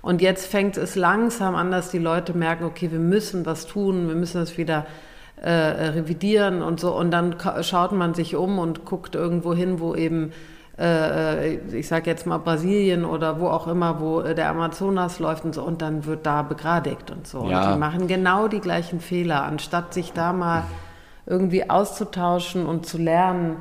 Und 0.01 0.21
jetzt 0.21 0.47
fängt 0.47 0.77
es 0.77 0.95
langsam 0.95 1.55
an, 1.55 1.71
dass 1.71 1.91
die 1.91 1.99
Leute 1.99 2.35
merken, 2.35 2.63
okay, 2.63 2.91
wir 2.91 2.99
müssen 2.99 3.45
was 3.45 3.67
tun, 3.67 4.07
wir 4.07 4.15
müssen 4.15 4.39
das 4.39 4.57
wieder 4.57 4.87
äh, 5.41 5.49
revidieren 5.49 6.61
und 6.61 6.79
so. 6.79 6.95
Und 6.95 7.11
dann 7.11 7.35
schaut 7.61 7.91
man 7.91 8.13
sich 8.13 8.35
um 8.35 8.59
und 8.59 8.85
guckt 8.85 9.15
irgendwo 9.15 9.53
hin, 9.53 9.79
wo 9.79 9.95
eben 9.95 10.31
äh, 10.77 11.55
ich 11.55 11.87
sage 11.87 12.09
jetzt 12.09 12.25
mal 12.25 12.37
Brasilien 12.37 13.05
oder 13.05 13.39
wo 13.39 13.47
auch 13.47 13.67
immer, 13.67 13.99
wo 13.99 14.21
äh, 14.21 14.35
der 14.35 14.49
Amazonas 14.49 15.19
läuft 15.19 15.45
und 15.45 15.55
so, 15.55 15.63
und 15.63 15.81
dann 15.81 16.05
wird 16.05 16.25
da 16.25 16.41
begradigt 16.41 17.11
und 17.11 17.27
so. 17.27 17.47
Ja. 17.47 17.67
Und 17.67 17.73
die 17.73 17.79
machen 17.79 18.07
genau 18.07 18.47
die 18.47 18.59
gleichen 18.59 18.99
Fehler, 18.99 19.43
anstatt 19.43 19.93
sich 19.93 20.11
da 20.13 20.33
mal 20.33 20.63
irgendwie 21.25 21.69
auszutauschen 21.69 22.65
und 22.65 22.85
zu 22.85 22.97
lernen, 22.97 23.57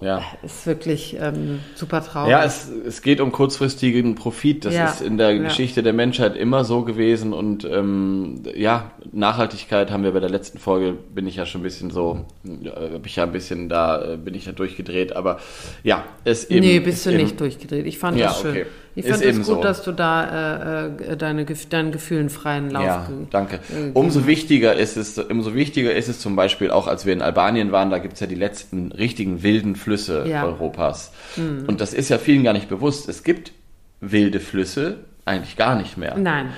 ja. 0.00 0.22
Ist 0.42 0.66
wirklich 0.66 1.16
ähm, 1.20 1.60
super 1.74 2.04
traurig. 2.04 2.30
Ja, 2.30 2.44
es, 2.44 2.68
es 2.68 3.00
geht 3.00 3.20
um 3.20 3.32
kurzfristigen 3.32 4.14
Profit. 4.14 4.64
Das 4.64 4.74
ja. 4.74 4.86
ist 4.86 5.00
in 5.00 5.18
der 5.18 5.32
ja. 5.32 5.42
Geschichte 5.44 5.82
der 5.82 5.92
Menschheit 5.92 6.36
immer 6.36 6.64
so 6.64 6.82
gewesen. 6.82 7.32
Und 7.32 7.64
ähm, 7.64 8.42
ja, 8.54 8.90
Nachhaltigkeit 9.12 9.90
haben 9.90 10.04
wir 10.04 10.12
bei 10.12 10.20
der 10.20 10.30
letzten 10.30 10.58
Folge, 10.58 10.92
bin 10.92 11.26
ich 11.26 11.36
ja 11.36 11.46
schon 11.46 11.60
ein 11.60 11.64
bisschen 11.64 11.90
so, 11.90 12.26
äh, 12.44 12.68
habe 12.94 13.06
ich 13.06 13.16
ja 13.16 13.24
ein 13.24 13.32
bisschen 13.32 13.68
da, 13.68 14.14
äh, 14.14 14.16
bin 14.16 14.34
ich 14.34 14.46
ja 14.46 14.52
durchgedreht. 14.52 15.16
Aber 15.16 15.38
ja, 15.82 16.04
es 16.24 16.50
eben. 16.50 16.60
Nee, 16.60 16.80
bist 16.80 17.06
du 17.06 17.10
eben, 17.10 17.22
nicht 17.22 17.40
durchgedreht. 17.40 17.86
Ich 17.86 17.98
fand 17.98 18.18
ja, 18.18 18.28
das 18.28 18.40
schön. 18.40 18.50
Okay. 18.50 18.66
Ich 18.96 19.06
fand 19.06 19.22
es 19.22 19.36
gut, 19.38 19.44
so. 19.46 19.62
dass 19.62 19.82
du 19.82 19.92
da 19.92 20.86
äh, 20.86 21.12
äh 21.12 21.16
deine, 21.16 21.44
deinen 21.44 21.92
Gefühlen 21.92 22.30
freien 22.30 22.70
Lauf 22.70 22.84
Ja, 22.84 23.08
danke. 23.30 23.56
Äh, 23.56 23.90
umso 23.92 24.26
wichtiger 24.26 24.74
ist 24.74 24.96
es, 24.96 25.18
umso 25.18 25.54
wichtiger 25.54 25.94
ist 25.94 26.08
es 26.08 26.20
zum 26.20 26.36
Beispiel 26.36 26.70
auch, 26.70 26.86
als 26.86 27.04
wir 27.04 27.12
in 27.12 27.22
Albanien 27.22 27.72
waren, 27.72 27.90
da 27.90 27.98
gibt 27.98 28.14
es 28.14 28.20
ja 28.20 28.26
die 28.26 28.34
letzten 28.36 28.92
richtigen 28.92 29.42
wilden 29.42 29.74
Flüsse 29.74 30.24
ja. 30.28 30.44
Europas. 30.44 31.12
Mhm. 31.36 31.64
Und 31.66 31.80
das 31.80 31.92
ist 31.92 32.08
ja 32.08 32.18
vielen 32.18 32.44
gar 32.44 32.52
nicht 32.52 32.68
bewusst. 32.68 33.08
Es 33.08 33.24
gibt 33.24 33.52
wilde 34.00 34.38
Flüsse 34.38 34.98
eigentlich 35.24 35.56
gar 35.56 35.74
nicht 35.74 35.96
mehr. 35.96 36.16
Nein. 36.16 36.50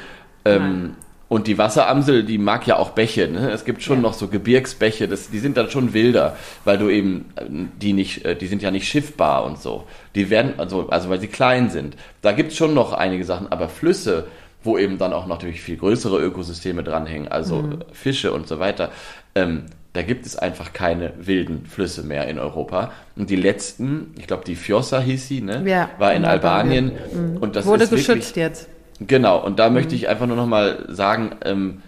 Ähm, 0.45 0.63
Nein. 0.63 0.97
Und 1.29 1.49
die 1.49 1.59
Wasseramsel, 1.59 2.23
die 2.23 2.39
mag 2.39 2.67
ja 2.69 2.77
auch 2.77 2.91
Bäche. 2.91 3.27
Ne? 3.27 3.51
Es 3.51 3.65
gibt 3.65 3.83
schon 3.83 3.97
ja. 3.97 4.03
noch 4.03 4.15
so 4.15 4.29
Gebirgsbäche, 4.29 5.09
das, 5.09 5.29
die 5.29 5.41
sind 5.41 5.57
dann 5.57 5.71
schon 5.71 5.93
wilder, 5.93 6.37
weil 6.65 6.79
du 6.79 6.89
eben 6.89 7.27
äh, 7.35 7.45
die 7.83 7.93
nicht, 7.93 8.25
äh, 8.25 8.37
die 8.37 8.47
sind 8.47 8.63
ja 8.63 8.71
nicht 8.71 8.87
schiffbar 8.87 9.45
und 9.45 9.61
so. 9.61 9.85
Die 10.15 10.31
werden, 10.31 10.55
also, 10.59 10.89
also 10.89 11.11
weil 11.11 11.21
sie 11.21 11.27
klein 11.27 11.71
sind. 11.71 11.97
Da 12.23 12.33
gibt 12.33 12.53
es 12.53 12.57
schon 12.57 12.75
noch 12.75 12.93
einige 12.93 13.25
Sachen, 13.25 13.51
aber 13.51 13.69
Flüsse, 13.69 14.29
wo 14.63 14.79
eben 14.79 14.99
dann 14.99 15.13
auch 15.13 15.27
natürlich 15.27 15.63
viel 15.63 15.77
größere 15.77 16.21
Ökosysteme 16.21 16.85
dranhängen, 16.85 17.29
also 17.29 17.57
mhm. 17.57 17.79
Fische 17.93 18.33
und 18.33 18.47
so 18.47 18.61
weiter, 18.61 18.91
ähm, 19.35 19.65
da 19.95 20.03
gibt 20.03 20.27
es 20.27 20.37
einfach 20.37 20.75
keine 20.75 21.15
wilden 21.19 21.65
Flüsse 21.67 22.03
mehr 22.03 22.29
in 22.29 22.39
Europa. 22.39 22.93
Und 23.17 23.31
die 23.31 23.37
letzten, 23.37 24.13
ich 24.19 24.27
glaube, 24.27 24.45
die 24.45 24.55
Fjossa 24.55 25.01
hieß 25.01 25.27
sie, 25.27 25.41
ne? 25.41 25.63
Ja, 25.67 25.89
war 25.99 26.13
in, 26.13 26.19
in 26.19 26.25
Albanien. 26.27 26.93
Albanien. 26.93 27.33
Mhm. 27.33 27.37
Und 27.39 27.57
das 27.57 27.65
Wurde 27.65 27.89
geschützt 27.89 28.37
wirklich, 28.37 28.37
jetzt. 28.37 28.69
Genau, 29.01 29.45
und 29.45 29.59
da 29.59 29.69
mhm. 29.69 29.75
möchte 29.75 29.95
ich 29.95 30.09
einfach 30.09 30.27
nur 30.27 30.37
nochmal 30.37 30.87
sagen, 30.89 31.37
ähm, 31.45 31.83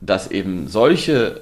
dass 0.00 0.30
eben 0.30 0.68
solche 0.68 1.40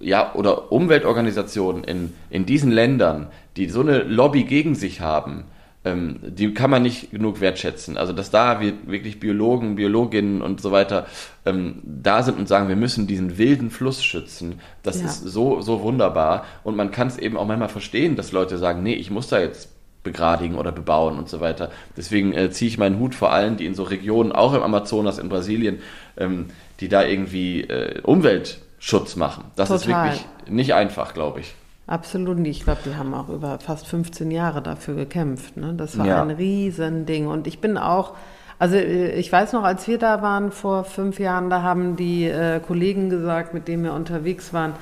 ja, 0.00 0.34
oder 0.34 0.72
Umweltorganisationen 0.72 1.84
in, 1.84 2.12
in 2.30 2.46
diesen 2.46 2.70
Ländern, 2.70 3.28
die 3.56 3.68
so 3.68 3.80
eine 3.80 3.98
Lobby 4.02 4.44
gegen 4.44 4.74
sich 4.74 5.00
haben, 5.00 5.44
ähm, 5.84 6.18
die 6.22 6.54
kann 6.54 6.70
man 6.70 6.82
nicht 6.82 7.10
genug 7.10 7.40
wertschätzen. 7.40 7.96
Also, 7.96 8.12
dass 8.12 8.30
da 8.30 8.60
wirklich 8.60 9.20
Biologen, 9.20 9.76
Biologinnen 9.76 10.40
und 10.40 10.60
so 10.60 10.72
weiter 10.72 11.06
ähm, 11.44 11.80
da 11.84 12.22
sind 12.22 12.38
und 12.38 12.48
sagen, 12.48 12.68
wir 12.68 12.76
müssen 12.76 13.06
diesen 13.06 13.38
wilden 13.38 13.70
Fluss 13.70 14.02
schützen, 14.02 14.60
das 14.82 15.00
ja. 15.00 15.06
ist 15.06 15.24
so, 15.24 15.60
so 15.60 15.82
wunderbar. 15.82 16.44
Und 16.64 16.76
man 16.76 16.90
kann 16.90 17.08
es 17.08 17.18
eben 17.18 17.36
auch 17.36 17.46
manchmal 17.46 17.68
verstehen, 17.68 18.16
dass 18.16 18.32
Leute 18.32 18.56
sagen, 18.58 18.82
nee, 18.82 18.94
ich 18.94 19.10
muss 19.10 19.28
da 19.28 19.38
jetzt 19.40 19.68
begradigen 20.04 20.56
oder 20.56 20.70
bebauen 20.70 21.18
und 21.18 21.28
so 21.28 21.40
weiter. 21.40 21.70
Deswegen 21.96 22.32
äh, 22.32 22.50
ziehe 22.50 22.68
ich 22.68 22.78
meinen 22.78 23.00
Hut 23.00 23.14
vor 23.14 23.32
allen, 23.32 23.56
die 23.56 23.66
in 23.66 23.74
so 23.74 23.82
Regionen, 23.82 24.30
auch 24.30 24.54
im 24.54 24.62
Amazonas, 24.62 25.18
in 25.18 25.28
Brasilien, 25.28 25.80
ähm, 26.16 26.46
die 26.78 26.88
da 26.88 27.02
irgendwie 27.02 27.62
äh, 27.62 28.00
Umweltschutz 28.02 29.16
machen. 29.16 29.44
Das 29.56 29.70
Total. 29.70 29.80
ist 29.80 29.88
wirklich 29.88 30.26
nicht 30.48 30.74
einfach, 30.74 31.14
glaube 31.14 31.40
ich. 31.40 31.54
Absolut 31.86 32.38
nicht. 32.38 32.58
Ich 32.58 32.64
glaube, 32.64 32.80
die 32.84 32.94
haben 32.94 33.12
auch 33.12 33.28
über 33.28 33.58
fast 33.58 33.86
15 33.86 34.30
Jahre 34.30 34.62
dafür 34.62 34.94
gekämpft. 34.94 35.56
Ne? 35.56 35.74
Das 35.76 35.98
war 35.98 36.06
ja. 36.06 36.22
ein 36.22 36.30
Riesending. 36.30 37.26
Und 37.26 37.46
ich 37.46 37.60
bin 37.60 37.76
auch, 37.76 38.14
also 38.58 38.76
äh, 38.76 39.12
ich 39.12 39.32
weiß 39.32 39.52
noch, 39.52 39.64
als 39.64 39.88
wir 39.88 39.98
da 39.98 40.22
waren 40.22 40.52
vor 40.52 40.84
fünf 40.84 41.18
Jahren, 41.18 41.50
da 41.50 41.62
haben 41.62 41.96
die 41.96 42.26
äh, 42.26 42.60
Kollegen 42.60 43.10
gesagt, 43.10 43.52
mit 43.52 43.68
denen 43.68 43.84
wir 43.84 43.94
unterwegs 43.94 44.52
waren, 44.52 44.74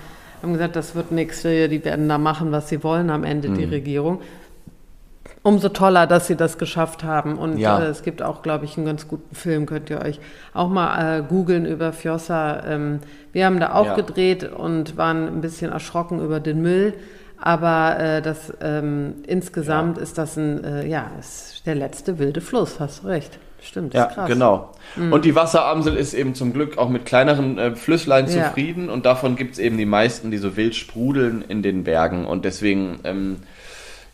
haben 0.42 0.52
gesagt, 0.52 0.74
das 0.74 0.96
wird 0.96 1.12
nichts, 1.12 1.42
die 1.42 1.85
werden 1.85 2.08
da 2.08 2.18
machen, 2.18 2.50
was 2.50 2.68
sie 2.68 2.82
wollen 2.82 3.11
am 3.11 3.22
Ende, 3.22 3.48
mhm. 3.48 3.58
die 3.58 3.64
Regierung 3.64 4.20
umso 5.42 5.68
toller, 5.68 6.07
dass 6.07 6.26
sie 6.26 6.37
das 6.37 6.59
geschafft 6.59 7.05
haben. 7.05 7.37
Und 7.37 7.59
ja. 7.59 7.81
äh, 7.81 7.87
es 7.87 8.02
gibt 8.02 8.22
auch, 8.22 8.42
glaube 8.42 8.64
ich, 8.64 8.76
einen 8.76 8.87
ganz 8.87 9.09
guten 9.09 9.35
Film, 9.35 9.66
könnt 9.66 9.90
ihr 9.90 10.00
euch 10.00 10.20
auch 10.55 10.68
mal 10.68 11.18
äh, 11.18 11.22
googeln 11.22 11.66
über 11.66 11.92
Fjossa. 11.92 12.64
Ähm, 12.66 13.00
wir 13.33 13.46
haben 13.46 13.59
da 13.61 13.72
auch 13.72 13.87
ja. 13.87 13.94
gedreht 13.94 14.44
und 14.44 14.96
waren 14.96 15.26
ein 15.26 15.40
bisschen 15.40 15.72
erschrocken 15.72 16.20
über 16.20 16.40
den 16.40 16.62
Müll. 16.62 16.94
Aber 17.38 17.98
äh, 17.98 18.22
das 18.22 18.52
ähm, 18.61 19.14
insgesamt 19.26 19.96
ja. 19.96 20.02
ist 20.05 20.16
das 20.16 20.37
ein, 20.37 20.62
äh, 20.62 20.87
ja, 20.87 21.11
ist 21.18 21.66
der 21.66 21.74
letzte 21.74 22.20
wilde 22.20 22.40
Fluss, 22.40 22.78
hast 22.78 23.02
du 23.02 23.09
recht. 23.09 23.38
Stimmt, 23.61 23.94
ja, 23.94 24.07
krass. 24.07 24.28
genau. 24.28 24.72
Mhm. 24.96 25.12
Und 25.12 25.24
die 25.24 25.37
Wasseramsel 25.37 25.96
ist 25.96 26.14
eben 26.14 26.35
zum 26.35 26.52
Glück 26.52 26.78
auch 26.78 26.88
mit 26.88 27.07
kleineren 27.07 27.59
äh, 27.59 27.76
Flüsslein 27.76 28.26
zufrieden 28.26 28.90
und 28.90 29.07
davon 29.07 29.37
gibt 29.37 29.52
es 29.52 29.59
eben 29.61 29.76
die 29.76 29.87
meisten, 29.87 30.33
die 30.33 30.38
so 30.38 30.57
wild 30.57 30.74
sprudeln 30.74 31.44
in 31.46 31.62
den 31.62 31.85
Bergen 31.85 32.26
und 32.26 32.44
deswegen 32.44 32.98
ähm, 33.05 33.37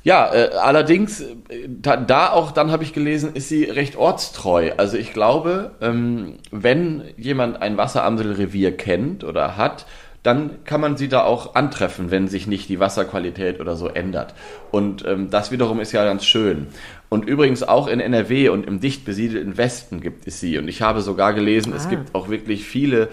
ja, 0.03 0.33
äh, 0.33 0.51
allerdings, 0.55 1.21
äh, 1.21 1.35
da, 1.67 1.97
da, 1.97 2.31
auch, 2.31 2.53
dann 2.53 2.71
habe 2.71 2.83
ich 2.83 2.93
gelesen, 2.93 3.35
ist 3.35 3.49
sie 3.49 3.65
recht 3.65 3.97
ortstreu. 3.97 4.73
Also 4.77 4.97
ich 4.97 5.13
glaube, 5.13 5.73
ähm, 5.81 6.39
wenn 6.51 7.03
jemand 7.17 7.61
ein 7.61 7.77
Wasseramselrevier 7.77 8.77
kennt 8.77 9.25
oder 9.25 9.57
hat, 9.57 9.87
dann 10.23 10.65
kann 10.65 10.81
man 10.81 10.97
sie 10.97 11.09
da 11.09 11.25
auch 11.25 11.55
antreffen, 11.55 12.11
wenn 12.11 12.29
sich 12.29 12.47
nicht 12.47 12.69
die 12.69 12.81
Wasserqualität 12.81 13.61
oder 13.61 13.77
so 13.77 13.89
ändert. 13.89 14.35
Und 14.71 15.05
ähm, 15.07 15.31
das 15.31 15.51
wiederum 15.51 15.81
ist 15.81 15.93
ja 15.93 16.05
ganz 16.05 16.25
schön. 16.25 16.67
Und 17.09 17.25
übrigens 17.25 17.63
auch 17.63 17.87
in 17.87 18.01
NRW 18.01 18.49
und 18.51 18.67
im 18.67 18.81
dicht 18.81 19.05
besiedelten 19.05 19.57
Westen 19.57 20.01
gibt 20.01 20.27
es 20.27 20.41
sie. 20.41 20.59
Und 20.59 20.69
ich 20.69 20.83
habe 20.83 21.01
sogar 21.01 21.33
gelesen, 21.33 21.73
ah. 21.73 21.77
es 21.77 21.89
gibt 21.89 22.15
auch 22.15 22.29
wirklich 22.29 22.65
viele, 22.65 23.09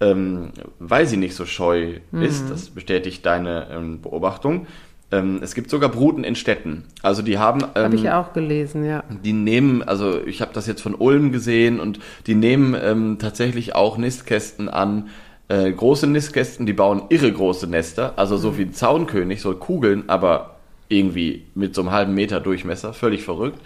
ähm, 0.00 0.50
weil 0.78 1.06
sie 1.06 1.16
nicht 1.16 1.34
so 1.34 1.46
scheu 1.46 1.98
mhm. 2.10 2.22
ist, 2.22 2.50
das 2.50 2.70
bestätigt 2.70 3.24
deine 3.26 3.68
ähm, 3.70 4.00
Beobachtung, 4.00 4.66
ähm, 5.12 5.40
es 5.42 5.54
gibt 5.54 5.70
sogar 5.70 5.90
Bruten 5.90 6.24
in 6.24 6.36
Städten. 6.36 6.84
Also 7.02 7.22
die 7.22 7.38
haben. 7.38 7.62
Ähm, 7.74 7.84
habe 7.84 7.96
ich 7.96 8.10
auch 8.10 8.32
gelesen, 8.32 8.84
ja. 8.84 9.02
Die 9.24 9.32
nehmen, 9.32 9.82
also 9.82 10.24
ich 10.24 10.40
habe 10.40 10.52
das 10.54 10.66
jetzt 10.66 10.82
von 10.82 10.94
Ulm 10.94 11.32
gesehen 11.32 11.80
und 11.80 11.98
die 12.26 12.34
nehmen 12.34 12.76
ähm, 12.80 13.18
tatsächlich 13.18 13.74
auch 13.74 13.98
Nistkästen 13.98 14.68
an. 14.68 15.08
Äh, 15.48 15.72
große 15.72 16.06
Nistkästen, 16.06 16.64
die 16.64 16.72
bauen 16.72 17.02
irre 17.08 17.32
große 17.32 17.66
Nester, 17.66 18.12
also 18.16 18.36
so 18.36 18.52
mhm. 18.52 18.58
wie 18.58 18.62
ein 18.62 18.72
Zaunkönig, 18.72 19.40
so 19.40 19.52
Kugeln, 19.54 20.04
aber 20.08 20.56
irgendwie 20.88 21.46
mit 21.54 21.74
so 21.74 21.82
einem 21.82 21.92
halben 21.92 22.14
Meter 22.14 22.40
Durchmesser, 22.40 22.92
völlig 22.92 23.22
verrückt. 23.22 23.58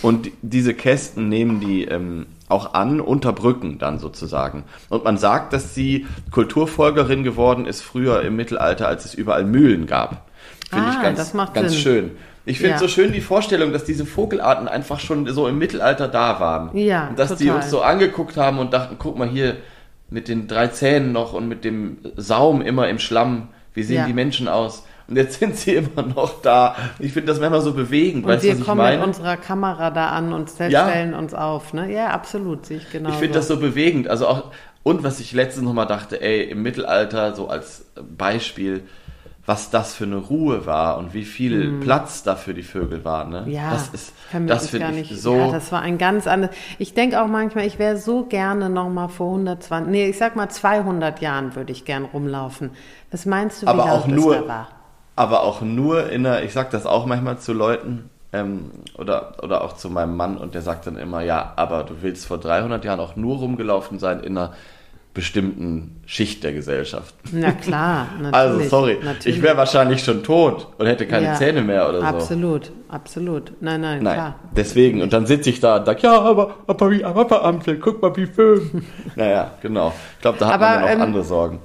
Und 0.00 0.30
diese 0.40 0.74
Kästen 0.74 1.28
nehmen 1.28 1.60
die 1.60 1.84
ähm, 1.84 2.26
auch 2.48 2.74
an 2.74 3.00
unter 3.00 3.32
Brücken 3.32 3.78
dann 3.78 3.98
sozusagen. 3.98 4.64
Und 4.88 5.04
man 5.04 5.18
sagt, 5.18 5.52
dass 5.52 5.74
sie 5.74 6.06
Kulturfolgerin 6.30 7.24
geworden 7.24 7.66
ist 7.66 7.82
früher 7.82 8.22
im 8.22 8.36
Mittelalter, 8.36 8.88
als 8.88 9.04
es 9.04 9.14
überall 9.14 9.44
Mühlen 9.44 9.86
gab. 9.86 10.30
Finde 10.72 10.88
ah, 10.88 10.94
ich 10.94 11.02
ganz, 11.02 11.32
ganz 11.52 11.72
Sinn. 11.72 11.80
schön. 11.80 12.10
Ich 12.44 12.58
finde 12.58 12.72
ja. 12.72 12.78
so 12.78 12.88
schön 12.88 13.12
die 13.12 13.20
Vorstellung, 13.20 13.72
dass 13.72 13.84
diese 13.84 14.06
Vogelarten 14.06 14.66
einfach 14.66 14.98
schon 14.98 15.26
so 15.28 15.46
im 15.46 15.58
Mittelalter 15.58 16.08
da 16.08 16.40
waren. 16.40 16.76
Ja. 16.76 17.08
Und 17.08 17.18
dass 17.18 17.28
total. 17.28 17.44
die 17.44 17.50
uns 17.50 17.70
so 17.70 17.82
angeguckt 17.82 18.36
haben 18.36 18.58
und 18.58 18.72
dachten, 18.72 18.96
guck 18.98 19.18
mal 19.18 19.28
hier 19.28 19.58
mit 20.10 20.28
den 20.28 20.48
drei 20.48 20.68
Zähnen 20.68 21.12
noch 21.12 21.34
und 21.34 21.46
mit 21.46 21.64
dem 21.64 21.98
Saum 22.16 22.62
immer 22.62 22.88
im 22.88 22.98
Schlamm. 22.98 23.48
Wie 23.74 23.82
sehen 23.82 23.96
ja. 23.96 24.06
die 24.06 24.12
Menschen 24.12 24.48
aus? 24.48 24.84
Und 25.08 25.16
jetzt 25.16 25.38
sind 25.40 25.56
sie 25.56 25.74
immer 25.74 26.02
noch 26.02 26.40
da. 26.40 26.74
Ich 26.98 27.12
finde 27.12 27.28
das 27.28 27.38
manchmal 27.38 27.60
so 27.60 27.74
bewegend. 27.74 28.24
Und 28.24 28.32
weißt, 28.32 28.42
wir 28.42 28.60
kommen 28.60 28.98
mit 28.98 29.06
unserer 29.06 29.36
Kamera 29.36 29.90
da 29.90 30.08
an 30.08 30.32
und 30.32 30.50
stellen 30.50 31.12
ja. 31.12 31.18
uns 31.18 31.34
auf. 31.34 31.74
Ne? 31.74 31.92
Ja, 31.92 32.08
absolut, 32.08 32.66
sehe 32.66 32.78
ich 32.78 32.90
genau. 32.90 33.10
Ich 33.10 33.16
finde 33.16 33.34
das 33.34 33.46
so 33.46 33.58
bewegend. 33.58 34.08
Also 34.08 34.26
auch, 34.26 34.52
und 34.82 35.04
was 35.04 35.20
ich 35.20 35.32
letztens 35.32 35.64
nochmal 35.64 35.86
dachte, 35.86 36.20
ey, 36.20 36.42
im 36.42 36.62
Mittelalter, 36.62 37.34
so 37.34 37.48
als 37.48 37.84
Beispiel, 38.16 38.82
was 39.44 39.70
das 39.70 39.94
für 39.94 40.04
eine 40.04 40.16
Ruhe 40.16 40.66
war 40.66 40.98
und 40.98 41.14
wie 41.14 41.24
viel 41.24 41.72
mm. 41.72 41.80
Platz 41.80 42.22
da 42.22 42.36
für 42.36 42.54
die 42.54 42.62
Vögel 42.62 43.04
war. 43.04 43.24
Ne? 43.24 43.44
Ja, 43.48 43.72
das 43.72 43.88
ist 43.88 44.12
das 44.32 44.70
gar 44.72 44.92
nicht. 44.92 45.12
So 45.16 45.34
ja, 45.34 45.50
das 45.50 45.72
war 45.72 45.82
ein 45.82 45.98
ganz 45.98 46.28
anderes. 46.28 46.54
Ich 46.78 46.94
denke 46.94 47.20
auch 47.20 47.26
manchmal, 47.26 47.66
ich 47.66 47.78
wäre 47.78 47.96
so 47.96 48.24
gerne 48.24 48.70
noch 48.70 48.88
mal 48.88 49.08
vor 49.08 49.30
120, 49.30 49.90
nee, 49.90 50.08
ich 50.08 50.18
sag 50.18 50.36
mal 50.36 50.48
200 50.48 51.20
Jahren 51.20 51.56
würde 51.56 51.72
ich 51.72 51.84
gern 51.84 52.04
rumlaufen. 52.04 52.70
Was 53.10 53.26
meinst 53.26 53.62
du, 53.62 53.66
wie 53.66 53.70
aber 53.70 53.92
auch 53.92 54.06
nur, 54.06 54.46
war? 54.46 54.68
Aber 55.16 55.42
auch 55.42 55.60
nur 55.60 56.08
in 56.10 56.24
einer, 56.24 56.42
ich 56.44 56.52
sag 56.52 56.70
das 56.70 56.86
auch 56.86 57.06
manchmal 57.06 57.38
zu 57.38 57.52
Leuten, 57.52 58.10
ähm, 58.32 58.70
oder, 58.96 59.34
oder 59.42 59.62
auch 59.62 59.74
zu 59.74 59.90
meinem 59.90 60.16
Mann 60.16 60.38
und 60.38 60.54
der 60.54 60.62
sagt 60.62 60.86
dann 60.86 60.96
immer, 60.96 61.22
ja, 61.22 61.52
aber 61.56 61.84
du 61.84 62.00
willst 62.00 62.26
vor 62.26 62.38
300 62.38 62.84
Jahren 62.84 63.00
auch 63.00 63.16
nur 63.16 63.38
rumgelaufen 63.38 63.98
sein 63.98 64.20
in 64.20 64.38
einer 64.38 64.52
bestimmten 65.14 66.00
Schicht 66.06 66.42
der 66.42 66.52
Gesellschaft. 66.52 67.14
Na 67.32 67.52
klar, 67.52 68.08
natürlich. 68.16 68.34
Also 68.34 68.60
sorry, 68.68 68.98
natürlich. 69.02 69.36
ich 69.36 69.42
wäre 69.42 69.56
wahrscheinlich 69.56 70.02
schon 70.02 70.22
tot 70.22 70.68
und 70.78 70.86
hätte 70.86 71.06
keine 71.06 71.26
ja, 71.26 71.34
Zähne 71.34 71.62
mehr 71.62 71.88
oder 71.88 72.00
so. 72.00 72.06
Absolut, 72.06 72.72
absolut. 72.88 73.52
Nein, 73.60 73.82
nein, 73.82 74.02
nein 74.02 74.14
klar. 74.14 74.34
Deswegen, 74.56 75.02
und 75.02 75.12
dann 75.12 75.26
sitze 75.26 75.50
ich 75.50 75.60
da 75.60 75.76
und 75.76 75.86
sage, 75.86 76.00
ja, 76.02 76.18
aber, 76.18 76.56
aber 76.66 76.90
wie 76.90 77.04
aber 77.04 77.26
Beamte, 77.26 77.78
guck 77.78 78.00
mal, 78.00 78.16
wie 78.16 78.26
schön. 78.34 78.84
naja, 79.16 79.52
genau. 79.60 79.92
Ich 80.16 80.22
glaube, 80.22 80.38
da 80.38 80.46
hat 80.46 80.54
aber, 80.54 80.64
man 80.64 80.74
dann 80.74 80.84
auch 80.84 80.94
ähm, 80.94 81.02
andere 81.02 81.24
Sorgen. 81.24 81.58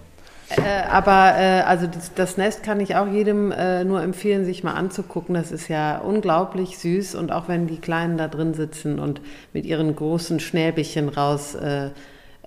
Äh, 0.49 0.87
aber 0.89 1.33
äh, 1.37 1.61
also 1.61 1.87
das, 1.87 2.13
das, 2.13 2.37
Nest 2.37 2.63
kann 2.63 2.79
ich 2.79 2.95
auch 2.95 3.07
jedem 3.07 3.51
äh, 3.51 3.83
nur 3.83 4.01
empfehlen, 4.01 4.45
sich 4.45 4.63
mal 4.63 4.73
anzugucken. 4.73 5.35
Das 5.35 5.51
ist 5.51 5.69
ja 5.69 5.99
unglaublich 5.99 6.77
süß 6.77 7.15
und 7.15 7.31
auch 7.31 7.47
wenn 7.47 7.67
die 7.67 7.79
Kleinen 7.79 8.17
da 8.17 8.27
drin 8.27 8.53
sitzen 8.53 8.99
und 8.99 9.21
mit 9.53 9.65
ihren 9.65 9.93
großen 9.95 10.39
Schnäbelchen 10.39 11.09
raus 11.09 11.57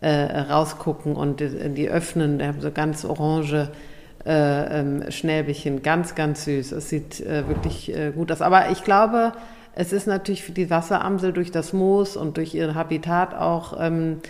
äh, 0.01 0.11
rausgucken 0.11 1.17
und 1.17 1.41
die, 1.41 1.69
die 1.71 1.89
öffnen, 1.89 2.39
die 2.39 2.47
haben 2.47 2.61
so 2.61 2.71
ganz 2.71 3.05
orange 3.05 3.69
äh, 4.25 4.81
ähm, 4.81 5.05
Schnäbelchen, 5.11 5.83
ganz, 5.83 6.15
ganz 6.15 6.45
süß. 6.45 6.73
Es 6.73 6.89
sieht 6.89 7.21
äh, 7.21 7.49
wirklich 7.49 7.95
äh, 7.95 8.13
gut 8.13 8.31
aus. 8.33 8.43
Aber 8.43 8.71
ich 8.71 8.85
glaube, 8.85 9.33
es 9.75 9.93
ist 9.93 10.07
natürlich 10.07 10.43
für 10.43 10.53
die 10.53 10.71
Wasseramsel 10.71 11.33
durch 11.33 11.51
das 11.51 11.73
Moos 11.73 12.17
und 12.17 12.37
durch 12.37 12.55
ihr 12.55 12.75
Habitat 12.75 13.35
auch 13.35 13.79
ähm, 13.81 14.21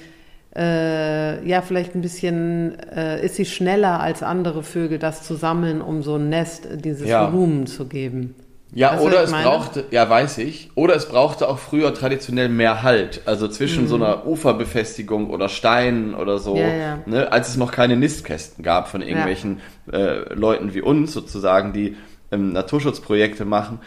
äh, 0.57 1.47
ja, 1.47 1.63
vielleicht 1.63 1.95
ein 1.95 2.01
bisschen, 2.01 2.79
äh, 2.91 3.25
ist 3.25 3.37
sie 3.37 3.45
schneller 3.45 4.01
als 4.01 4.23
andere 4.23 4.63
Vögel, 4.63 4.99
das 4.99 5.23
zu 5.23 5.35
sammeln, 5.35 5.81
um 5.81 6.03
so 6.03 6.17
ein 6.17 6.29
Nest, 6.29 6.69
dieses 6.85 7.09
ja. 7.09 7.33
Volumen 7.33 7.67
zu 7.67 7.87
geben. 7.87 8.35
Ja, 8.73 8.93
weißt 8.93 9.03
oder 9.03 9.23
es 9.23 9.31
meine? 9.31 9.49
brauchte, 9.49 9.85
ja, 9.91 10.09
weiß 10.09 10.39
ich, 10.39 10.71
oder 10.75 10.95
es 10.95 11.07
brauchte 11.07 11.49
auch 11.49 11.59
früher 11.59 11.93
traditionell 11.93 12.49
mehr 12.49 12.83
Halt, 12.83 13.23
also 13.27 13.49
zwischen 13.49 13.85
mhm. 13.85 13.89
so 13.89 13.97
einer 13.97 14.27
Uferbefestigung 14.27 15.31
oder 15.31 15.49
Steinen 15.49 16.15
oder 16.15 16.39
so, 16.39 16.57
ja, 16.57 16.69
ja. 16.69 16.99
Ne, 17.07 17.33
als 17.33 17.49
es 17.49 17.57
noch 17.57 17.73
keine 17.73 17.97
Nistkästen 17.97 18.63
gab 18.63 18.89
von 18.89 19.03
irgendwelchen 19.03 19.61
ja. 19.91 19.99
äh, 19.99 20.35
Leuten 20.35 20.73
wie 20.75 20.83
uns 20.83 21.13
sozusagen, 21.13 21.73
die 21.73 21.97
ähm, 22.31 22.53
Naturschutzprojekte 22.53 23.45
machen. 23.45 23.81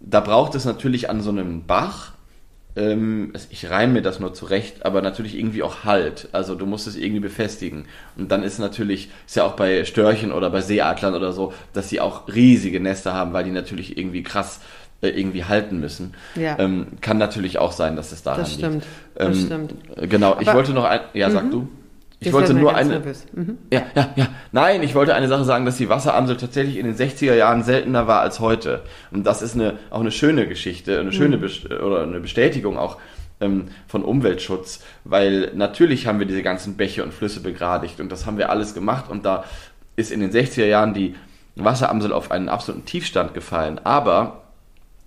Da 0.00 0.20
braucht 0.20 0.54
es 0.54 0.64
natürlich 0.64 1.10
an 1.10 1.20
so 1.20 1.30
einem 1.30 1.66
Bach 1.66 2.12
ähm, 2.76 3.32
ich 3.50 3.70
reime 3.70 3.94
mir 3.94 4.02
das 4.02 4.20
nur 4.20 4.34
zurecht, 4.34 4.84
aber 4.84 5.02
natürlich 5.02 5.36
irgendwie 5.36 5.62
auch 5.62 5.84
Halt. 5.84 6.28
Also 6.32 6.54
du 6.54 6.66
musst 6.66 6.86
es 6.86 6.96
irgendwie 6.96 7.20
befestigen. 7.20 7.86
Und 8.16 8.30
dann 8.30 8.42
ist 8.42 8.58
natürlich, 8.58 9.10
ist 9.26 9.36
ja 9.36 9.44
auch 9.44 9.56
bei 9.56 9.84
Störchen 9.84 10.32
oder 10.32 10.50
bei 10.50 10.60
Seeadlern 10.60 11.14
oder 11.14 11.32
so, 11.32 11.52
dass 11.72 11.88
sie 11.88 12.00
auch 12.00 12.28
riesige 12.28 12.80
Nester 12.80 13.14
haben, 13.14 13.32
weil 13.32 13.44
die 13.44 13.50
natürlich 13.50 13.98
irgendwie 13.98 14.22
krass 14.22 14.60
äh, 15.00 15.08
irgendwie 15.08 15.44
halten 15.44 15.80
müssen. 15.80 16.14
Ja. 16.34 16.58
Ähm, 16.58 16.88
kann 17.00 17.18
natürlich 17.18 17.58
auch 17.58 17.72
sein, 17.72 17.96
dass 17.96 18.12
es 18.12 18.22
daran 18.22 18.40
das 18.40 18.54
stimmt, 18.54 18.74
liegt. 18.74 18.86
Ähm, 19.16 19.28
das 19.28 19.40
stimmt. 19.40 19.74
Genau, 20.10 20.36
ich 20.40 20.48
aber, 20.48 20.58
wollte 20.58 20.72
noch 20.72 20.84
ein, 20.84 21.00
ja, 21.14 21.30
sag 21.30 21.44
mhm. 21.44 21.50
du. 21.50 21.68
Ich 22.20 22.32
wollte 22.32 22.52
nur 22.52 22.74
eine. 22.74 23.00
Mhm. 23.32 23.58
Ja, 23.72 23.82
ja, 23.94 24.10
ja. 24.16 24.28
Nein, 24.50 24.82
ich 24.82 24.94
wollte 24.94 25.14
eine 25.14 25.28
Sache 25.28 25.44
sagen, 25.44 25.64
dass 25.64 25.76
die 25.76 25.88
Wasseramsel 25.88 26.36
tatsächlich 26.36 26.76
in 26.76 26.86
den 26.86 26.96
60er 26.96 27.34
Jahren 27.34 27.62
seltener 27.62 28.06
war 28.08 28.20
als 28.20 28.40
heute. 28.40 28.82
Und 29.12 29.24
das 29.24 29.40
ist 29.40 29.54
eine, 29.54 29.78
auch 29.90 30.00
eine 30.00 30.10
schöne 30.10 30.48
Geschichte, 30.48 30.98
eine 30.98 31.12
schöne 31.12 31.36
mhm. 31.36 31.84
oder 31.84 32.02
eine 32.02 32.18
Bestätigung 32.18 32.76
auch 32.76 32.96
ähm, 33.40 33.66
von 33.86 34.02
Umweltschutz, 34.02 34.82
weil 35.04 35.52
natürlich 35.54 36.06
haben 36.06 36.18
wir 36.18 36.26
diese 36.26 36.42
ganzen 36.42 36.76
Bäche 36.76 37.04
und 37.04 37.14
Flüsse 37.14 37.40
begradigt 37.40 38.00
und 38.00 38.10
das 38.10 38.26
haben 38.26 38.36
wir 38.36 38.50
alles 38.50 38.74
gemacht 38.74 39.08
und 39.08 39.24
da 39.24 39.44
ist 39.94 40.10
in 40.10 40.20
den 40.20 40.32
60er 40.32 40.66
Jahren 40.66 40.94
die 40.94 41.14
Wasseramsel 41.54 42.12
auf 42.12 42.30
einen 42.30 42.48
absoluten 42.48 42.84
Tiefstand 42.84 43.34
gefallen. 43.34 43.80
Aber 43.84 44.42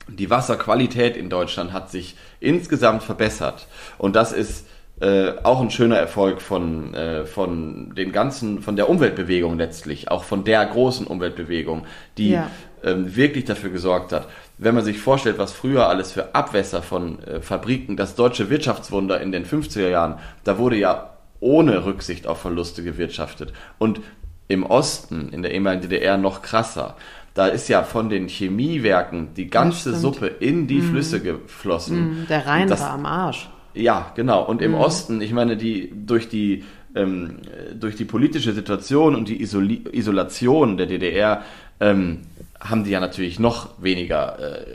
die 0.08 0.30
Wasserqualität 0.30 1.16
in 1.16 1.30
Deutschland 1.30 1.74
hat 1.74 1.90
sich 1.90 2.16
insgesamt 2.40 3.04
verbessert. 3.04 3.68
Und 3.98 4.16
das 4.16 4.32
ist 4.32 4.66
äh, 5.02 5.34
auch 5.44 5.62
ein 5.62 5.72
schöner 5.72 5.98
Erfolg 5.98 6.42
von, 6.42 6.94
äh, 6.94 7.26
von 7.26 7.94
den 7.96 8.12
ganzen, 8.12 8.62
von 8.62 8.76
der 8.76 8.88
Umweltbewegung 8.88 9.58
letztlich, 9.58 10.12
auch 10.12 10.24
von 10.24 10.44
der 10.44 10.66
großen 10.66 11.08
Umweltbewegung, 11.08 11.86
die 12.18 12.32
ja. 12.32 12.50
ähm, 12.84 13.16
wirklich 13.16 13.46
dafür 13.46 13.72
gesorgt 13.72 14.14
hat. 14.14 14.28
Wenn 14.60 14.76
man 14.76 14.84
sich 14.84 15.00
vorstellt, 15.00 15.40
was 15.40 15.54
früher 15.54 15.88
alles 15.90 16.12
für 16.12 16.36
Abwässer 16.36 16.84
von 16.84 17.22
äh, 17.24 17.42
Fabriken, 17.42 17.98
das 17.98 18.16
deutsche 18.16 18.52
Wirtschaftswunder 18.52 19.20
in 19.22 19.32
den 19.32 19.46
50er 19.46 19.90
Jahren, 19.90 20.20
da 20.44 20.60
wurde 20.60 20.78
ja 20.78 21.10
ohne 21.40 21.86
Rücksicht 21.86 22.28
auf 22.28 22.40
Verluste 22.40 22.84
gewirtschaftet. 22.84 23.54
Und 23.80 24.02
im 24.48 24.64
Osten, 24.64 25.30
in 25.32 25.42
der 25.42 25.52
ehemaligen 25.52 25.90
DDR, 25.90 26.18
noch 26.18 26.42
krasser. 26.42 26.96
Da 27.34 27.48
ist 27.48 27.70
ja 27.70 27.84
von 27.84 28.10
den 28.10 28.28
Chemiewerken 28.28 29.34
die 29.36 29.50
ganze 29.50 29.96
Suppe 29.96 30.28
in 30.28 30.68
die 30.68 30.82
mm. 30.82 30.90
Flüsse 30.92 31.22
geflossen. 31.22 32.24
Mm, 32.24 32.28
der 32.28 32.46
Rhein 32.46 32.68
das, 32.68 32.82
war 32.82 32.92
am 32.92 33.06
Arsch. 33.06 33.50
Ja, 33.74 34.12
genau. 34.16 34.44
Und 34.46 34.62
im 34.62 34.72
mhm. 34.72 34.78
Osten, 34.78 35.22
ich 35.22 35.34
meine, 35.34 35.58
die 35.58 35.92
durch 35.94 36.30
die 36.30 36.64
ähm, 36.96 37.38
durch 37.74 37.96
die 37.96 38.06
politische 38.06 38.52
Situation 38.54 39.16
und 39.16 39.30
die 39.30 39.42
Isoli 39.42 39.84
Isolation 39.92 40.78
der 40.78 40.88
DDR 40.88 41.44
ähm, 41.80 42.20
haben 42.60 42.84
die 42.84 42.92
ja 42.92 43.00
natürlich 43.00 43.40
noch 43.40 43.82
weniger 43.82 44.40
äh, 44.40 44.66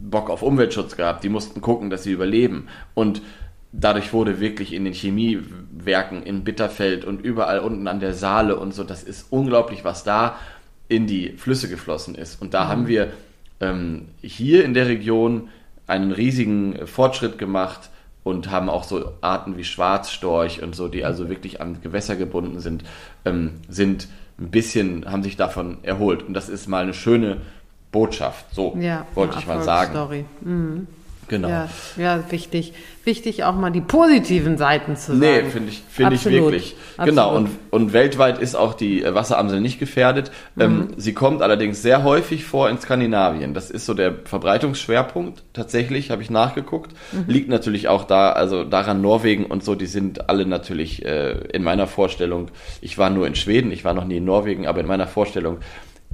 Bock 0.00 0.30
auf 0.30 0.42
Umweltschutz 0.42 0.96
gehabt. 0.96 1.22
Die 1.22 1.28
mussten 1.28 1.60
gucken, 1.60 1.90
dass 1.90 2.02
sie 2.02 2.12
überleben. 2.12 2.66
Und 2.94 3.22
dadurch 3.72 4.12
wurde 4.12 4.40
wirklich 4.40 4.72
in 4.72 4.84
den 4.84 4.94
Chemiewerken 4.94 6.22
in 6.22 6.42
Bitterfeld 6.42 7.04
und 7.04 7.24
überall 7.24 7.60
unten 7.60 7.86
an 7.86 8.00
der 8.00 8.14
Saale 8.14 8.56
und 8.56 8.74
so, 8.74 8.82
das 8.82 9.04
ist 9.04 9.26
unglaublich, 9.30 9.84
was 9.84 10.02
da 10.02 10.36
in 10.88 11.06
die 11.06 11.30
Flüsse 11.36 11.68
geflossen 11.68 12.16
ist. 12.16 12.42
Und 12.42 12.52
da 12.52 12.64
mhm. 12.64 12.68
haben 12.68 12.88
wir 12.88 13.12
ähm, 13.60 14.08
hier 14.22 14.64
in 14.64 14.74
der 14.74 14.88
Region 14.88 15.48
einen 15.86 16.10
riesigen 16.10 16.86
Fortschritt 16.86 17.38
gemacht 17.38 17.90
und 18.24 18.50
haben 18.50 18.68
auch 18.68 18.84
so 18.84 19.12
Arten 19.20 19.56
wie 19.56 19.64
Schwarzstorch 19.64 20.62
und 20.62 20.74
so, 20.74 20.88
die 20.88 21.04
also 21.04 21.28
wirklich 21.28 21.60
an 21.60 21.80
Gewässer 21.80 22.16
gebunden 22.16 22.60
sind, 22.60 22.84
ähm, 23.24 23.60
sind 23.68 24.08
ein 24.38 24.50
bisschen, 24.50 25.10
haben 25.10 25.22
sich 25.22 25.36
davon 25.36 25.78
erholt. 25.82 26.22
Und 26.22 26.34
das 26.34 26.48
ist 26.48 26.68
mal 26.68 26.82
eine 26.82 26.94
schöne 26.94 27.38
Botschaft. 27.92 28.46
So 28.54 28.76
ja, 28.80 29.06
wollte 29.14 29.38
ich 29.38 29.46
mal 29.46 29.62
sagen. 29.62 29.92
Story. 29.92 30.24
Mhm. 30.40 30.86
Genau. 31.30 31.48
Ja, 31.48 31.68
ja, 31.96 32.24
wichtig. 32.32 32.72
Wichtig 33.04 33.44
auch 33.44 33.54
mal 33.54 33.70
die 33.70 33.80
positiven 33.80 34.58
Seiten 34.58 34.96
zu 34.96 35.16
sagen. 35.16 35.20
Nee, 35.20 35.44
finde 35.44 35.70
ich, 35.70 35.82
finde 35.88 36.16
ich 36.16 36.24
wirklich. 36.24 36.74
Absolut. 36.96 37.08
Genau. 37.08 37.36
Und, 37.36 37.50
und 37.70 37.92
weltweit 37.92 38.40
ist 38.40 38.56
auch 38.56 38.74
die 38.74 39.04
äh, 39.04 39.14
Wasseramsel 39.14 39.60
nicht 39.60 39.78
gefährdet. 39.78 40.32
Mhm. 40.56 40.62
Ähm, 40.62 40.88
sie 40.96 41.14
kommt 41.14 41.40
allerdings 41.40 41.82
sehr 41.82 42.02
häufig 42.02 42.44
vor 42.44 42.68
in 42.68 42.80
Skandinavien. 42.80 43.54
Das 43.54 43.70
ist 43.70 43.86
so 43.86 43.94
der 43.94 44.12
Verbreitungsschwerpunkt. 44.24 45.44
Tatsächlich, 45.52 46.10
habe 46.10 46.20
ich 46.20 46.30
nachgeguckt. 46.30 46.96
Mhm. 47.12 47.24
Liegt 47.28 47.48
natürlich 47.48 47.86
auch 47.86 48.02
da, 48.02 48.32
also 48.32 48.64
daran 48.64 49.00
Norwegen 49.00 49.46
und 49.46 49.62
so, 49.62 49.76
die 49.76 49.86
sind 49.86 50.28
alle 50.28 50.46
natürlich 50.46 51.04
äh, 51.04 51.38
in 51.52 51.62
meiner 51.62 51.86
Vorstellung. 51.86 52.50
Ich 52.80 52.98
war 52.98 53.08
nur 53.08 53.28
in 53.28 53.36
Schweden, 53.36 53.70
ich 53.70 53.84
war 53.84 53.94
noch 53.94 54.04
nie 54.04 54.16
in 54.16 54.24
Norwegen, 54.24 54.66
aber 54.66 54.80
in 54.80 54.86
meiner 54.86 55.06
Vorstellung 55.06 55.58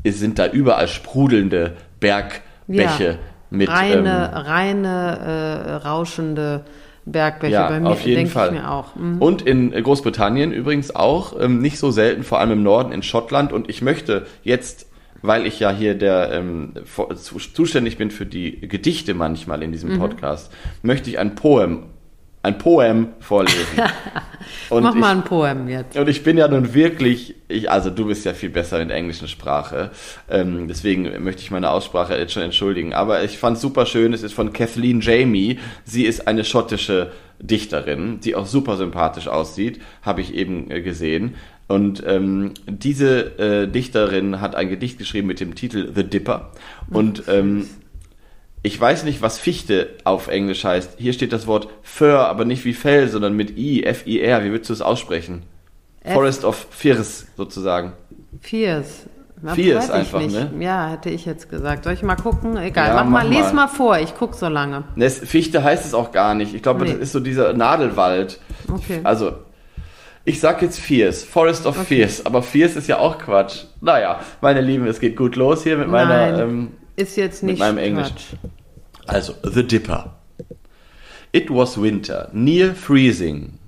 sind 0.05 0.39
da 0.39 0.47
überall 0.47 0.89
sprudelnde 0.89 1.73
Bergbäche. 2.01 3.13
Ja 3.13 3.19
mit 3.51 3.69
reine, 3.69 4.33
ähm, 4.35 4.43
reine 4.43 5.19
äh, 5.19 5.73
rauschende 5.87 6.65
Bergbäche. 7.05 7.55
Ja, 7.55 7.69
Bei 7.69 7.81
mir 7.81 7.91
auf 7.91 8.03
jeden 8.03 8.27
Fall. 8.27 8.51
mir 8.51 8.71
auch. 8.71 8.97
Mhm. 8.97 9.19
Und 9.23 9.43
in 9.43 9.71
Großbritannien 9.71 10.53
übrigens 10.53 10.95
auch, 10.95 11.41
ähm, 11.41 11.61
nicht 11.61 11.79
so 11.79 11.91
selten, 11.91 12.25
vor 12.25 12.41
allem 12.41 12.51
im 12.51 12.63
Norden, 12.63 12.93
in 12.93 13.03
Schottland. 13.03 13.53
Und 13.53 13.71
ich 13.71 13.81
möchte 13.81 14.27
jetzt, 14.43 14.89
weil 15.23 15.47
ich 15.47 15.61
ja 15.61 15.71
hier 15.71 15.95
der 15.95 16.33
ähm, 16.33 16.75
zuständig 17.55 17.97
bin 17.97 18.11
für 18.11 18.27
die 18.27 18.61
Gedichte 18.69 19.15
manchmal 19.15 19.63
in 19.63 19.73
diesem 19.73 19.95
mhm. 19.95 19.99
Podcast, 20.01 20.53
möchte 20.83 21.09
ich 21.09 21.19
ein 21.19 21.37
Poem 21.37 21.85
ein 22.47 22.59
Poem 22.59 23.09
vorlesen. 23.21 23.59
Und 24.71 24.85
Mach 24.85 24.95
ich, 24.95 25.01
mal 25.01 25.17
ein 25.17 25.25
Poem 25.25 25.69
jetzt. 25.69 25.97
Und 25.97 26.09
ich 26.09 26.23
bin 26.23 26.39
ja 26.39 26.47
nun 26.47 26.73
wirklich, 26.73 27.35
ich, 27.49 27.71
also 27.71 27.91
du 27.91 28.07
bist 28.07 28.25
ja 28.25 28.33
viel 28.33 28.51
besser 28.51 28.81
in 28.81 28.89
der 28.89 28.97
englischen 28.97 29.29
Sprache, 29.29 29.91
ähm, 30.31 30.69
deswegen 30.69 31.23
möchte 31.23 31.43
ich 31.43 31.51
meine 31.51 31.71
Aussprache 31.71 32.17
jetzt 32.17 32.33
schon 32.33 32.43
entschuldigen. 32.43 32.95
Aber 32.95 33.25
ich 33.25 33.39
fand 33.39 33.57
es 33.57 33.63
super 33.63 33.87
schön, 33.87 34.13
es 34.13 34.23
ist 34.23 34.33
von 34.33 34.53
Kathleen 34.53 35.01
Jamie. 35.01 35.59
Sie 35.85 36.05
ist 36.05 36.29
eine 36.29 36.45
schottische 36.45 37.11
Dichterin, 37.41 38.21
die 38.21 38.35
auch 38.35 38.47
super 38.47 38.77
sympathisch 38.77 39.29
aussieht, 39.29 39.81
habe 40.03 40.21
ich 40.21 40.35
eben 40.35 40.71
äh, 40.71 40.81
gesehen. 40.81 41.35
Und 41.69 42.05
ähm, 42.07 42.55
diese 42.67 43.39
äh, 43.39 43.69
Dichterin 43.69 44.41
hat 44.41 44.55
ein 44.55 44.69
Gedicht 44.69 44.99
geschrieben 44.99 45.27
mit 45.27 45.41
dem 45.41 45.57
Titel 45.57 45.93
The 45.95 46.05
Dipper. 46.05 46.53
Und 46.91 47.25
ähm, 47.29 47.67
ich 48.67 48.81
weiß 48.81 49.05
nicht, 49.05 49.23
was 49.23 49.39
Fichte 49.39 49.91
auf 50.03 50.27
Englisch 50.27 50.65
heißt. 50.65 50.97
Hier 50.99 51.13
steht 51.13 51.33
das 51.33 51.47
Wort 51.47 51.69
Fir, 51.83 52.19
aber 52.19 52.45
nicht 52.45 52.65
wie 52.65 52.75
Fell, 52.75 53.09
sondern 53.09 53.37
mit 53.37 53.57
I, 53.57 53.85
F-I-R. 53.85 54.43
Wie 54.43 54.51
würdest 54.51 54.71
du 54.71 54.75
es 54.75 54.83
aussprechen? 54.83 55.45
F 56.03 56.15
Forest 56.15 56.45
of 56.45 56.67
Firs, 56.71 57.29
sozusagen. 57.37 57.93
Firs. 58.41 59.07
Firs 59.55 59.89
einfach, 59.89 60.19
nicht. 60.19 60.33
ne? 60.33 60.51
Ja, 60.59 60.89
hätte 60.89 61.11
ich 61.11 61.27
jetzt 61.27 61.49
gesagt. 61.49 61.85
Soll 61.85 61.93
ich 61.93 62.03
mal 62.03 62.17
gucken? 62.17 62.57
Egal, 62.57 62.89
ja, 62.89 62.95
mach, 62.95 63.05
mach 63.05 63.23
mal, 63.23 63.29
les 63.29 63.53
mal 63.53 63.69
vor. 63.69 64.01
Ich 64.01 64.15
guck 64.19 64.35
so 64.35 64.49
lange. 64.49 64.83
Ne, 64.97 65.11
Fichte 65.11 65.63
heißt 65.63 65.87
es 65.87 65.95
auch 65.95 66.11
gar 66.11 66.35
nicht. 66.35 66.53
Ich 66.53 66.63
glaube, 66.63 66.85
nee. 66.85 66.91
das 66.91 66.99
ist 67.01 67.13
so 67.13 67.21
dieser 67.21 67.53
Nadelwald. 67.53 68.41
Okay. 68.73 68.99
Also, 69.05 69.35
ich 70.25 70.41
sag 70.41 70.61
jetzt 70.63 70.81
Fierce, 70.81 71.23
Forest 71.23 71.67
of 71.67 71.77
okay. 71.77 71.87
Fierce, 71.87 72.27
aber 72.27 72.43
Fierce 72.43 72.75
ist 72.75 72.89
ja 72.89 72.99
auch 72.99 73.19
Quatsch. 73.19 73.67
Naja, 73.81 74.19
meine 74.41 74.61
Lieben, 74.61 74.89
es 74.89 74.99
geht 74.99 75.17
gut 75.17 75.37
los 75.37 75.63
hier 75.63 75.77
mit 75.77 75.89
Nein. 75.89 76.09
meiner 76.09 76.43
ähm, 76.43 76.73
ist 76.97 77.17
jetzt 77.17 77.43
nicht 77.43 77.53
mit 77.53 77.59
meinem 77.61 77.79
Englisch. 77.79 78.11
Also, 79.09 79.33
The 79.35 79.63
Dipper. 79.63 80.11
It 81.33 81.51
was 81.51 81.77
winter, 81.77 82.31
near 82.33 82.75
freezing. 82.75 83.59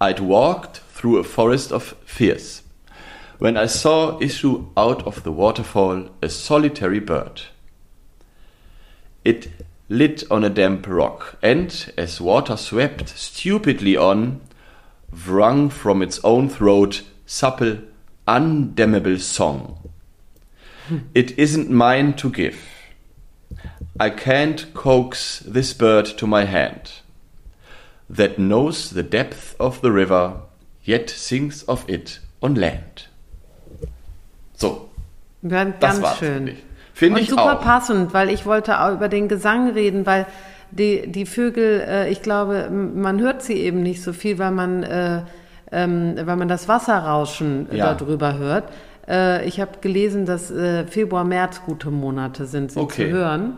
I'd 0.00 0.20
walked 0.20 0.78
through 0.78 1.18
a 1.18 1.24
forest 1.24 1.72
of 1.72 1.94
fears. 2.04 2.62
When 3.38 3.56
I 3.56 3.66
saw 3.66 4.20
issue 4.20 4.66
out 4.76 5.06
of 5.06 5.22
the 5.22 5.32
waterfall 5.32 6.08
a 6.20 6.28
solitary 6.28 7.00
bird. 7.00 7.42
It 9.24 9.50
lit 9.88 10.24
on 10.30 10.44
a 10.44 10.50
damp 10.50 10.86
rock, 10.88 11.38
and 11.42 11.92
as 11.96 12.20
water 12.20 12.56
swept 12.56 13.08
stupidly 13.10 13.96
on, 13.96 14.40
wrung 15.26 15.70
from 15.70 16.02
its 16.02 16.18
own 16.24 16.48
throat 16.48 17.02
supple, 17.26 17.78
undamnable 18.26 19.20
song. 19.20 19.90
It 21.14 21.38
isn't 21.38 21.70
mine 21.70 22.14
to 22.14 22.30
give. 22.30 22.71
I 24.04 24.10
can't 24.10 24.72
coax 24.74 25.44
this 25.46 25.74
bird 25.74 26.16
to 26.18 26.26
my 26.26 26.44
hand 26.44 27.02
that 28.08 28.36
knows 28.36 28.90
the 28.90 29.02
depth 29.02 29.54
of 29.58 29.80
the 29.82 29.90
river, 29.92 30.42
yet 30.84 31.08
sings 31.10 31.62
of 31.68 31.84
it 31.88 32.20
on 32.40 32.54
land. 32.56 33.08
So, 34.54 34.88
Ganz, 35.46 35.76
das 35.80 35.90
ganz 35.94 36.02
war's, 36.02 36.18
schön. 36.18 36.50
finde 36.94 37.20
ich. 37.20 37.20
Und 37.20 37.22
ich 37.22 37.30
super 37.30 37.58
auch. 37.58 37.62
passend, 37.62 38.12
weil 38.14 38.30
ich 38.30 38.44
wollte 38.46 38.80
auch 38.80 38.92
über 38.92 39.08
den 39.08 39.28
Gesang 39.28 39.70
reden, 39.70 40.04
weil 40.06 40.26
die, 40.70 41.10
die 41.10 41.26
Vögel, 41.26 41.80
äh, 41.86 42.10
ich 42.10 42.22
glaube, 42.22 42.70
man 42.70 43.20
hört 43.20 43.42
sie 43.42 43.54
eben 43.54 43.82
nicht 43.82 44.02
so 44.02 44.12
viel, 44.12 44.38
weil 44.38 44.52
man, 44.52 44.82
äh, 44.82 45.22
ähm, 45.70 46.14
weil 46.24 46.36
man 46.36 46.48
das 46.48 46.68
Wasserrauschen 46.68 47.70
äh, 47.70 47.76
Ja. 47.78 47.94
darüber 47.94 48.38
hört. 48.38 48.64
Äh, 49.08 49.46
ich 49.46 49.60
habe 49.60 49.78
gelesen, 49.80 50.26
dass 50.26 50.50
äh, 50.50 50.86
Februar, 50.86 51.24
März 51.24 51.60
gute 51.66 51.90
Monate 51.90 52.46
sind, 52.46 52.72
sie 52.72 52.78
Okay. 52.80 53.06
zu 53.10 53.16
hören. 53.16 53.54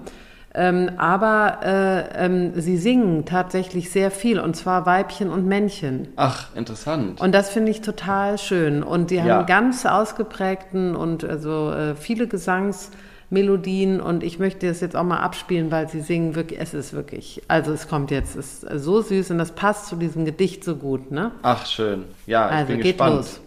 Ähm, 0.56 0.92
aber 0.98 1.58
äh, 1.64 2.26
ähm, 2.26 2.52
sie 2.60 2.76
singen 2.76 3.24
tatsächlich 3.24 3.90
sehr 3.90 4.12
viel, 4.12 4.38
und 4.38 4.54
zwar 4.54 4.86
Weibchen 4.86 5.30
und 5.30 5.46
Männchen. 5.46 6.06
Ach, 6.14 6.54
interessant. 6.54 7.20
Und 7.20 7.32
das 7.32 7.50
finde 7.50 7.72
ich 7.72 7.80
total 7.80 8.38
schön. 8.38 8.84
Und 8.84 9.10
die 9.10 9.20
haben 9.20 9.26
Ja. 9.26 9.42
ganz 9.42 9.84
ausgeprägten 9.84 10.94
und 10.94 11.24
also 11.24 11.72
äh, 11.72 11.96
viele 11.96 12.28
Gesangsmelodien. 12.28 14.00
Und 14.00 14.22
ich 14.22 14.38
möchte 14.38 14.68
das 14.68 14.80
jetzt 14.80 14.94
auch 14.94 15.02
mal 15.02 15.18
abspielen, 15.18 15.72
weil 15.72 15.88
sie 15.88 16.00
singen 16.02 16.36
wirklich, 16.36 16.60
es 16.60 16.72
ist 16.72 16.92
wirklich, 16.92 17.42
also 17.48 17.72
es 17.72 17.88
kommt 17.88 18.12
jetzt, 18.12 18.36
es 18.36 18.62
ist 18.62 18.84
so 18.84 19.00
süß 19.02 19.32
und 19.32 19.38
das 19.38 19.50
passt 19.52 19.86
zu 19.86 19.96
diesem 19.96 20.24
Gedicht 20.24 20.62
so 20.62 20.76
gut, 20.76 21.10
ne? 21.10 21.32
Ach, 21.42 21.66
schön. 21.66 22.04
Ja, 22.26 22.46
ich 22.50 22.54
also 22.54 22.66
bin 22.68 22.76
geht 22.80 22.98
gespannt. 22.98 23.16
los. 23.16 23.40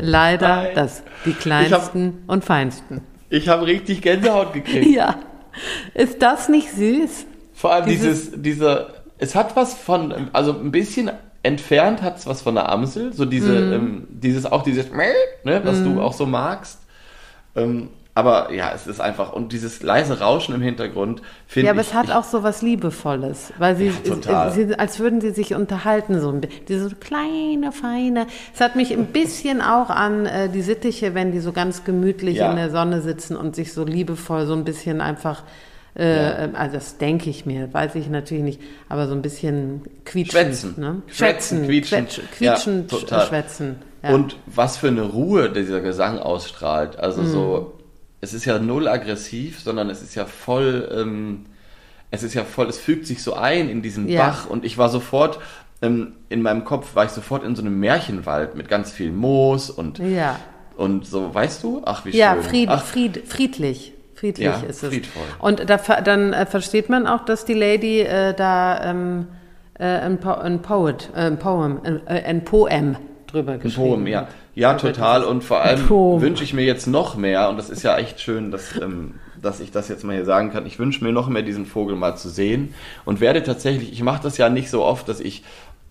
Leider 0.00 0.56
nein. 0.64 0.68
das, 0.74 1.02
die 1.24 1.32
kleinsten 1.32 2.22
und 2.26 2.44
feinsten. 2.44 3.02
Ich 3.28 3.48
habe 3.48 3.66
richtig 3.66 4.02
Gänsehaut 4.02 4.52
gekriegt. 4.54 4.86
Ja. 4.86 5.16
Ist 5.94 6.20
das 6.22 6.48
nicht 6.48 6.70
süß? 6.72 7.26
Vor 7.54 7.72
allem 7.72 7.86
Dieses- 7.86 8.30
dieses, 8.30 8.42
dieser, 8.42 8.88
es 9.18 9.34
hat 9.34 9.54
was 9.56 9.74
von, 9.74 10.30
also 10.32 10.52
ein 10.52 10.70
bisschen 10.70 11.10
entfernt 11.42 12.02
hat 12.02 12.18
es 12.18 12.26
was 12.26 12.42
von 12.42 12.54
der 12.54 12.68
Amsel, 12.70 13.12
so 13.12 13.24
diese, 13.24 13.52
Mhm. 13.52 13.72
ähm, 13.72 14.08
dieses, 14.10 14.46
auch 14.46 14.62
dieses, 14.62 14.90
ne, 14.92 15.60
was 15.64 15.82
du 15.82 16.00
auch 16.00 16.12
so 16.12 16.26
magst. 16.26 16.78
Ähm, 17.56 17.88
aber 18.14 18.52
ja, 18.52 18.72
es 18.74 18.86
ist 18.86 19.00
einfach, 19.00 19.32
und 19.32 19.52
dieses 19.52 19.82
leise 19.82 20.18
Rauschen 20.20 20.54
im 20.54 20.60
Hintergrund, 20.60 21.22
finde 21.46 21.66
Ja, 21.66 21.72
aber 21.72 21.80
ich. 21.80 21.88
es 21.88 21.94
hat 21.94 22.06
ich, 22.06 22.12
auch 22.12 22.24
so 22.24 22.42
was 22.42 22.60
Liebevolles, 22.60 23.52
weil 23.58 23.76
sie, 23.76 23.86
Ja, 23.86 23.92
total. 24.14 24.52
sie 24.52 24.74
als 24.78 24.98
würden 24.98 25.20
sie 25.20 25.30
sich 25.30 25.54
unterhalten, 25.54 26.20
so 26.20 26.30
ein 26.30 26.40
diese 26.68 26.94
kleine, 26.96 27.72
feine. 27.72 28.26
Es 28.54 28.60
hat 28.60 28.74
mich 28.76 28.92
ein 28.92 29.06
bisschen 29.06 29.62
auch 29.62 29.90
an 29.90 30.26
äh, 30.26 30.48
die 30.48 30.62
Sittiche, 30.62 31.14
wenn 31.14 31.32
die 31.32 31.40
so 31.40 31.52
ganz 31.52 31.84
gemütlich 31.84 32.36
Ja. 32.38 32.50
in 32.50 32.56
der 32.56 32.70
Sonne 32.70 33.00
sitzen 33.00 33.36
und 33.36 33.54
sich 33.54 33.72
so 33.72 33.84
liebevoll 33.84 34.44
so 34.46 34.54
ein 34.54 34.64
bisschen 34.64 35.00
einfach, 35.00 35.44
äh, 35.94 36.48
also 36.52 36.74
das 36.74 36.98
denke 36.98 37.30
ich 37.30 37.46
mir, 37.46 37.72
weiß 37.72 37.94
ich 37.94 38.08
natürlich 38.10 38.42
nicht, 38.44 38.60
aber 38.88 39.06
so 39.06 39.14
ein 39.14 39.22
bisschen 39.22 39.82
quietschen. 40.04 40.32
Schwätzen. 40.40 40.74
Ne? 40.78 41.02
Schwätzen, 41.06 41.64
quietschen. 41.66 42.06
Quetsch, 42.06 42.18
Ja, 42.40 42.54
quietschen, 42.54 42.86
sch- 42.88 43.26
schwätzen. 43.28 43.76
Ja. 44.02 44.10
Und 44.14 44.36
was 44.46 44.78
für 44.78 44.88
eine 44.88 45.02
Ruhe 45.02 45.50
dieser 45.50 45.80
Gesang 45.80 46.18
ausstrahlt. 46.18 46.98
Also 46.98 47.22
Mhm. 47.22 47.26
so, 47.26 47.72
es 48.20 48.34
ist 48.34 48.44
ja 48.44 48.58
null 48.58 48.88
aggressiv, 48.88 49.60
sondern 49.60 49.90
es 49.90 50.02
ist 50.02 50.14
ja 50.14 50.24
voll, 50.26 50.88
ähm, 50.94 51.46
es 52.10 52.22
ist 52.22 52.34
ja 52.34 52.44
voll, 52.44 52.68
es 52.68 52.78
fügt 52.78 53.06
sich 53.06 53.22
so 53.22 53.34
ein 53.34 53.68
in 53.68 53.82
diesen 53.82 54.08
Ja. 54.08 54.26
Bach. 54.28 54.46
Und 54.48 54.64
ich 54.64 54.78
war 54.78 54.88
sofort, 54.88 55.38
ähm, 55.82 56.12
in 56.28 56.42
meinem 56.42 56.64
Kopf 56.64 56.94
war 56.94 57.04
ich 57.04 57.10
sofort 57.12 57.44
in 57.44 57.56
so 57.56 57.62
einem 57.62 57.78
Märchenwald 57.80 58.54
mit 58.54 58.68
ganz 58.68 58.92
viel 58.92 59.12
Moos 59.12 59.70
und, 59.70 59.98
ja. 59.98 60.38
und 60.76 61.06
so, 61.06 61.34
weißt 61.34 61.62
du? 61.62 61.82
Ach, 61.84 62.04
wie 62.04 62.10
Ja, 62.10 62.34
schön. 62.34 62.42
Fried, 62.42 62.68
Ach, 62.68 62.84
Fried, 62.84 63.22
friedlich. 63.26 63.92
Friedlich 64.14 64.44
Ja, 64.44 64.60
ist 64.68 64.82
es. 64.82 64.90
friedvoll. 64.90 65.22
Und 65.38 65.70
da, 65.70 65.78
dann 65.78 66.34
äh, 66.34 66.44
versteht 66.44 66.90
man 66.90 67.06
auch, 67.06 67.24
dass 67.24 67.46
die 67.46 67.54
Lady 67.54 68.00
äh, 68.00 68.34
da 68.34 68.90
ähm, 68.90 69.28
äh, 69.78 69.84
ein, 69.84 70.18
po 70.18 70.32
ein 70.32 70.60
Poet, 70.60 71.08
äh, 71.14 71.20
ein 71.20 71.38
Poem, 71.38 71.80
äh, 72.06 72.22
ein 72.22 72.44
Poem 72.44 72.96
drüber 73.26 73.52
Ein 73.52 73.60
geschrieben 73.60 73.88
Poem, 73.88 74.06
ja. 74.06 74.28
Ja, 74.60 74.74
total. 74.74 75.24
Und 75.24 75.42
vor 75.42 75.62
allem 75.62 75.88
wünsche 75.88 76.44
ich 76.44 76.52
mir 76.52 76.66
jetzt 76.66 76.86
noch 76.86 77.16
mehr, 77.16 77.48
und 77.48 77.56
das 77.56 77.70
ist 77.70 77.82
ja 77.82 77.96
echt 77.96 78.20
schön, 78.20 78.50
dass, 78.50 78.76
ähm, 78.78 79.14
dass 79.40 79.58
ich 79.58 79.70
das 79.70 79.88
jetzt 79.88 80.04
mal 80.04 80.14
hier 80.14 80.26
sagen 80.26 80.50
kann, 80.50 80.66
ich 80.66 80.78
wünsche 80.78 81.02
mir 81.02 81.12
noch 81.12 81.30
mehr 81.30 81.40
diesen 81.40 81.64
Vogel 81.64 81.96
mal 81.96 82.14
zu 82.18 82.28
sehen 82.28 82.74
und 83.06 83.22
werde 83.22 83.42
tatsächlich, 83.42 83.90
ich 83.90 84.02
mache 84.02 84.22
das 84.22 84.36
ja 84.36 84.50
nicht 84.50 84.68
so 84.68 84.84
oft, 84.84 85.08
dass 85.08 85.18
ich 85.18 85.44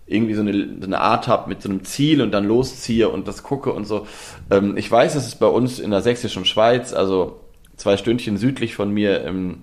irgendwie 0.06 0.34
so 0.34 0.42
eine, 0.42 0.52
eine 0.84 1.00
Art 1.00 1.26
habe 1.26 1.48
mit 1.48 1.62
so 1.62 1.68
einem 1.68 1.82
Ziel 1.82 2.22
und 2.22 2.30
dann 2.30 2.44
losziehe 2.44 3.08
und 3.08 3.26
das 3.26 3.42
gucke 3.42 3.72
und 3.72 3.86
so. 3.86 4.06
Ähm, 4.52 4.76
ich 4.76 4.88
weiß, 4.88 5.14
dass 5.14 5.26
es 5.26 5.34
bei 5.34 5.48
uns 5.48 5.80
in 5.80 5.90
der 5.90 6.02
sächsischen 6.02 6.44
Schweiz, 6.44 6.92
also 6.92 7.40
zwei 7.76 7.96
Stündchen 7.96 8.36
südlich 8.36 8.76
von 8.76 8.92
mir 8.92 9.24
im 9.24 9.62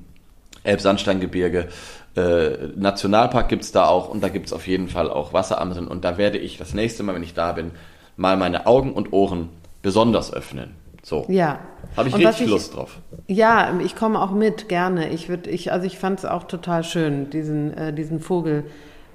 Elbsandsteingebirge, 0.66 1.70
äh, 2.18 2.49
Nationalpark 2.76 3.47
gibt's 3.47 3.72
da 3.72 3.86
auch 3.86 4.10
und 4.10 4.22
da 4.22 4.28
gibt's 4.28 4.51
auf 4.51 4.68
jeden 4.68 4.89
Fall 4.89 5.10
auch 5.10 5.32
Wasseramseln 5.32 5.88
und 5.88 6.03
da 6.03 6.18
werde 6.18 6.39
ich 6.39 6.58
das 6.58 6.74
nächste 6.74 7.03
Mal, 7.03 7.16
wenn 7.16 7.24
ich 7.24 7.34
da 7.34 7.53
bin, 7.53 7.72
mal 8.18 8.36
meine 8.36 8.68
Augen 8.68 8.91
und 8.93 9.13
Ohren 9.13 9.49
besonders 9.82 10.34
öffnen. 10.34 10.76
So. 11.03 11.26
Ja. 11.30 11.59
Habe 11.95 12.09
ich 12.09 12.15
Und 12.15 12.26
richtig 12.26 12.47
Lust 12.47 12.76
drauf. 12.76 12.97
Ja, 13.28 13.80
ich 13.80 13.95
komme 13.95 14.22
auch 14.22 14.32
mit, 14.32 14.68
gerne. 14.68 15.09
Ich 15.09 15.30
würde, 15.30 15.49
ich, 15.49 15.72
also 15.72 15.88
ich 15.88 15.97
fand 15.97 16.20
es 16.20 16.26
auch 16.26 16.43
total 16.43 16.84
schön, 16.84 17.30
diesen, 17.30 17.74
äh, 17.78 17.93
diesen 17.93 18.20
Vogel 18.20 18.65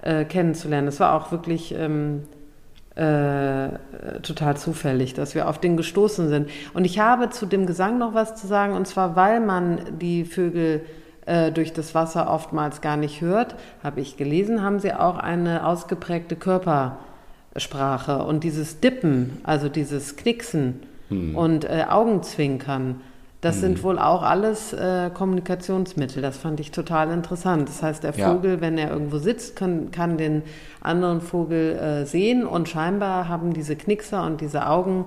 äh, 0.01 0.25
kennenzulernen. 0.25 0.89
Es 0.89 1.01
war 1.01 1.15
auch 1.15 1.31
wirklich 1.33 1.75
ähm, 1.75 2.23
äh, 2.95 3.69
total 4.23 4.57
zufällig, 4.57 5.15
dass 5.15 5.35
wir 5.35 5.49
auf 5.49 5.59
den 5.59 5.77
gestoßen 5.77 6.29
sind. 6.29 6.49
Und 6.73 6.85
ich 6.85 6.99
habe 6.99 7.31
zu 7.31 7.47
dem 7.47 7.67
Gesang 7.67 7.99
noch 7.99 8.15
was 8.15 8.37
zu 8.37 8.47
sagen, 8.47 8.75
und 8.75 8.87
zwar, 8.87 9.17
weil 9.17 9.41
man 9.41 9.81
die 9.99 10.25
Vögel 10.25 10.85
äh, 11.27 11.53
durch 11.53 11.73
das 11.73 11.95
Wasser 11.95 12.31
oftmals 12.31 12.81
gar 12.81 12.97
nicht 12.97 13.21
hört, 13.21 13.55
habe 13.83 14.01
ich 14.01 14.17
gelesen, 14.17 14.63
haben 14.63 14.81
sie 14.81 14.95
auch 14.95 15.19
eine 15.19 15.67
ausgeprägte 15.67 16.37
Körpersprache. 17.53 18.25
Und 18.25 18.45
dieses 18.45 18.81
Dippen, 18.81 19.39
also 19.45 19.69
dieses 19.69 20.17
Knicksen 20.17 20.81
und 21.35 21.65
äh, 21.67 21.85
Augenzwinkern, 21.91 23.03
das 23.43 23.61
sind 23.61 23.83
wohl 23.83 23.99
auch 23.99 24.23
alles 24.23 24.73
äh, 24.73 25.11
Kommunikationsmittel. 25.13 26.23
Das 26.23 26.39
fand 26.39 26.61
ich 26.61 26.71
total 26.71 27.11
interessant. 27.11 27.69
Das 27.69 27.83
heißt, 27.83 28.05
der 28.05 28.15
Ja. 28.15 28.33
Vogel, 28.33 28.61
wenn 28.61 28.79
er 28.79 28.91
irgendwo 28.91 29.19
sitzt, 29.19 29.57
kann, 29.57 29.91
kann 29.91 30.17
den 30.17 30.43
anderen 30.81 31.21
Vogel 31.21 31.77
äh, 31.77 32.07
sehen 32.07 32.47
und 32.47 32.69
scheinbar 32.69 33.29
haben 33.29 33.53
diese 33.53 33.75
Knickser 33.77 34.25
und 34.25 34.41
diese 34.41 34.69
Augen, 34.69 35.07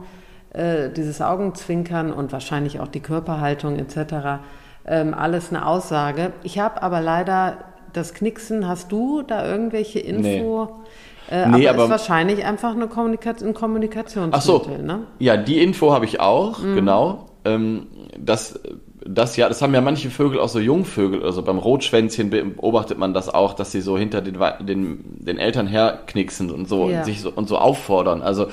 äh, 0.53 0.89
dieses 0.89 1.21
Augenzwinkern 1.21 2.11
und 2.11 2.33
wahrscheinlich 2.33 2.79
auch 2.81 2.89
die 2.89 2.99
Körperhaltung 2.99 3.79
etc. 3.79 4.41
Ähm, 4.85 5.13
alles 5.13 5.49
eine 5.49 5.65
Aussage. 5.65 6.33
Ich 6.43 6.59
habe 6.59 6.83
aber 6.83 6.99
leider 7.01 7.57
das 7.93 8.13
Knicksen. 8.13 8.67
Hast 8.67 8.91
du 8.91 9.21
da 9.23 9.47
irgendwelche 9.47 9.99
Info? 9.99 10.81
Äh, 11.29 11.47
Nee, 11.49 11.67
aber, 11.67 11.83
aber- 11.83 11.83
ist 11.85 11.89
wahrscheinlich 12.07 12.45
einfach 12.45 12.73
eine 12.75 12.87
Kommunika 12.87 13.31
ein 13.31 13.35
Ach 13.55 13.59
Kommunikationsmittel, 13.59 14.41
so. 14.41 14.83
ne? 14.83 14.99
Ja, 15.19 15.37
die 15.37 15.59
Info 15.61 15.91
habe 15.93 16.05
ich 16.05 16.19
auch, 16.19 16.59
Mhm. 16.59 16.75
genau. 16.75 17.29
Ähm, 17.45 17.87
das, 18.17 18.59
das 19.07 19.35
ja, 19.37 19.47
das 19.47 19.61
haben 19.61 19.73
ja 19.73 19.81
manche 19.81 20.09
Vögel, 20.09 20.39
auch 20.39 20.49
so 20.49 20.59
Jungvögel, 20.59 21.23
also 21.23 21.41
beim 21.43 21.57
Rotschwänzchen 21.59 22.29
beobachtet 22.29 22.97
man 22.97 23.13
das 23.13 23.31
auch, 23.33 23.53
dass 23.53 23.71
sie 23.71 23.81
so 23.81 23.97
hinter 23.97 24.21
den, 24.21 24.37
den, 24.61 24.99
den 25.25 25.37
Eltern 25.37 25.67
herknicksen 25.67 26.49
und 26.51 26.67
so, 26.67 26.89
Ja. 26.89 26.99
und 26.99 27.05
sich 27.05 27.21
so 27.21 27.31
und 27.31 27.47
so 27.47 27.57
auffordern. 27.57 28.21
Also 28.21 28.47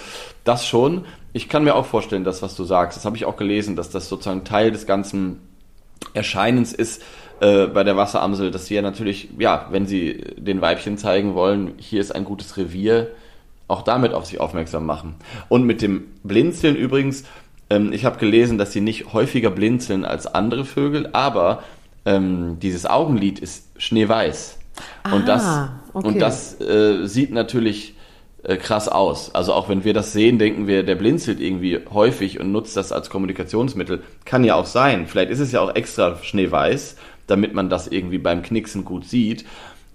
das 0.44 0.66
schon. 0.66 1.04
Ich 1.34 1.48
kann 1.48 1.64
mir 1.64 1.74
auch 1.74 1.86
vorstellen, 1.86 2.24
das, 2.24 2.42
was 2.42 2.54
du 2.56 2.64
sagst, 2.64 2.98
das 2.98 3.06
habe 3.06 3.16
ich 3.16 3.24
auch 3.24 3.36
gelesen, 3.36 3.76
dass 3.76 3.88
das 3.90 4.08
sozusagen 4.10 4.44
Teil 4.44 4.70
des 4.70 4.86
ganzen 4.86 5.40
Erscheinens 6.14 6.72
ist 6.74 7.02
äh, 7.42 7.66
bei 7.66 7.82
der 7.82 7.96
Wasseramsel, 7.96 8.52
dass 8.52 8.66
sie 8.66 8.76
ja 8.76 8.82
natürlich, 8.82 9.28
ja, 9.36 9.66
wenn 9.70 9.84
sie 9.86 10.24
den 10.36 10.60
Weibchen 10.60 10.96
zeigen 10.96 11.34
wollen, 11.34 11.72
hier 11.76 12.00
ist 12.00 12.14
ein 12.14 12.24
gutes 12.24 12.56
Revier, 12.56 13.08
auch 13.66 13.82
damit 13.82 14.14
auf 14.14 14.26
sich 14.26 14.38
aufmerksam 14.38 14.86
machen. 14.86 15.16
Und 15.48 15.64
mit 15.64 15.82
dem 15.82 16.04
Blinzeln 16.22 16.76
übrigens, 16.76 17.24
ähm, 17.68 17.92
ich 17.92 18.04
habe 18.04 18.18
gelesen, 18.18 18.58
dass 18.58 18.72
sie 18.72 18.80
nicht 18.80 19.12
häufiger 19.12 19.50
blinzeln 19.50 20.04
als 20.04 20.26
andere 20.28 20.64
Vögel, 20.64 21.08
aber 21.14 21.64
ähm, 22.04 22.58
dieses 22.60 22.86
Augenlid 22.86 23.40
ist 23.40 23.66
schneeweiß. 23.76 24.58
und 25.12 25.26
das, 25.26 25.42
Ah, 25.44 25.80
okay. 25.94 26.06
und 26.06 26.20
das 26.20 26.60
äh, 26.60 27.06
sieht 27.06 27.32
natürlich 27.32 27.94
äh, 28.44 28.56
krass 28.56 28.88
aus. 28.88 29.34
Also 29.34 29.52
auch 29.52 29.68
wenn 29.68 29.84
wir 29.84 29.94
das 29.94 30.12
sehen, 30.12 30.38
denken 30.38 30.66
wir, 30.66 30.82
der 30.84 30.94
blinzelt 30.96 31.40
irgendwie 31.40 31.80
häufig 31.92 32.40
und 32.40 32.52
nutzt 32.52 32.76
das 32.76 32.92
als 32.92 33.10
Kommunikationsmittel. 33.10 34.02
Kann 34.24 34.44
ja 34.44 34.54
auch 34.54 34.66
sein. 34.66 35.06
Vielleicht 35.06 35.30
ist 35.30 35.40
es 35.40 35.52
ja 35.52 35.60
auch 35.60 35.74
extra 35.74 36.16
schneeweiß, 36.22 36.96
damit 37.32 37.54
man 37.54 37.68
das 37.70 37.88
irgendwie 37.88 38.18
beim 38.18 38.42
Knicksen 38.42 38.84
gut 38.84 39.04
sieht. 39.06 39.44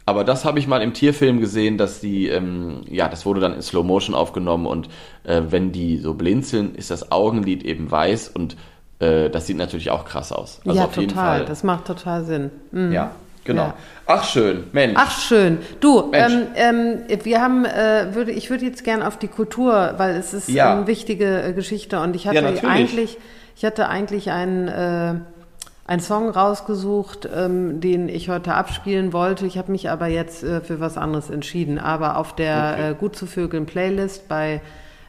Aber 0.05 0.23
das 0.23 0.45
habe 0.45 0.57
ich 0.57 0.67
mal 0.67 0.81
im 0.81 0.93
Tierfilm 0.93 1.39
gesehen, 1.41 1.77
dass 1.77 1.99
die, 1.99 2.27
ähm, 2.29 2.81
ja, 2.89 3.09
das 3.09 3.25
wurde 3.25 3.41
dann 3.41 3.53
in 3.53 3.61
Slow 3.61 3.83
Motion 3.85 4.15
aufgenommen 4.15 4.65
und 4.65 4.88
äh, 5.25 5.41
wenn 5.49 5.71
die 5.73 5.97
so 5.97 6.13
blinzeln, 6.13 6.75
ist 6.75 6.91
das 6.91 7.11
Augenlid 7.11 7.63
eben 7.63 7.91
weiß 7.91 8.29
und 8.29 8.55
äh, 8.99 9.29
das 9.29 9.47
sieht 9.47 9.57
natürlich 9.57 9.91
auch 9.91 10.05
krass 10.05 10.31
aus. 10.31 10.61
Also 10.65 10.79
ja, 10.79 10.85
auf 10.85 10.95
jeden 10.95 11.09
total. 11.09 11.39
Fall. 11.39 11.45
Das 11.45 11.63
macht 11.63 11.85
total 11.85 12.23
Sinn. 12.23 12.51
Mhm. 12.71 12.93
ja, 12.93 13.11
genau. 13.43 13.63
Ja. 13.63 13.73
Ach 14.05 14.23
schön, 14.23 14.63
Mensch. 14.71 14.95
Ach 14.97 15.11
schön. 15.19 15.57
Du, 15.81 16.07
Mensch. 16.09 16.33
ähm, 16.55 16.97
ähm, 17.09 17.19
wir 17.25 17.41
haben, 17.41 17.65
äh, 17.65 18.15
würde, 18.15 18.31
ich 18.31 18.49
würde 18.49 18.63
jetzt 18.63 18.85
gern 18.85 19.03
auf 19.03 19.19
die 19.19 19.27
Kultur, 19.27 19.95
weil 19.97 20.15
es 20.15 20.33
ist 20.33 20.47
Ja. 20.47 20.71
eine 20.77 20.88
wichtige 20.88 21.43
äh, 21.43 21.51
Geschichte 21.51 21.99
und 21.99 22.15
ich 22.15 22.27
hatte 22.29 22.38
Ja, 22.55 22.69
eigentlich, 22.69 23.17
ich 23.57 23.65
hatte 23.65 23.89
eigentlich 23.89 24.31
einen, 24.31 24.69
äh, 24.69 25.15
einen 25.88 26.01
Song 26.01 26.29
rausgesucht, 26.29 27.27
ähm, 27.33 27.79
den 27.79 28.09
ich 28.09 28.29
heute 28.29 28.53
abspielen 28.53 29.13
wollte. 29.13 29.45
Ich 29.45 29.57
habe 29.57 29.71
mich 29.71 29.89
aber 29.89 30.07
jetzt 30.07 30.43
äh, 30.43 30.59
für 30.61 30.79
was 30.79 30.97
anderes 30.97 31.29
entschieden. 31.29 31.79
Aber 31.79 32.17
auf 32.17 32.35
der 32.35 32.73
Okay. 32.73 32.91
äh, 32.91 32.93
Gut 32.93 33.15
zu 33.15 33.25
Vögeln 33.25 33.65
Playlist 33.65 34.27
bei 34.27 34.61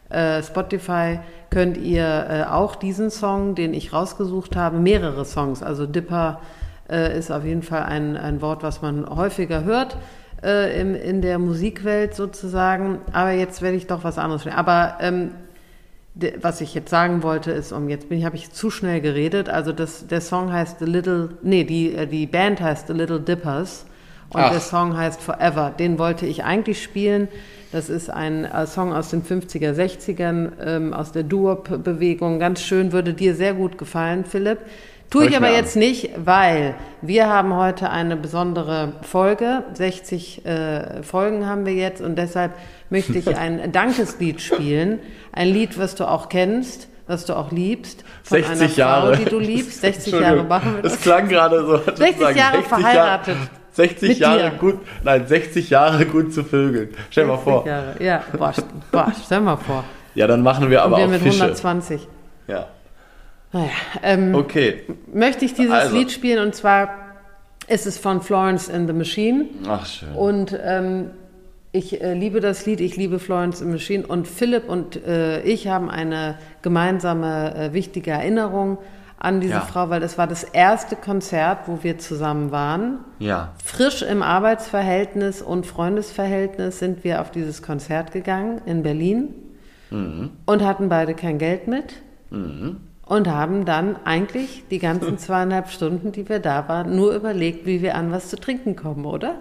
äh, 0.09 0.43
Spotify 0.43 1.19
könnt 1.51 1.77
ihr 1.77 2.27
äh, 2.31 2.45
auch 2.45 2.77
diesen 2.77 3.11
Song, 3.11 3.55
den 3.55 3.75
ich 3.75 3.93
rausgesucht 3.93 4.57
habe, 4.57 4.79
mehrere 4.79 5.25
Songs, 5.25 5.63
also 5.63 5.85
Dipper 5.87 6.41
äh, 6.89 7.19
ist 7.19 7.31
auf 7.31 7.45
jeden 7.45 7.63
Fall 7.63 7.83
ein, 7.83 8.17
ein 8.17 8.41
Wort, 8.41 8.63
was 8.63 8.81
man 8.81 9.07
häufiger 9.09 9.65
hört 9.65 9.97
äh, 10.43 10.81
im, 10.81 10.95
in 10.95 11.21
der 11.23 11.39
Musikwelt 11.39 12.15
sozusagen. 12.15 13.01
Aber 13.13 13.33
jetzt 13.33 13.63
werde 13.63 13.77
ich 13.77 13.87
doch 13.87 14.05
was 14.05 14.19
anderes. 14.19 14.43
spielen. 14.43 14.57
Aber 14.57 14.95
ähm, 15.01 15.33
was 16.41 16.61
ich 16.61 16.75
jetzt 16.75 16.91
sagen 16.91 17.23
wollte, 17.23 17.53
ist, 17.53 17.73
um 17.73 17.89
jetzt 17.89 18.09
bin 18.09 18.19
ich, 18.19 18.25
habe 18.25 18.37
ich 18.37 18.51
zu 18.51 18.71
schnell 18.71 19.01
geredet. 19.01 19.49
Also 19.49 19.73
das, 19.73 20.07
der 20.07 20.21
Song 20.21 20.53
heißt 20.53 20.81
The 20.81 20.85
Little, 20.85 21.31
nee, 21.43 21.65
die, 21.65 21.95
äh, 21.95 22.07
die 22.07 22.27
Band 22.27 22.61
heißt 22.61 22.89
The 22.89 22.93
Little 22.93 23.21
Dippers 23.21 23.87
und 24.31 24.41
Ach. 24.41 24.51
der 24.51 24.61
Song 24.61 24.97
heißt 24.97 25.21
Forever. 25.21 25.73
Den 25.79 25.99
wollte 25.99 26.27
ich 26.27 26.45
eigentlich 26.45 26.83
spielen. 26.83 27.29
Das 27.71 27.89
ist 27.89 28.11
ein 28.11 28.45
äh, 28.45 28.67
Song 28.67 28.93
aus 28.93 29.11
den 29.11 29.23
50er, 29.23 29.75
60ern, 29.75 30.53
ähm, 30.61 30.93
aus 30.93 31.13
der 31.13 31.23
Doo-Wop-Bewegung. 31.23 32.39
Ganz 32.39 32.63
schön, 32.63 32.93
würde 32.93 33.15
dir 33.15 33.35
sehr 33.35 33.55
gut 33.55 33.79
gefallen, 33.79 34.25
Philipp. 34.25 34.59
Tue 35.11 35.25
ich 35.25 35.31
ich 35.31 35.37
aber 35.39 35.51
jetzt 35.51 35.75
nicht, 35.75 36.11
weil 36.23 36.75
wir 37.01 37.29
haben 37.29 37.55
heute 37.55 37.89
eine 37.89 38.17
besondere 38.17 38.93
Folge. 39.01 39.65
60 39.73 40.45
äh, 40.45 41.03
Folgen 41.03 41.47
haben 41.47 41.65
wir 41.65 41.73
jetzt 41.73 42.03
und 42.03 42.17
deshalb 42.17 42.53
möchte 42.91 43.19
ich 43.19 43.37
ein 43.37 43.73
Dankeslied 43.73 44.41
spielen. 44.41 44.99
Ein 45.33 45.49
Lied, 45.49 45.79
was 45.79 45.95
du 45.95 46.05
auch 46.09 46.29
kennst, 46.29 46.89
was 47.07 47.25
du 47.27 47.35
auch 47.37 47.53
liebst. 47.53 48.05
Von 48.23 48.39
60 48.43 48.61
einer 48.63 48.71
Jahre. 48.75 49.15
Frau, 49.15 49.25
die 49.25 49.31
du 49.31 49.39
liebst. 49.39 49.81
60 49.81 50.13
Jahre 50.21 50.45
machen 50.45 50.75
wir 50.77 50.83
Das 50.83 50.93
das. 50.95 51.03
klang 51.03 51.29
gerade 51.29 51.65
so. 51.65 51.79
60 51.95 52.37
Jahre 52.37 52.63
verheiratet. 52.63 53.37
60 53.73 54.09
Mit 54.09 54.19
Jahre 54.19 54.51
dir. 54.51 54.57
gut, 54.59 54.81
nein, 55.05 55.25
60 55.27 55.71
Jahre 55.71 56.05
gut 56.05 56.33
zu 56.35 56.43
vögeln. 56.43 56.89
Stell 57.11 57.27
mal 57.27 57.37
60 57.37 57.45
vor. 57.53 57.67
Jahre. 57.67 57.95
Ja, 58.03 58.25
boah, 58.37 58.53
boah, 58.91 59.13
stell 59.25 59.41
mal 59.41 59.57
vor. 59.57 59.85
Ja, 60.17 60.27
dann 60.27 60.43
machen 60.43 60.69
wir 60.69 60.83
aber 60.83 60.97
Und 60.97 61.01
wir 61.03 61.07
auch 61.07 61.11
mit 61.11 61.23
Fische. 61.23 61.43
120. 61.43 62.09
Ja. 62.49 62.67
Naja, 63.53 63.71
ähm, 64.03 64.35
Okay. 64.35 64.83
möchte 65.15 65.45
ich 65.45 65.55
dieses 65.55 65.73
Also. 65.73 65.95
Lied 65.97 66.11
spielen 66.11 66.45
und 66.45 66.55
zwar 66.57 66.91
ist 67.69 67.87
es 67.87 67.99
von 67.99 68.21
Florence 68.21 68.69
and 68.69 68.89
the 68.89 68.93
Machine. 68.95 69.45
Ach 69.69 69.87
schön. 69.87 70.09
Und 70.13 70.59
ähm, 70.61 71.11
ich 71.79 72.01
äh, 72.03 72.13
liebe 72.15 72.41
das 72.41 72.67
Lied, 72.67 72.81
ich 72.81 72.97
liebe 72.97 73.19
Florence 73.19 73.63
and 73.63 73.71
Machine 73.71 74.07
und 74.07 74.27
Philipp 74.27 74.69
und 74.69 74.97
äh, 75.07 75.41
ich 75.43 75.69
haben 75.69 75.89
eine 75.89 76.37
gemeinsame 76.61 77.55
äh, 77.55 77.73
wichtige 77.73 78.11
Erinnerung 78.11 78.79
an 79.19 79.41
diese 79.41 79.55
Ja. 79.55 79.61
Frau, 79.61 79.89
weil 79.89 80.03
es 80.03 80.19
war 80.19 80.27
das 80.27 80.45
erste 80.45 80.95
Konzert, 80.97 81.67
wo 81.67 81.83
wir 81.83 81.99
zusammen 81.99 82.51
waren. 82.53 82.99
Ja. 83.19 83.53
Frisch 83.65 84.03
im 84.03 84.23
Arbeitsverhältnis 84.23 85.41
und 85.43 85.67
Freundesverhältnis 85.67 86.79
sind 86.79 87.05
wir 87.05 87.21
auf 87.21 87.31
dieses 87.31 87.63
Konzert 87.63 88.13
gegangen 88.13 88.61
in 88.67 88.83
Berlin 88.83 89.35
und 89.91 90.63
hatten 90.65 90.89
beide 90.89 91.15
kein 91.15 91.39
Geld 91.39 91.67
mit 91.67 91.95
und 93.09 93.27
haben 93.29 93.65
dann 93.65 93.97
eigentlich 94.05 94.65
die 94.71 94.79
ganzen 94.79 95.17
zweieinhalb 95.19 95.71
Stunden, 95.71 96.13
die 96.13 96.29
wir 96.29 96.39
da 96.41 96.69
waren, 96.69 96.95
nur 96.95 97.15
überlegt, 97.15 97.65
wie 97.67 97.81
wir 97.83 97.95
an 97.95 98.13
was 98.13 98.29
zu 98.29 98.37
trinken 98.39 98.77
kommen, 98.77 99.05
oder? 99.07 99.37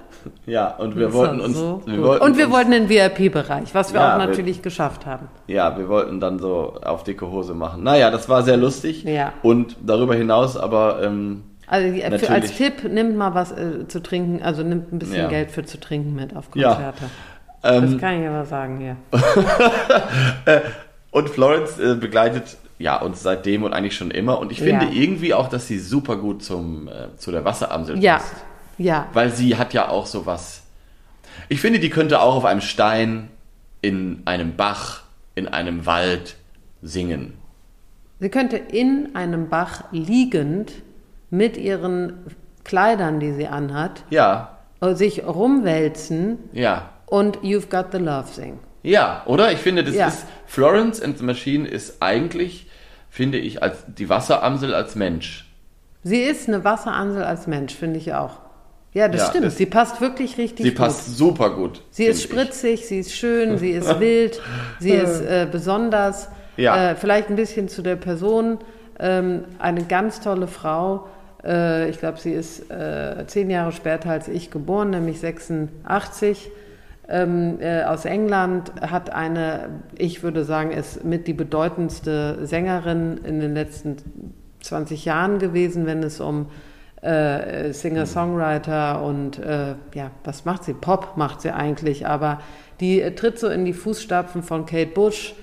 Ja, 0.45 0.69
und 0.77 0.95
wir 0.95 1.07
Das 1.07 1.13
wollten 1.15 1.41
uns. 1.41 1.57
so 1.57 1.81
wir 1.85 2.01
wollten 2.01 2.23
und 2.25 2.37
wir 2.37 2.45
uns, 2.45 2.53
wollten 2.55 2.71
den 2.71 2.89
VIP-Bereich, 2.89 3.75
was 3.75 3.93
wir 3.93 3.99
Ja, 3.99 4.15
auch 4.15 4.19
wir- 4.19 4.27
natürlich 4.27 4.61
geschafft 4.61 5.05
haben. 5.05 5.27
Ja, 5.47 5.77
wir 5.77 5.89
wollten 5.89 6.19
dann 6.19 6.39
so 6.39 6.75
auf 6.83 7.03
dicke 7.03 7.29
Hose 7.29 7.53
machen. 7.53 7.83
Naja, 7.83 8.09
das 8.09 8.29
war 8.29 8.43
sehr 8.43 8.57
lustig. 8.57 9.03
Ja. 9.03 9.33
Und 9.43 9.75
darüber 9.85 10.15
hinaus 10.15 10.55
aber. 10.57 11.03
Ähm, 11.03 11.43
Also 11.67 11.93
für, 12.17 12.29
als. 12.31 12.53
Tipp, 12.55 12.85
nimmt 12.89 13.17
mal 13.17 13.33
was 13.35 13.51
äh, 13.51 13.85
zu 13.89 14.01
trinken, 14.01 14.41
also 14.41 14.63
nimmt 14.63 14.93
ein 14.93 14.99
bisschen 14.99 15.17
Ja. 15.17 15.27
Geld 15.27 15.51
für 15.51 15.65
zu 15.65 15.77
trinken 15.79 16.15
mit 16.15 16.33
auf 16.35 16.45
Ja. 16.55 16.69
Konzerte. 16.73 17.03
das 17.61 17.83
ähm, 17.91 17.99
kann 17.99 18.21
ich 18.21 18.27
aber 18.29 18.45
sagen 18.45 18.77
hier. 18.79 18.95
und 21.11 21.29
Florence 21.29 21.77
äh, 21.79 21.95
begleitet 21.95 22.57
ja 22.79 22.97
uns 23.01 23.23
seitdem 23.23 23.63
und 23.63 23.73
eigentlich 23.73 23.95
schon 23.95 24.11
immer. 24.11 24.39
Und 24.39 24.51
ich 24.51 24.59
finde 24.59 24.85
Ja. 24.85 24.91
irgendwie 24.91 25.33
auch, 25.33 25.47
dass 25.49 25.67
sie 25.67 25.79
super 25.79 26.17
gut 26.17 26.43
zum, 26.43 26.87
äh, 26.87 27.15
zu 27.17 27.31
der 27.31 27.43
Wasseramsel 27.45 28.01
Ja, 28.03 28.17
passt. 28.17 28.35
ja. 28.77 29.07
Weil 29.13 29.31
sie 29.31 29.55
hat 29.57 29.73
ja 29.73 29.89
auch 29.89 30.05
sowas. 30.05 30.61
Ich 31.49 31.59
finde, 31.61 31.79
die 31.79 31.89
könnte 31.89 32.21
auch 32.21 32.35
auf 32.35 32.45
einem 32.45 32.61
Stein, 32.61 33.29
in 33.81 34.21
einem 34.25 34.55
Bach, 34.55 35.03
in 35.35 35.47
einem 35.47 35.85
Wald 35.85 36.35
singen. 36.81 37.33
Sie 38.19 38.29
könnte 38.29 38.57
in 38.57 39.09
einem 39.15 39.47
Bach 39.49 39.83
liegend 39.91 40.71
mit 41.29 41.57
ihren 41.57 42.13
Kleidern, 42.63 43.19
die 43.19 43.33
sie 43.33 43.47
anhat, 43.47 44.03
Ja, 44.09 44.57
äh, 44.81 44.93
sich 44.95 45.23
rumwälzen 45.25 46.39
ja, 46.53 46.89
und 47.05 47.37
You've 47.39 47.69
Got 47.69 47.91
the 47.91 47.99
Love 47.99 48.27
singen. 48.31 48.59
Ja, 48.89 49.23
oder? 49.25 49.51
Ich 49.51 49.59
finde, 49.59 49.83
das 49.83 49.95
Ja. 49.95 50.07
ist 50.07 50.25
Florence 50.45 51.01
and 51.01 51.17
the 51.17 51.23
Machine 51.25 51.67
ist 51.67 52.01
eigentlich, 52.01 52.67
finde 53.09 53.37
ich, 53.37 53.61
als 53.63 53.77
die 53.87 54.09
Wasseramsel 54.09 54.73
als 54.73 54.95
Mensch. 54.95 55.45
Sie 56.03 56.21
ist 56.21 56.47
eine 56.47 56.63
Wasseransel 56.63 57.23
als 57.23 57.47
Mensch, 57.47 57.73
finde 57.75 57.99
ich 57.99 58.13
auch. 58.13 58.39
Ja, 58.93 59.07
das 59.09 59.21
Ja, 59.21 59.27
stimmt. 59.29 59.45
das- 59.45 59.57
sie 59.57 59.65
passt 59.65 59.99
wirklich 60.01 60.37
richtig 60.37 60.63
Sie 60.65 60.69
gut. 60.71 60.77
passt 60.79 61.17
super 61.17 61.49
gut. 61.51 61.81
Sie 61.91 62.05
ist 62.05 62.25
finde 62.25 62.43
ich. 62.43 62.47
spritzig, 62.49 62.87
sie 62.87 62.99
ist 62.99 63.13
schön, 63.13 63.57
sie 63.57 63.71
ist 63.71 63.87
wild, 63.99 64.41
sie 64.79 64.91
ist 64.91 65.19
äh, 65.21 65.47
besonders. 65.51 66.29
Ja. 66.55 66.91
Äh, 66.91 66.95
vielleicht 66.95 67.29
ein 67.29 67.35
bisschen 67.35 67.67
zu 67.69 67.81
der 67.81 67.97
Person. 67.97 68.57
Ähm, 68.99 69.43
eine 69.59 69.83
ganz 69.83 70.21
tolle 70.21 70.47
Frau. 70.47 71.07
Äh, 71.43 71.89
ich 71.89 71.99
glaube, 71.99 72.19
sie 72.19 72.31
ist 72.31 72.71
äh, 72.71 73.25
zehn 73.27 73.49
Jahre 73.51 73.71
später 73.71 74.09
als 74.09 74.27
ich 74.27 74.49
geboren, 74.49 74.89
nämlich 74.91 75.19
86. 75.19 76.49
Ähm, 77.09 77.59
äh, 77.61 77.83
aus 77.83 78.03
England 78.05 78.71
hat 78.81 79.13
eine, 79.13 79.69
ich 79.97 80.23
würde 80.23 80.43
sagen, 80.43 80.71
ist 80.71 81.05
mit 81.05 81.27
die 81.27 81.33
bedeutendste 81.33 82.45
Sängerin 82.45 83.19
in 83.23 83.39
den 83.39 83.53
letzten 83.53 83.95
20 84.61 85.05
Jahren 85.05 85.39
gewesen, 85.39 85.85
wenn 85.85 86.03
es 86.03 86.19
um 86.19 86.47
äh, 87.01 87.71
Singer-Songwriter 87.71 89.01
und 89.03 89.39
äh, 89.39 89.75
ja, 89.93 90.11
was 90.23 90.45
macht 90.45 90.63
sie? 90.65 90.73
Pop 90.73 91.13
macht 91.15 91.41
sie 91.41 91.51
eigentlich, 91.51 92.07
aber 92.07 92.39
die 92.79 93.01
äh, 93.01 93.13
tritt 93.15 93.39
so 93.39 93.47
in 93.47 93.63
die 93.65 93.73
Fußstapfen 93.73 94.43
von 94.43 94.65
Kate 94.65 94.91
Bush 94.91 95.33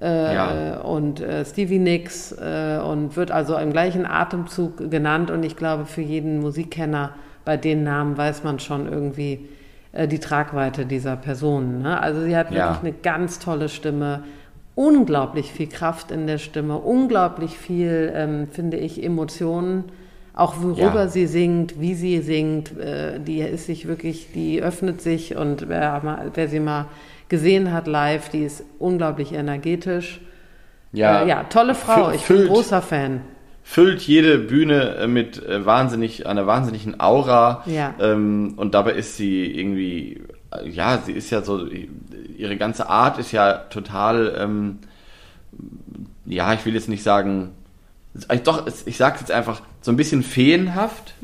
äh, 0.00 0.34
Ja. 0.34 0.78
und 0.80 1.20
äh, 1.20 1.44
Stevie 1.44 1.78
Nicks 1.78 2.32
äh, 2.32 2.78
und 2.78 3.16
wird 3.16 3.30
also 3.30 3.56
im 3.56 3.72
gleichen 3.72 4.06
Atemzug 4.06 4.90
genannt 4.90 5.30
und 5.30 5.44
ich 5.44 5.56
glaube, 5.56 5.84
für 5.84 6.02
jeden 6.02 6.40
Musikkenner 6.40 7.14
bei 7.44 7.56
den 7.56 7.84
Namen 7.84 8.16
weiß 8.16 8.42
man 8.42 8.58
schon 8.58 8.90
irgendwie 8.90 9.48
äh, 9.96 10.06
die 10.08 10.18
Tragweite 10.18 10.86
dieser 10.86 11.16
Person. 11.16 11.82
Ne? 11.82 12.00
Also 12.00 12.22
sie 12.22 12.36
hat 12.36 12.50
Ja. 12.50 12.68
wirklich 12.68 12.80
eine 12.82 12.92
ganz 12.92 13.38
tolle 13.38 13.68
Stimme, 13.68 14.24
unglaublich 14.74 15.52
viel 15.52 15.68
Kraft 15.68 16.10
in 16.10 16.26
der 16.26 16.38
Stimme, 16.38 16.76
unglaublich 16.78 17.56
viel, 17.56 18.12
ähm, 18.14 18.48
finde 18.50 18.76
ich, 18.76 19.02
Emotionen, 19.02 19.84
auch 20.34 20.56
worüber 20.60 21.02
Ja. 21.04 21.08
sie 21.08 21.26
singt, 21.26 21.80
wie 21.80 21.94
sie 21.94 22.20
singt, 22.20 22.78
äh, 22.78 23.18
die 23.18 23.40
ist 23.40 23.66
sich 23.66 23.88
wirklich, 23.88 24.28
die 24.34 24.62
öffnet 24.62 25.00
sich 25.00 25.34
und 25.36 25.68
wer, 25.68 26.00
mal, 26.04 26.30
wer 26.34 26.48
sie 26.48 26.60
mal 26.60 26.86
gesehen 27.30 27.72
hat 27.72 27.86
live, 27.86 28.28
die 28.28 28.44
ist 28.44 28.62
unglaublich 28.78 29.32
energetisch. 29.32 30.20
Ja, 30.92 31.22
äh, 31.22 31.28
ja 31.28 31.44
tolle 31.44 31.74
Frau, 31.74 32.10
ich 32.10 32.26
bin 32.26 32.46
großer 32.46 32.82
Fan. 32.82 33.22
Füllt 33.68 34.02
jede 34.02 34.38
Bühne 34.38 34.94
äh, 34.94 35.06
mit 35.08 35.44
äh, 35.44 35.66
wahnsinnig, 35.66 36.24
einer 36.24 36.46
wahnsinnigen 36.46 37.00
Aura. 37.00 37.64
Ja. 37.66 37.94
Ähm, 38.00 38.54
und 38.56 38.74
dabei 38.74 38.92
ist 38.92 39.16
sie 39.16 39.44
irgendwie, 39.44 40.22
äh, 40.52 40.68
ja, 40.68 41.02
sie 41.04 41.10
ist 41.10 41.30
ja 41.30 41.42
so, 41.42 41.66
ihre 42.38 42.56
ganze 42.56 42.88
Art 42.88 43.18
ist 43.18 43.32
ja 43.32 43.54
total, 43.54 44.36
ähm, 44.38 44.78
ja, 46.26 46.54
ich 46.54 46.64
will 46.64 46.74
jetzt 46.74 46.88
nicht 46.88 47.02
sagen, 47.02 47.50
doch, 48.44 48.66
ich 48.86 48.96
sag's 48.96 49.20
jetzt 49.20 49.32
einfach, 49.32 49.60
so 49.80 49.90
ein 49.90 49.96
bisschen 49.96 50.22
feenhaft. 50.22 51.14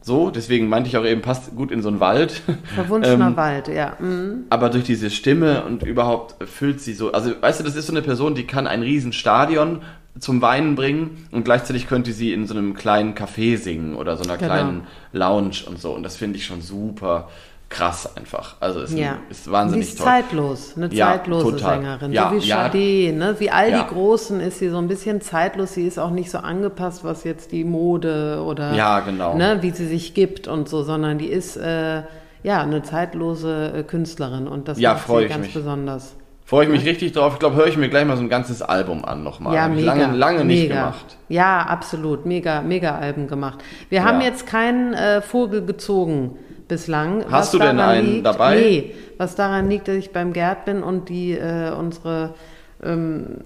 So, 0.00 0.30
deswegen 0.30 0.68
meinte 0.68 0.88
ich 0.88 0.96
auch 0.96 1.04
eben, 1.04 1.20
passt 1.22 1.54
gut 1.56 1.72
in 1.72 1.82
so 1.82 1.88
einen 1.88 2.00
Wald. 2.00 2.40
Verwunschener 2.74 3.26
Ähm, 3.30 3.36
Wald, 3.36 3.68
ja. 3.68 3.96
Mhm. 3.98 4.44
aber 4.48 4.70
durch 4.70 4.84
diese 4.84 5.10
Stimme 5.10 5.64
und 5.64 5.82
überhaupt 5.82 6.36
füllt 6.48 6.80
sie 6.80 6.94
so, 6.94 7.12
also 7.12 7.32
weißt 7.38 7.60
du, 7.60 7.64
das 7.64 7.74
ist 7.74 7.88
so 7.88 7.92
eine 7.92 8.02
Person, 8.02 8.34
die 8.36 8.46
kann 8.46 8.66
ein 8.66 8.82
riesen 8.82 9.12
Stadion 9.12 9.82
zum 10.20 10.40
Weinen 10.42 10.74
bringen 10.76 11.26
und 11.32 11.44
gleichzeitig 11.44 11.86
könnte 11.88 12.12
sie 12.12 12.32
in 12.32 12.46
so 12.46 12.54
einem 12.54 12.74
kleinen 12.74 13.14
Café 13.14 13.56
singen 13.58 13.94
oder 13.96 14.16
so 14.16 14.24
einer 14.24 14.36
Genau. 14.38 14.52
kleinen 14.52 14.86
Lounge 15.12 15.64
und 15.68 15.80
so 15.80 15.92
und 15.92 16.02
das 16.02 16.16
finde 16.16 16.38
ich 16.38 16.46
schon 16.46 16.62
super 16.62 17.28
krass 17.68 18.16
einfach. 18.16 18.54
Also 18.60 18.80
ist, 18.80 18.96
Ja. 18.96 19.16
ist 19.28 19.46
Die 19.46 19.50
wahnsinnig 19.50 19.88
ist 19.88 19.98
toll. 19.98 20.06
zeitlos, 20.06 20.74
eine 20.76 20.86
Ja, 20.94 21.06
zeitlose 21.08 21.50
total. 21.56 21.74
Sängerin. 21.80 22.12
Ja, 22.12 22.30
so 22.30 22.36
wie. 22.40 22.48
Sade, 22.48 23.12
ne? 23.12 23.34
wie 23.40 23.50
all 23.50 23.72
die 23.72 23.86
Großen 23.92 24.38
ist 24.40 24.60
sie 24.60 24.68
so 24.68 24.78
ein 24.78 24.86
bisschen 24.86 25.20
zeitlos. 25.20 25.74
Sie 25.74 25.84
ist 25.84 25.98
auch 25.98 26.10
nicht 26.10 26.30
so 26.30 26.38
angepasst, 26.38 27.02
was 27.02 27.24
jetzt 27.24 27.50
die 27.50 27.64
Mode 27.64 28.40
oder 28.46 28.72
Ja, 28.74 29.00
genau. 29.00 29.34
ne, 29.36 29.58
wie 29.62 29.70
sie 29.72 29.86
sich 29.86 30.14
gibt 30.14 30.46
und 30.46 30.68
so, 30.68 30.84
sondern 30.84 31.18
die 31.18 31.26
ist 31.26 31.56
äh, 31.56 32.02
ja 32.44 32.60
eine 32.62 32.82
zeitlose 32.84 33.72
äh, 33.74 33.82
Künstlerin 33.82 34.46
und 34.46 34.68
das 34.68 34.78
Ja, 34.78 34.92
macht 34.94 35.08
sie 35.08 35.22
ich 35.24 35.28
ganz 35.28 35.46
mich. 35.46 35.54
besonders. 35.54 36.14
Freue 36.48 36.64
ich 36.66 36.70
mich 36.70 36.84
richtig 36.84 37.10
drauf. 37.10 37.32
Ich 37.34 37.38
glaube, 37.40 37.56
höre 37.56 37.66
ich 37.66 37.76
mir 37.76 37.88
gleich 37.88 38.04
mal 38.06 38.16
so 38.16 38.22
ein 38.22 38.28
ganzes 38.28 38.62
Album 38.62 39.04
an 39.04 39.24
nochmal. 39.24 39.52
Ja, 39.54 39.66
mega. 39.68 39.92
lange, 39.94 40.16
lange 40.16 40.44
nicht 40.44 40.62
mega. 40.68 40.74
gemacht. 40.76 41.16
Ja, 41.28 41.62
absolut. 41.62 42.24
Mega, 42.24 42.62
mega 42.62 42.96
Alben 42.96 43.26
gemacht. 43.26 43.58
Wir 43.88 44.04
haben 44.04 44.20
Ja. 44.20 44.28
jetzt 44.28 44.46
keinen 44.46 44.94
äh, 44.94 45.22
Vogel 45.22 45.66
gezogen 45.66 46.38
bislang. 46.68 47.24
Hast 47.24 47.32
was 47.32 47.50
du 47.50 47.58
denn 47.58 47.80
einen 47.80 48.06
liegt, 48.06 48.26
dabei? 48.26 48.54
Nee, 48.54 48.94
was 49.18 49.34
daran 49.34 49.68
liegt, 49.68 49.88
dass 49.88 49.96
ich 49.96 50.12
beim 50.12 50.32
Gerd 50.32 50.64
bin 50.66 50.84
und 50.84 51.08
die 51.08 51.32
äh, 51.32 51.72
unsere 51.76 52.34
ähm, 52.80 53.38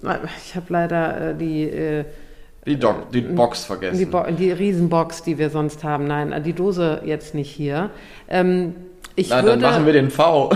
ich 0.45 0.55
habe 0.55 0.65
leider 0.69 1.31
äh, 1.31 1.35
die 1.35 1.63
äh, 1.63 2.05
Die, 2.67 2.77
Doc, 2.77 3.11
die 3.11 3.21
Box 3.21 3.65
vergessen. 3.65 3.97
die, 3.97 4.05
Bo 4.05 4.23
die 4.29 4.51
Riesenbox, 4.51 5.23
die 5.23 5.39
wir 5.39 5.49
sonst 5.49 5.83
haben. 5.83 6.05
Nein, 6.05 6.39
die 6.45 6.53
Dose 6.53 7.01
jetzt 7.03 7.33
nicht 7.33 7.49
hier. 7.49 7.89
Ähm, 8.29 8.75
ich 9.15 9.29
Na, 9.29 9.37
würde, 9.37 9.57
dann 9.57 9.61
machen 9.61 9.85
wir 9.87 9.93
den 9.93 10.11
V. 10.11 10.51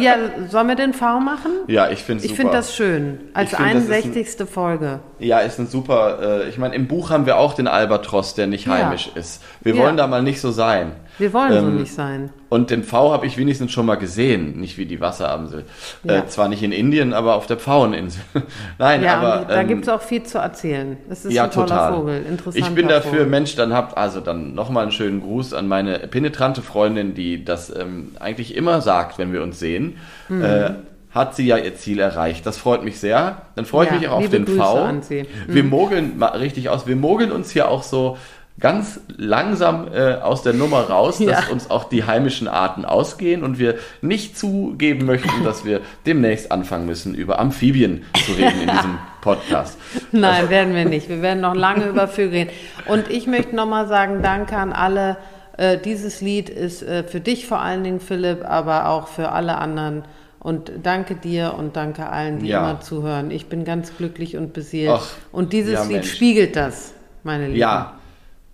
ja, 0.00 0.14
sollen 0.48 0.68
wir 0.68 0.74
den 0.76 0.92
V 0.94 1.20
machen? 1.20 1.50
ja, 1.66 1.88
ich 1.90 2.02
finde 2.02 2.24
Ich 2.24 2.34
finde 2.34 2.52
das 2.52 2.74
schön. 2.74 3.20
Als 3.34 3.50
find, 3.50 3.60
das 3.74 3.82
ist 3.84 3.90
ein- 3.90 3.94
61. 4.12 4.46
Folge. 4.48 5.00
Ja, 5.18 5.38
ist 5.40 5.58
ein 5.58 5.66
super. 5.66 6.18
Äh, 6.44 6.48
ich 6.48 6.58
meine, 6.58 6.74
im 6.74 6.88
Buch 6.88 7.10
haben 7.10 7.26
wir 7.26 7.36
auch 7.38 7.54
den 7.54 7.68
Albatros, 7.68 8.34
der 8.34 8.46
nicht 8.46 8.66
Ja. 8.66 8.72
heimisch 8.74 9.10
ist. 9.14 9.42
Wir 9.60 9.74
Ja. 9.74 9.82
wollen 9.82 9.96
da 9.96 10.06
mal 10.06 10.22
nicht 10.22 10.40
so 10.40 10.50
sein. 10.50 10.92
Wir 11.22 11.32
wollen 11.32 11.52
so 11.52 11.58
Ähm, 11.68 11.76
nicht 11.76 11.94
sein. 11.94 12.30
Und 12.48 12.70
den 12.70 12.82
V 12.82 13.12
habe 13.12 13.26
ich 13.26 13.38
wenigstens 13.38 13.70
schon 13.70 13.86
mal 13.86 13.94
gesehen, 13.94 14.58
nicht 14.58 14.76
wie 14.76 14.86
die 14.86 15.00
Wasseramsel. 15.00 15.66
Ja. 16.02 16.16
Äh, 16.18 16.26
zwar 16.26 16.48
nicht 16.48 16.64
in 16.64 16.72
Indien, 16.72 17.12
aber 17.12 17.36
auf 17.36 17.46
der 17.46 17.58
Pfaueninsel. 17.58 18.20
Nein, 18.78 19.04
Ja, 19.04 19.20
aber 19.20 19.44
da 19.44 19.60
ähm, 19.60 19.68
gibt 19.68 19.82
es 19.84 19.88
auch 19.88 20.02
viel 20.02 20.24
zu 20.24 20.38
erzählen. 20.38 20.96
Es 21.08 21.24
ist 21.24 21.32
ja 21.32 21.44
ein 21.44 21.52
toller 21.52 21.68
total. 21.68 21.92
Vogel, 21.94 22.26
interessanter 22.28 22.68
ich 22.68 22.74
bin 22.74 22.88
dafür, 22.88 23.10
Vogel. 23.10 23.26
Mensch, 23.26 23.54
dann 23.54 23.72
habt 23.72 23.96
also 23.96 24.18
dann 24.18 24.56
nochmal 24.56 24.82
einen 24.82 24.90
schönen 24.90 25.20
Gruß 25.20 25.54
an 25.54 25.68
meine 25.68 26.00
penetrante 26.00 26.60
Freundin, 26.60 27.14
die 27.14 27.44
das 27.44 27.72
ähm, 27.72 28.16
eigentlich 28.18 28.56
immer 28.56 28.80
sagt, 28.80 29.18
wenn 29.18 29.32
wir 29.32 29.44
uns 29.44 29.60
sehen. 29.60 29.98
Mhm. 30.28 30.42
Äh, 30.42 30.70
hat 31.12 31.36
sie 31.36 31.46
ja 31.46 31.56
ihr 31.58 31.76
Ziel 31.76 32.00
erreicht. 32.00 32.44
Das 32.46 32.58
freut 32.58 32.82
mich 32.82 32.98
sehr. 32.98 33.42
Dann 33.54 33.64
freue 33.64 33.84
ich 33.84 33.92
Ja, 33.92 33.98
mich 33.98 34.08
auch 34.08 34.16
auf 34.16 34.28
den 34.28 34.44
Grüße 34.44 34.58
V. 34.58 34.90
sie. 35.02 35.22
Mhm. 35.22 35.54
Wir 35.54 35.62
mogeln 35.62 36.20
richtig 36.20 36.68
aus. 36.68 36.88
Wir 36.88 36.96
mogeln 36.96 37.30
uns 37.30 37.52
hier 37.52 37.68
auch 37.68 37.84
so 37.84 38.16
ganz 38.60 39.00
langsam 39.16 39.88
äh, 39.92 40.14
aus 40.14 40.42
der 40.42 40.52
Nummer 40.52 40.80
raus, 40.82 41.18
dass 41.18 41.46
Ja. 41.46 41.52
uns 41.52 41.70
auch 41.70 41.84
die 41.84 42.04
heimischen 42.04 42.48
Arten 42.48 42.84
ausgehen 42.84 43.42
und 43.42 43.58
wir 43.58 43.76
nicht 44.02 44.36
zugeben 44.38 45.06
möchten, 45.06 45.42
dass 45.44 45.64
wir 45.64 45.80
demnächst 46.06 46.52
anfangen 46.52 46.86
müssen, 46.86 47.14
über 47.14 47.38
Amphibien 47.40 48.04
zu 48.26 48.32
reden 48.32 48.60
in 48.62 48.68
diesem 48.70 48.98
Podcast. 49.20 49.78
Nein, 50.12 50.50
werden 50.50 50.74
wir 50.74 50.84
nicht. 50.84 51.08
Wir 51.08 51.22
werden 51.22 51.40
noch 51.40 51.54
lange 51.54 51.86
über 51.86 52.08
Vögel 52.08 52.32
reden. 52.40 52.50
Und 52.86 53.10
ich 53.10 53.26
möchte 53.26 53.56
nochmal 53.56 53.88
sagen, 53.88 54.22
danke 54.22 54.56
an 54.56 54.72
alle. 54.72 55.16
Äh, 55.56 55.78
dieses 55.78 56.20
Lied 56.20 56.48
ist 56.48 56.82
äh, 56.82 57.04
für 57.04 57.20
dich 57.20 57.46
vor 57.46 57.60
allen 57.60 57.82
Dingen, 57.84 58.00
Philipp, 58.00 58.44
aber 58.44 58.88
auch 58.88 59.08
für 59.08 59.30
alle 59.32 59.56
anderen. 59.58 60.04
Und 60.38 60.72
danke 60.82 61.14
dir 61.14 61.54
und 61.56 61.76
danke 61.76 62.08
allen, 62.08 62.40
die 62.40 62.48
Ja. 62.48 62.58
immer 62.70 62.80
zuhören. 62.80 63.30
Ich 63.30 63.46
bin 63.46 63.64
ganz 63.64 63.96
glücklich 63.96 64.36
und 64.36 64.52
beseelt. 64.52 64.90
Ach, 64.92 65.06
und 65.30 65.52
dieses 65.52 65.74
ja, 65.74 65.82
Lied 65.84 65.92
Mensch. 65.92 66.12
spiegelt 66.14 66.56
das, 66.56 66.94
meine 67.22 67.46
Lieben. 67.46 67.58
Ja, 67.58 67.92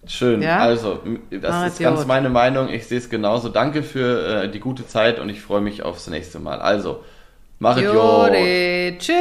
schön. 0.09 0.43
Ja? 0.43 0.59
Also, 0.59 1.01
das 1.31 1.51
Mach 1.51 1.67
ist 1.67 1.79
ganz 1.79 1.99
gut. 2.01 2.09
meine 2.09 2.29
Meinung. 2.31 2.69
Ich 2.69 2.87
sehe 2.87 2.99
es 2.99 3.09
genauso. 3.11 3.49
Danke 3.49 3.83
für 3.83 4.45
äh, 4.45 4.51
die 4.51 4.61
gute 4.61 4.87
Zeit 4.87 5.19
und 5.19 5.29
ich 5.29 5.41
freue 5.41 5.61
mich 5.61 5.83
aufs 5.83 6.09
nächste 6.09 6.39
Mal. 6.39 6.59
Also, 6.61 7.05
mach 7.59 7.77
es 7.77 7.85
gut. 7.85 7.95
Jode, 7.95 8.95
tschö. 8.99 9.13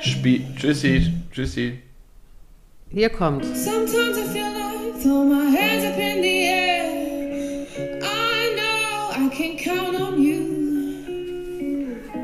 Spie 0.00 0.44
Tschüssi, 0.56 1.12
tschüssi. 1.32 1.78
Hier 2.90 3.10
kommt's. 3.10 3.64
Sometimes 3.64 4.16
I 4.16 4.22
feel 4.32 4.44
like 4.44 5.02
throw 5.02 5.24
my 5.24 5.44
hands 5.56 5.84
up 5.84 5.98
in 5.98 6.22
the 6.22 6.44
air. 6.48 7.66
I 8.02 8.54
know 8.56 9.10
I 9.12 9.28
can 9.30 9.56
count 9.58 10.00
on 10.00 10.22
you. 10.22 10.56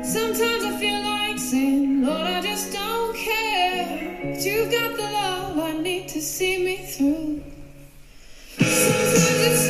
Sometimes 0.03 0.63
I 0.63 0.77
feel 0.79 1.01
like 1.03 1.37
saying, 1.37 2.03
Lord, 2.03 2.21
I 2.21 2.41
just 2.41 2.73
don't 2.73 3.15
care. 3.15 4.21
But 4.23 4.43
you've 4.43 4.71
got 4.71 4.95
the 4.95 5.03
love 5.03 5.59
I 5.59 5.81
need 5.81 6.07
to 6.09 6.21
see 6.21 6.57
me 6.65 6.77
through. 6.77 7.43
Sometimes 8.67 9.41
it's 9.41 9.64